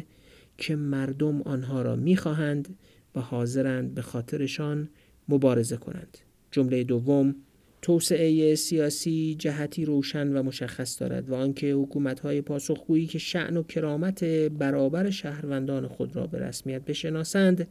که 0.58 0.76
مردم 0.76 1.42
آنها 1.42 1.82
را 1.82 1.96
می‌خواهند 1.96 2.78
و 3.16 3.20
حاضرند 3.20 3.94
به 3.94 4.02
خاطرشان 4.02 4.90
مبارزه 5.30 5.78
کنند. 5.78 6.18
جمله 6.52 6.84
دوم 6.84 7.36
توسعه 7.82 8.56
سیاسی 8.56 9.36
جهتی 9.40 9.86
روشن 9.86 10.38
و 10.38 10.44
مشخص 10.44 11.02
دارد 11.02 11.30
و 11.30 11.36
آنکه 11.36 11.72
حکومت‌های 11.72 12.42
پاسخگویی 12.42 13.08
که 13.08 13.20
شعن 13.20 13.58
و 13.58 13.64
کرامت 13.64 14.24
برابر 14.24 15.10
شهروندان 15.10 15.88
خود 15.88 16.16
را 16.16 16.28
به 16.28 16.40
رسمیت 16.40 16.82
بشناسند 16.86 17.68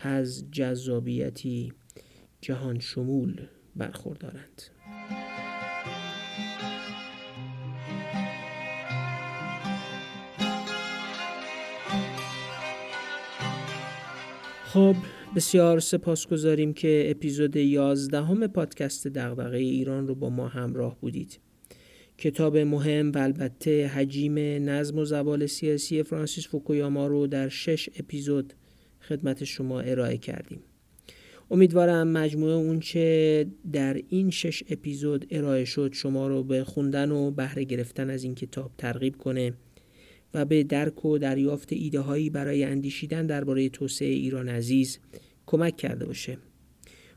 از 0.00 0.50
جذابیتی 0.50 1.72
جهان 2.40 2.78
شمول 2.78 3.46
برخوردارند. 3.76 4.62
خب 14.64 14.96
بسیار 15.36 15.80
سپاسگزاریم 15.80 16.72
که 16.72 17.06
اپیزود 17.10 17.56
11 17.56 18.22
همه 18.22 18.48
پادکست 18.48 19.08
دغدغه 19.08 19.56
ایران 19.56 20.08
رو 20.08 20.14
با 20.14 20.30
ما 20.30 20.48
همراه 20.48 21.00
بودید. 21.00 21.38
کتاب 22.18 22.56
مهم 22.56 23.12
و 23.12 23.18
البته 23.18 23.86
حجیم 23.86 24.38
نظم 24.68 24.98
و 24.98 25.04
زوال 25.04 25.46
سیاسی 25.46 26.02
فرانسیس 26.02 26.48
فوکویاما 26.48 27.06
رو 27.06 27.26
در 27.26 27.48
شش 27.48 27.88
اپیزود 27.98 28.52
خدمت 29.00 29.44
شما 29.44 29.80
ارائه 29.80 30.18
کردیم. 30.18 30.60
امیدوارم 31.50 32.08
مجموعه 32.08 32.54
اونچه 32.54 33.46
در 33.72 34.00
این 34.08 34.30
شش 34.30 34.62
اپیزود 34.70 35.26
ارائه 35.30 35.64
شد 35.64 35.90
شما 35.92 36.28
رو 36.28 36.44
به 36.44 36.64
خوندن 36.64 37.10
و 37.10 37.30
بهره 37.30 37.64
گرفتن 37.64 38.10
از 38.10 38.24
این 38.24 38.34
کتاب 38.34 38.70
ترغیب 38.78 39.16
کنه 39.16 39.52
و 40.34 40.44
به 40.44 40.62
درک 40.62 41.04
و 41.04 41.18
دریافت 41.18 41.72
ایده 41.72 42.00
هایی 42.00 42.30
برای 42.30 42.64
اندیشیدن 42.64 43.26
درباره 43.26 43.68
توسعه 43.68 44.08
ایران 44.08 44.48
عزیز 44.48 44.98
کمک 45.46 45.76
کرده 45.76 46.06
باشه 46.06 46.38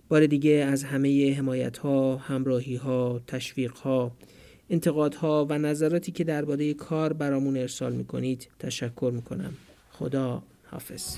بار 0.09 0.25
دیگه 0.25 0.51
از 0.51 0.83
همه 0.83 1.35
حمایت 1.37 1.77
ها، 1.77 2.17
همراهی 2.17 2.75
ها، 2.75 3.21
تشویق 3.27 3.71
ها، 3.71 4.11
انتقاد 4.69 5.13
ها 5.15 5.47
و 5.49 5.57
نظراتی 5.57 6.11
که 6.11 6.23
درباره 6.23 6.73
کار 6.73 7.13
برامون 7.13 7.57
ارسال 7.57 7.93
می‌کنید 7.93 8.49
تشکر 8.59 9.11
می‌کنم. 9.15 9.53
خدا 9.91 10.43
حافظ. 10.65 11.17